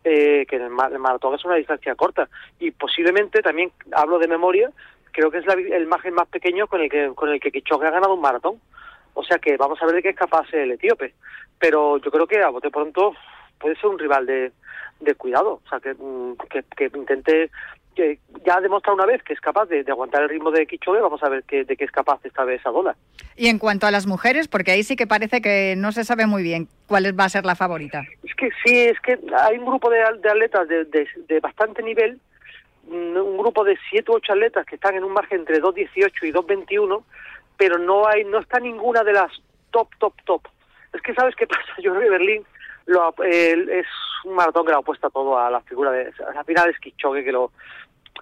eh, 0.05 0.47
que 0.49 0.57
el, 0.57 0.71
ma- 0.71 0.87
el 0.89 0.99
maratón 0.99 1.35
es 1.35 1.45
una 1.45 1.57
distancia 1.57 1.95
corta 1.95 2.29
y 2.59 2.71
posiblemente 2.71 3.43
también 3.43 3.73
hablo 3.93 4.19
de 4.19 4.29
memoria 4.29 4.71
creo 5.13 5.31
que 5.31 5.39
es 5.39 5.47
la 5.47 5.55
el 5.55 5.87
margen 5.87 6.15
más 6.15 6.29
pequeño 6.29 6.67
con 6.69 6.81
el 6.81 6.89
que 6.91 7.13
con 7.15 7.29
el 7.31 7.41
que 7.41 7.51
Kipchoge 7.51 7.87
ha 7.87 7.91
ganado 7.91 8.15
un 8.15 8.21
maratón. 8.21 8.61
O 9.15 9.25
sea 9.25 9.39
que 9.39 9.57
vamos 9.57 9.83
a 9.83 9.87
ver 9.87 9.97
de 9.97 10.03
qué 10.03 10.11
es 10.11 10.17
capaz 10.17 10.47
el 10.53 10.71
etíope 10.71 11.15
pero 11.59 11.99
yo 11.99 12.11
creo 12.11 12.27
que 12.27 12.41
a 12.43 12.49
bote 12.49 12.71
pronto 12.71 13.15
puede 13.59 13.75
ser 13.77 13.87
un 13.91 13.99
rival 13.99 14.25
de, 14.25 14.53
de 15.01 15.15
cuidado 15.17 15.61
o 15.65 15.69
sea 15.69 15.81
que, 15.81 15.93
mm, 15.95 16.37
que 16.77 16.91
intente 16.95 17.51
que 17.95 18.19
ya 18.47 18.57
ha 18.57 18.61
demostrado 18.61 18.97
una 18.97 19.07
vez 19.07 19.23
que 19.23 19.33
es 19.33 19.41
capaz 19.41 19.67
de, 19.67 19.83
de 19.83 19.93
aguantar 19.93 20.23
el 20.23 20.29
ritmo 20.29 20.51
de 20.51 20.67
Kipchoge 20.67 21.01
vamos 21.01 21.23
a 21.23 21.29
ver 21.29 21.43
que, 21.45 21.65
de 21.65 21.77
qué 21.77 21.85
es 21.85 21.91
capaz 21.91 22.21
esta 22.25 22.45
vez 22.45 22.65
Adola 22.65 22.97
Y 23.37 23.49
en 23.49 23.59
cuanto 23.59 23.87
a 23.87 23.91
las 23.91 24.07
mujeres, 24.07 24.49
porque 24.49 24.71
ahí 24.71 24.83
sí 24.83 24.97
que 24.97 25.07
parece 25.07 25.41
que 25.41 25.75
no 25.77 25.93
se 25.93 26.05
sabe 26.05 26.27
muy 26.27 26.43
bien 26.43 26.69
cuál 26.87 27.19
va 27.19 27.25
a 27.25 27.29
ser 27.29 27.45
la 27.45 27.57
favorita. 27.57 28.03
Es 28.25 28.35
que 28.35 28.51
sí, 28.65 28.85
es 28.85 29.01
que 29.01 29.19
hay 29.37 29.59
un 29.59 29.67
grupo 29.67 29.91
de, 29.91 29.99
de 29.99 30.31
atletas 30.31 30.69
de, 30.69 30.85
de, 30.85 31.09
de 31.29 31.41
bastante 31.41 31.83
nivel, 31.83 32.21
mm, 32.89 33.17
un 33.17 33.39
grupo 33.39 33.65
de 33.65 33.79
7 33.91 34.11
u 34.11 34.15
8 34.15 34.33
atletas 34.33 34.67
que 34.67 34.77
están 34.77 34.95
en 34.95 35.05
un 35.05 35.13
margen 35.13 35.41
entre 35.41 35.61
2.18 35.61 36.13
y 36.23 36.33
2.21, 36.33 37.03
pero 37.57 37.79
no 37.79 38.07
hay 38.07 38.25
no 38.25 38.39
está 38.39 38.61
ninguna 38.61 39.03
de 39.03 39.13
las 39.13 39.31
top, 39.71 39.89
top, 39.99 40.15
top. 40.25 40.43
Es 40.93 41.03
que, 41.03 41.15
¿sabes 41.15 41.35
qué 41.37 41.47
pasa? 41.47 41.63
Yo 41.83 41.93
creo 41.93 42.03
que 42.03 42.11
Berlín 42.11 42.45
lo, 42.87 43.15
eh, 43.25 43.55
es 43.81 43.87
un 44.25 44.35
maratón 44.35 44.67
que 44.67 44.73
lo 44.73 44.79
apuesta 44.79 45.11
todo 45.11 45.39
a 45.39 45.51
la 45.51 45.61
figura 45.63 45.91
de... 45.91 46.13
Al 46.37 46.45
final 46.45 46.71
es 46.71 46.79
Kipchoge 46.79 47.25
que 47.25 47.33
lo, 47.33 47.53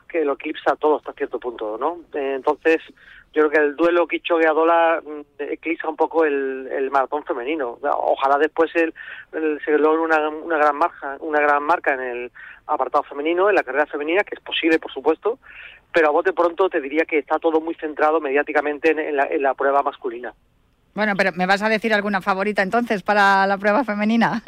que 0.08 0.24
lo 0.24 0.34
eclipsa 0.34 0.76
todo 0.76 0.96
hasta 0.96 1.12
cierto 1.12 1.38
punto, 1.38 1.76
¿no? 1.78 2.00
Eh, 2.18 2.34
entonces, 2.36 2.82
yo 3.32 3.42
creo 3.42 3.50
que 3.50 3.58
el 3.58 3.76
duelo 3.76 4.06
Kipchoge-Adola 4.08 5.02
mm, 5.04 5.20
eclipsa 5.42 5.88
un 5.88 5.96
poco 5.96 6.24
el, 6.24 6.68
el 6.72 6.90
maratón 6.90 7.24
femenino. 7.24 7.78
Ojalá 7.82 8.38
después 8.38 8.74
el, 8.76 8.94
el- 9.32 9.60
se 9.64 9.78
logre 9.78 10.00
una, 10.02 10.28
una 10.28 10.56
gran 10.58 10.76
marca, 10.76 11.16
una 11.20 11.40
gran 11.40 11.62
marca 11.62 11.94
en 11.94 12.00
el 12.00 12.32
apartado 12.66 13.04
femenino, 13.04 13.48
en 13.48 13.54
la 13.54 13.62
carrera 13.62 13.86
femenina, 13.86 14.24
que 14.24 14.34
es 14.34 14.40
posible, 14.40 14.78
por 14.78 14.92
supuesto, 14.92 15.38
pero 15.92 16.08
a 16.08 16.10
bote 16.10 16.32
pronto 16.34 16.68
te 16.68 16.80
diría 16.80 17.04
que 17.06 17.18
está 17.18 17.38
todo 17.38 17.60
muy 17.60 17.74
centrado 17.74 18.20
mediáticamente 18.20 18.90
en, 18.90 18.98
en 18.98 19.16
la, 19.16 19.24
en 19.24 19.42
la 19.42 19.54
prueba 19.54 19.82
masculina. 19.82 20.34
Bueno, 20.98 21.14
pero 21.16 21.30
¿me 21.36 21.46
vas 21.46 21.62
a 21.62 21.68
decir 21.68 21.94
alguna 21.94 22.20
favorita 22.20 22.60
entonces 22.60 23.04
para 23.04 23.46
la 23.46 23.56
prueba 23.56 23.84
femenina? 23.84 24.42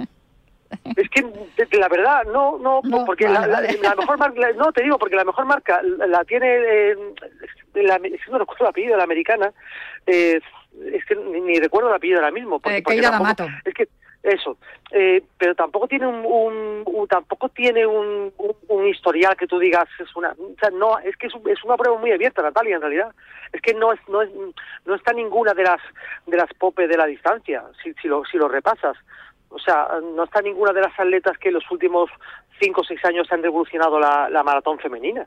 Es 0.97 1.09
que 1.09 1.79
la 1.79 1.89
verdad 1.89 2.25
no 2.25 2.59
no, 2.59 2.81
porque 3.07 3.27
vale, 3.27 3.39
la, 3.39 3.47
la- 3.47 3.53
vale. 3.61 3.79
la 3.81 3.95
mejor 3.95 4.19
marca 4.19 4.41
no 4.57 4.73
te 4.73 4.83
digo 4.83 4.99
porque 4.99 5.15
la 5.15 5.23
mejor 5.25 5.45
marca 5.45 5.81
la, 5.83 6.25
tiene 6.25 6.47
eh, 6.49 6.97
la, 7.75 7.95
es 8.03 8.21
que 8.25 8.31
no 8.33 8.39
recuerdo 8.39 8.65
el 8.65 8.71
apellido 8.71 8.93
de 8.95 8.99
la 8.99 9.05
americana 9.05 9.53
eh, 10.09 10.41
es 10.93 11.05
que 11.05 11.15
ni, 11.15 11.41
ni 11.41 11.61
recuerdo 11.61 11.89
el 11.91 11.95
apellido 11.95 12.19
ahora 12.19 12.33
mismo 12.33 12.59
porque, 12.59 12.79
Eh, 12.79 12.83
porque 12.83 13.01
tampoco- 13.01 13.49
es 13.65 13.75
que 13.75 13.89
Eso, 14.23 14.59
eh, 14.91 15.23
pero 15.39 15.55
tampoco 15.55 15.89
tiene 15.89 16.07
un, 16.07 16.85
tampoco 17.09 17.49
tiene 17.49 17.87
un, 17.87 18.31
un, 18.69 18.87
historial 18.87 19.35
que 19.35 19.47
tú 19.47 19.59
digas 19.59 19.89
es 19.99 20.15
una, 20.15 20.33
o 20.33 20.55
sea, 20.61 20.69
no, 20.71 20.99
es 20.99 21.17
que 21.17 21.29
es, 21.29 21.33
es, 21.47 21.65
una 21.65 21.77
prueba 21.79 21.99
muy 21.99 22.13
abierta, 22.13 22.43
Natalia, 22.43 22.77
en 22.77 22.83
realidad. 22.83 23.15
Es 23.51 23.63
que 23.63 23.73
no 23.73 23.93
es, 23.95 24.01
no 24.09 24.21
es, 24.21 24.29
no 24.85 24.95
está 24.95 25.15
ninguna 25.15 25.55
de 25.55 25.63
las 25.63 25.81
de 26.27 26.37
las 26.37 26.53
popes 26.53 26.89
de 26.89 26.99
la 26.99 27.07
distancia, 27.07 27.65
si, 27.83 27.95
si 27.95 28.09
lo 28.09 28.23
si 28.27 28.37
lo 28.37 28.49
repasas. 28.49 28.97
O 29.49 29.59
sea, 29.59 29.89
no 30.15 30.25
está 30.25 30.43
ninguna 30.43 30.73
de 30.73 30.83
las 30.83 31.01
atletas 31.01 31.39
que 31.39 31.49
en 31.49 31.55
los 31.55 31.71
últimos 31.71 32.11
cinco 32.61 32.83
o 32.83 32.85
seis 32.85 33.03
años 33.07 33.27
han 33.33 33.43
revolucionado 33.43 33.99
la, 33.99 34.29
la 34.29 34.43
maratón 34.43 34.79
femenina 34.79 35.27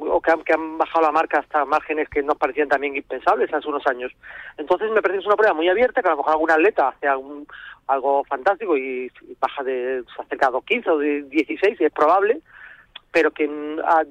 o 0.00 0.20
que 0.20 0.30
han, 0.30 0.42
que 0.42 0.52
han, 0.52 0.78
bajado 0.78 1.06
la 1.06 1.12
marca 1.12 1.38
hasta 1.38 1.64
márgenes 1.64 2.08
que 2.08 2.22
nos 2.22 2.36
parecían 2.36 2.68
también 2.68 2.96
impensables 2.96 3.52
hace 3.52 3.68
unos 3.68 3.86
años. 3.86 4.12
Entonces 4.56 4.90
me 4.90 5.02
parece 5.02 5.18
que 5.18 5.20
es 5.20 5.26
una 5.26 5.36
prueba 5.36 5.54
muy 5.54 5.68
abierta, 5.68 6.02
que 6.02 6.08
a 6.08 6.12
lo 6.12 6.18
mejor 6.18 6.32
algún 6.32 6.50
atleta 6.50 6.88
hace 6.88 7.06
algo 7.06 8.24
fantástico 8.24 8.76
y 8.76 9.10
baja 9.40 9.62
de 9.62 10.02
se 10.14 10.22
acerca 10.22 10.48
a 10.48 10.60
15 10.60 10.90
o 10.90 10.98
de 10.98 11.22
16, 11.22 11.80
es 11.80 11.92
probable, 11.92 12.40
pero 13.12 13.30
que 13.30 13.48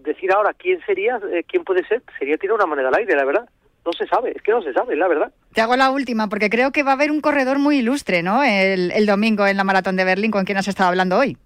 decir 0.04 0.32
ahora 0.32 0.54
quién 0.54 0.80
sería, 0.86 1.20
eh, 1.32 1.44
quién 1.48 1.64
puede 1.64 1.86
ser, 1.88 2.02
sería 2.18 2.38
tirar 2.38 2.56
una 2.56 2.66
moneda 2.66 2.90
al 2.90 2.96
aire, 2.96 3.16
la 3.16 3.26
verdad. 3.26 3.50
No 3.86 3.94
se 3.94 4.06
sabe, 4.08 4.34
es 4.36 4.42
que 4.42 4.52
no 4.52 4.62
se 4.62 4.74
sabe, 4.74 4.96
la 4.96 5.08
verdad. 5.08 5.32
Te 5.54 5.62
hago 5.62 5.76
la 5.76 5.90
última, 5.90 6.28
porque 6.28 6.50
creo 6.50 6.72
que 6.72 6.84
va 6.84 6.92
a 6.92 6.96
haber 6.96 7.12
un 7.12 7.22
corredor 7.22 7.60
muy 7.60 7.78
ilustre, 7.78 8.22
¿no? 8.22 8.44
El, 8.44 8.92
el 8.92 9.06
domingo 9.06 9.48
en 9.48 9.56
la 9.56 9.64
Maratón 9.64 9.96
de 9.96 10.04
Berlín, 10.04 10.32
con 10.32 10.44
quien 10.44 10.58
has 10.58 10.68
estado 10.68 10.90
hablando 10.90 11.18
hoy. 11.18 11.38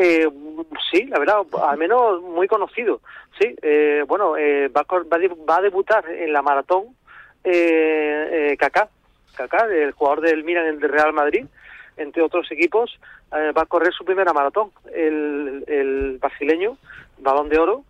Eh, 0.00 0.28
sí, 0.92 1.06
la 1.06 1.18
verdad, 1.18 1.40
al 1.68 1.76
menos 1.76 2.22
muy 2.22 2.46
conocido. 2.46 3.00
Sí, 3.36 3.52
eh, 3.62 4.04
bueno, 4.06 4.36
eh, 4.36 4.68
va, 4.68 4.84
va, 4.88 5.56
a 5.56 5.60
debutar 5.60 6.08
en 6.08 6.32
la 6.32 6.40
maratón 6.40 6.94
eh, 7.42 8.54
Kaká, 8.56 8.88
Kaká, 9.36 9.66
el 9.66 9.90
jugador 9.90 10.20
del 10.20 10.44
Milan, 10.44 10.66
el 10.66 10.78
de 10.78 10.86
Real 10.86 11.12
Madrid, 11.12 11.46
entre 11.96 12.22
otros 12.22 12.48
equipos, 12.52 12.96
va 13.32 13.62
a 13.62 13.66
correr 13.66 13.92
su 13.92 14.04
primera 14.04 14.32
maratón. 14.32 14.70
El, 14.94 16.18
brasileño, 16.20 16.78
balón 17.18 17.48
de 17.48 17.58
oro, 17.58 17.82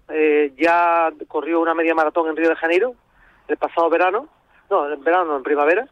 ya 0.56 1.10
corrió 1.26 1.60
una 1.60 1.74
media 1.74 1.94
maratón 1.94 2.30
en 2.30 2.36
Río 2.36 2.48
de 2.48 2.56
Janeiro 2.56 2.94
el 3.48 3.58
pasado 3.58 3.90
verano, 3.90 4.28
no, 4.70 4.90
en 4.90 5.04
verano, 5.04 5.36
en 5.36 5.42
primavera, 5.42 5.86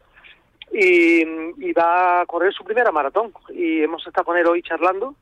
y, 0.71 1.21
y 1.21 1.73
va 1.73 2.21
a 2.21 2.25
correr 2.25 2.53
su 2.53 2.63
primera 2.63 2.91
maratón. 2.91 3.33
Y 3.49 3.83
hemos 3.83 4.05
estado 4.07 4.25
con 4.25 4.37
él 4.37 4.47
hoy 4.47 4.63
charlando 4.63 5.15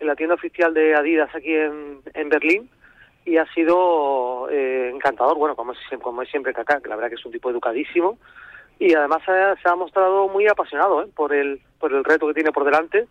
en 0.00 0.06
la 0.06 0.16
tienda 0.16 0.34
oficial 0.34 0.72
de 0.74 0.94
Adidas 0.94 1.34
aquí 1.34 1.54
en, 1.54 2.00
en 2.14 2.28
Berlín 2.28 2.70
y 3.24 3.36
ha 3.36 3.46
sido 3.52 4.48
eh, 4.50 4.90
encantador, 4.94 5.36
bueno, 5.36 5.54
como 5.54 5.72
es, 5.72 5.78
como 6.00 6.22
es 6.22 6.30
siempre 6.30 6.54
Kaká, 6.54 6.80
que 6.80 6.88
la 6.88 6.96
verdad 6.96 7.10
que 7.10 7.16
es 7.16 7.26
un 7.26 7.32
tipo 7.32 7.50
educadísimo 7.50 8.18
y 8.78 8.94
además 8.94 9.22
se, 9.24 9.68
ha 9.68 9.74
mostrado 9.74 10.28
muy 10.28 10.46
apasionado 10.46 11.02
¿eh? 11.02 11.08
por, 11.14 11.34
el, 11.34 11.60
por 11.78 11.92
el 11.92 12.04
reto 12.04 12.28
que 12.28 12.34
tiene 12.34 12.52
por 12.52 12.64
delante, 12.64 13.06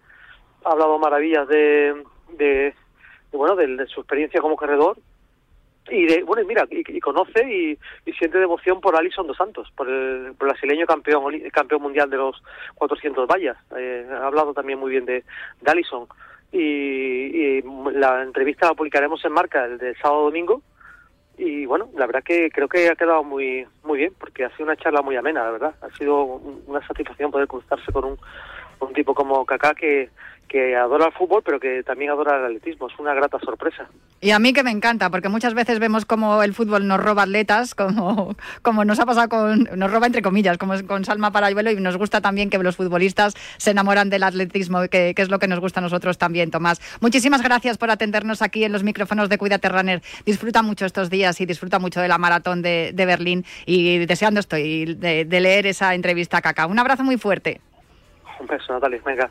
ha 0.63 0.71
hablado 0.71 0.97
maravillas 0.97 1.47
de, 1.47 2.03
de, 2.37 2.73
bueno, 3.31 3.55
de, 3.55 3.85
su 3.87 3.99
experiencia 3.99 4.41
como 4.41 4.55
corredor 4.55 4.97
y 5.89 6.05
de, 6.05 6.23
bueno, 6.23 6.45
mira, 6.47 6.65
y, 6.69 6.99
conoce 6.99 7.77
y, 8.05 8.11
siente 8.13 8.39
devoción 8.39 8.81
por 8.81 8.95
Alison 8.95 9.27
dos 9.27 9.37
Santos, 9.37 9.71
por 9.75 9.87
el, 9.89 10.31
brasileño 10.31 10.85
campeón 10.85 11.39
campeón 11.51 11.81
mundial 11.81 12.09
de 12.09 12.17
los 12.17 12.41
400 12.75 13.27
vallas. 13.27 13.57
Eh, 13.77 14.05
ha 14.09 14.25
hablado 14.25 14.53
también 14.53 14.79
muy 14.79 14.91
bien 14.91 15.05
de, 15.05 15.23
de 15.61 15.71
Alison 15.71 16.07
y, 16.51 17.61
la 17.91 18.23
entrevista 18.23 18.67
la 18.67 18.73
publicaremos 18.73 19.23
en 19.25 19.31
marca 19.31 19.65
el 19.65 19.77
de 19.77 19.95
sábado 19.95 20.23
domingo. 20.23 20.61
Y 21.39 21.67
bueno 21.67 21.89
la 21.95 22.07
verdad 22.07 22.23
que 22.23 22.49
creo 22.49 22.67
que 22.67 22.89
ha 22.89 22.95
quedado 22.95 23.23
muy 23.23 23.67
muy 23.83 23.99
bien 23.99 24.13
porque 24.19 24.43
ha 24.43 24.49
sido 24.51 24.65
una 24.65 24.75
charla 24.75 25.01
muy 25.01 25.15
amena 25.15 25.43
la 25.43 25.51
verdad. 25.51 25.75
Ha 25.81 25.95
sido 25.97 26.23
una 26.23 26.85
satisfacción 26.87 27.31
poder 27.31 27.47
cruzarse 27.47 27.91
con 27.91 28.05
un, 28.05 28.17
un 28.79 28.93
tipo 28.93 29.13
como 29.13 29.45
Kaká 29.45 29.73
que 29.75 30.09
adora 30.75 31.07
el 31.07 31.13
fútbol, 31.13 31.41
pero 31.43 31.59
que 31.59 31.83
también 31.83 32.11
adora 32.11 32.37
el 32.37 32.45
atletismo. 32.45 32.87
Es 32.87 32.97
una 32.99 33.13
grata 33.13 33.39
sorpresa. 33.39 33.87
Y 34.21 34.31
a 34.31 34.39
mí 34.39 34.53
que 34.53 34.63
me 34.63 34.71
encanta, 34.71 35.09
porque 35.09 35.29
muchas 35.29 35.53
veces 35.53 35.79
vemos 35.79 36.05
como 36.05 36.41
el 36.41 36.53
fútbol 36.53 36.87
nos 36.87 36.99
roba 36.99 37.23
atletas, 37.23 37.75
como, 37.75 38.35
como 38.61 38.85
nos 38.85 38.99
ha 38.99 39.05
pasado 39.05 39.29
con, 39.29 39.69
nos 39.75 39.91
roba 39.91 40.07
entre 40.07 40.21
comillas, 40.21 40.57
como 40.57 40.73
con 40.87 41.05
Salma 41.05 41.31
Parayuelo, 41.31 41.71
y 41.71 41.75
nos 41.75 41.97
gusta 41.97 42.21
también 42.21 42.49
que 42.49 42.57
los 42.57 42.75
futbolistas 42.75 43.35
se 43.57 43.71
enamoran 43.71 44.09
del 44.09 44.23
atletismo, 44.23 44.81
que, 44.89 45.13
que, 45.15 45.21
es 45.21 45.29
lo 45.29 45.39
que 45.39 45.47
nos 45.47 45.59
gusta 45.59 45.79
a 45.79 45.83
nosotros 45.83 46.17
también, 46.17 46.49
Tomás. 46.49 46.81
Muchísimas 47.01 47.43
gracias 47.43 47.77
por 47.77 47.91
atendernos 47.91 48.41
aquí 48.41 48.63
en 48.63 48.71
los 48.71 48.83
micrófonos 48.83 49.29
de 49.29 49.37
Cuídate 49.37 49.69
Runner. 49.69 50.01
Disfruta 50.25 50.63
mucho 50.63 50.85
estos 50.85 51.09
días 51.09 51.39
y 51.41 51.45
disfruta 51.45 51.79
mucho 51.79 52.01
de 52.01 52.07
la 52.07 52.17
maratón 52.17 52.61
de, 52.61 52.91
de 52.93 53.05
Berlín 53.05 53.45
y 53.65 54.05
deseando 54.05 54.39
estoy 54.39 54.95
de, 54.95 55.25
de 55.25 55.39
leer 55.39 55.67
esa 55.67 55.93
entrevista 55.93 56.37
a 56.37 56.41
Caca. 56.41 56.65
Un 56.65 56.79
abrazo 56.79 57.03
muy 57.03 57.17
fuerte. 57.17 57.61
Un 58.39 58.45
beso, 58.47 58.73
Natalia. 58.73 59.01
Venga. 59.03 59.29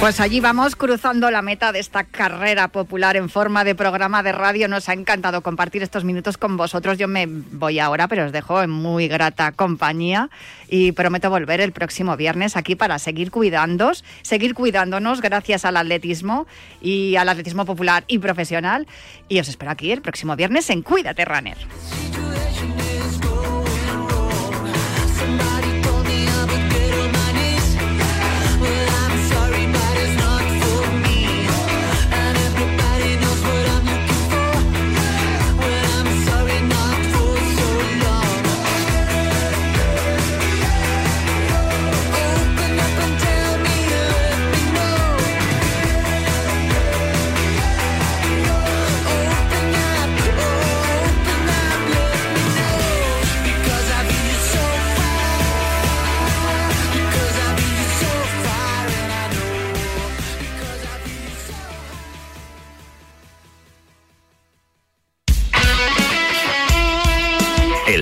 Pues 0.00 0.18
allí 0.18 0.40
vamos 0.40 0.76
cruzando 0.76 1.30
la 1.30 1.42
meta 1.42 1.72
de 1.72 1.78
esta 1.78 2.04
carrera 2.04 2.68
popular 2.68 3.18
en 3.18 3.28
forma 3.28 3.64
de 3.64 3.74
programa 3.74 4.22
de 4.22 4.32
radio. 4.32 4.66
Nos 4.66 4.88
ha 4.88 4.94
encantado 4.94 5.42
compartir 5.42 5.82
estos 5.82 6.04
minutos 6.04 6.38
con 6.38 6.56
vosotros. 6.56 6.96
Yo 6.96 7.06
me 7.06 7.26
voy 7.26 7.78
ahora, 7.80 8.08
pero 8.08 8.24
os 8.24 8.32
dejo 8.32 8.62
en 8.62 8.70
muy 8.70 9.08
grata 9.08 9.52
compañía 9.52 10.30
y 10.70 10.92
prometo 10.92 11.28
volver 11.28 11.60
el 11.60 11.72
próximo 11.72 12.16
viernes 12.16 12.56
aquí 12.56 12.76
para 12.76 12.98
seguir 12.98 13.30
cuidándonos, 13.30 14.02
seguir 14.22 14.54
cuidándonos 14.54 15.20
gracias 15.20 15.66
al 15.66 15.76
atletismo 15.76 16.46
y 16.80 17.16
al 17.16 17.28
atletismo 17.28 17.66
popular 17.66 18.04
y 18.06 18.20
profesional. 18.20 18.86
Y 19.28 19.38
os 19.38 19.48
espero 19.48 19.70
aquí 19.70 19.92
el 19.92 20.00
próximo 20.00 20.34
viernes 20.34 20.70
en 20.70 20.80
Cuídate 20.80 21.26
Runner. 21.26 21.58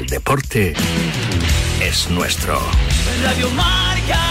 Deporte 0.08 0.74
es 1.82 2.10
nuestro. 2.10 2.58
Radio 3.22 3.50
Marca. 3.50 4.24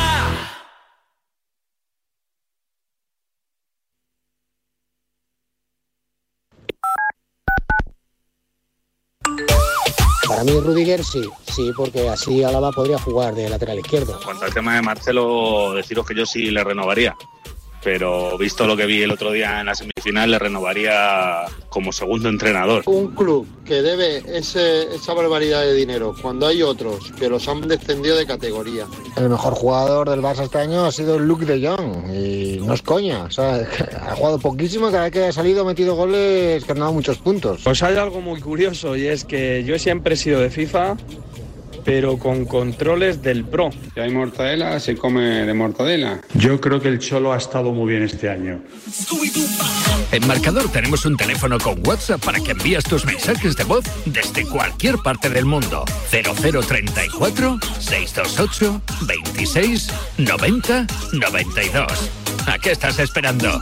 Para 10.27 10.43
mí 10.43 10.59
Rudiger 10.59 11.03
sí, 11.03 11.29
sí, 11.47 11.71
porque 11.75 12.09
así 12.09 12.43
Álava 12.43 12.71
podría 12.71 12.97
jugar 12.99 13.35
de 13.35 13.49
lateral 13.49 13.79
izquierdo. 13.79 14.17
En 14.17 14.23
cuanto 14.23 14.45
al 14.45 14.53
tema 14.53 14.75
de 14.75 14.81
Marcelo, 14.81 15.73
deciros 15.73 16.05
que 16.05 16.15
yo 16.15 16.25
sí 16.25 16.49
le 16.51 16.63
renovaría 16.63 17.15
pero 17.87 18.37
visto 18.37 18.67
lo 18.67 18.75
que 18.75 18.85
vi 18.85 19.01
el 19.01 19.11
otro 19.11 19.31
día 19.31 19.61
en 19.61 19.67
la 19.67 19.73
semifinal, 19.73 20.29
le 20.29 20.37
renovaría 20.37 21.45
como 21.69 21.93
segundo 21.93 22.27
entrenador. 22.27 22.83
Un 22.85 23.15
club 23.15 23.47
que 23.63 23.81
debe 23.81 24.21
esa 24.37 25.13
barbaridad 25.13 25.61
de 25.61 25.73
dinero 25.73 26.13
cuando 26.21 26.47
hay 26.47 26.61
otros 26.63 27.13
que 27.17 27.29
los 27.29 27.47
han 27.47 27.65
descendido 27.65 28.17
de 28.17 28.25
categoría. 28.25 28.87
El 29.15 29.29
mejor 29.29 29.53
jugador 29.53 30.09
del 30.09 30.19
Barça 30.19 30.43
este 30.43 30.57
año 30.57 30.83
ha 30.83 30.91
sido 30.91 31.17
Luke 31.17 31.45
de 31.45 31.65
Jong 31.65 32.13
y 32.13 32.57
no 32.57 32.73
es 32.73 32.81
coña, 32.81 33.23
o 33.23 33.31
sea, 33.31 33.65
ha 34.05 34.15
jugado 34.17 34.37
poquísimo, 34.37 34.91
cada 34.91 35.03
vez 35.03 35.13
que 35.13 35.23
ha 35.23 35.31
salido 35.31 35.61
ha 35.61 35.65
metido 35.65 35.95
goles 35.95 36.65
que 36.65 36.71
han 36.73 36.79
dado 36.79 36.91
muchos 36.91 37.19
puntos. 37.19 37.61
Pues 37.63 37.81
hay 37.83 37.95
algo 37.95 38.19
muy 38.19 38.41
curioso 38.41 38.97
y 38.97 39.07
es 39.07 39.23
que 39.23 39.63
yo 39.63 39.79
siempre 39.79 40.15
he 40.15 40.17
sido 40.17 40.41
de 40.41 40.49
FIFA 40.49 40.97
pero 41.87 42.17
con 42.19 42.43
controles 42.43 43.21
del 43.21 43.45
Pro. 43.45 43.69
Si 43.93 43.99
hay 44.01 44.11
mortadela, 44.11 44.77
se 44.77 44.97
come 44.97 45.21
de 45.45 45.53
mortadela. 45.53 46.19
Yo 46.33 46.59
creo 46.59 46.81
que 46.81 46.89
el 46.89 46.99
Cholo 46.99 47.31
ha 47.31 47.37
estado 47.37 47.71
muy 47.71 47.89
bien 47.89 48.03
este 48.03 48.29
año. 48.29 48.59
En 50.11 50.27
Marcador 50.27 50.69
tenemos 50.69 51.05
un 51.05 51.15
teléfono 51.15 51.57
con 51.57 51.81
WhatsApp 51.87 52.21
para 52.25 52.41
que 52.41 52.51
envíes 52.51 52.83
tus 52.83 53.05
mensajes 53.05 53.55
de 53.55 53.63
voz 53.63 53.85
desde 54.05 54.45
cualquier 54.45 54.97
parte 54.97 55.29
del 55.29 55.45
mundo. 55.45 55.85
0034 56.11 57.57
628 57.79 58.81
26 59.07 59.87
90 60.17 60.87
92. 61.13 62.11
¿A 62.47 62.59
qué 62.59 62.71
estás 62.71 62.99
esperando? 62.99 63.61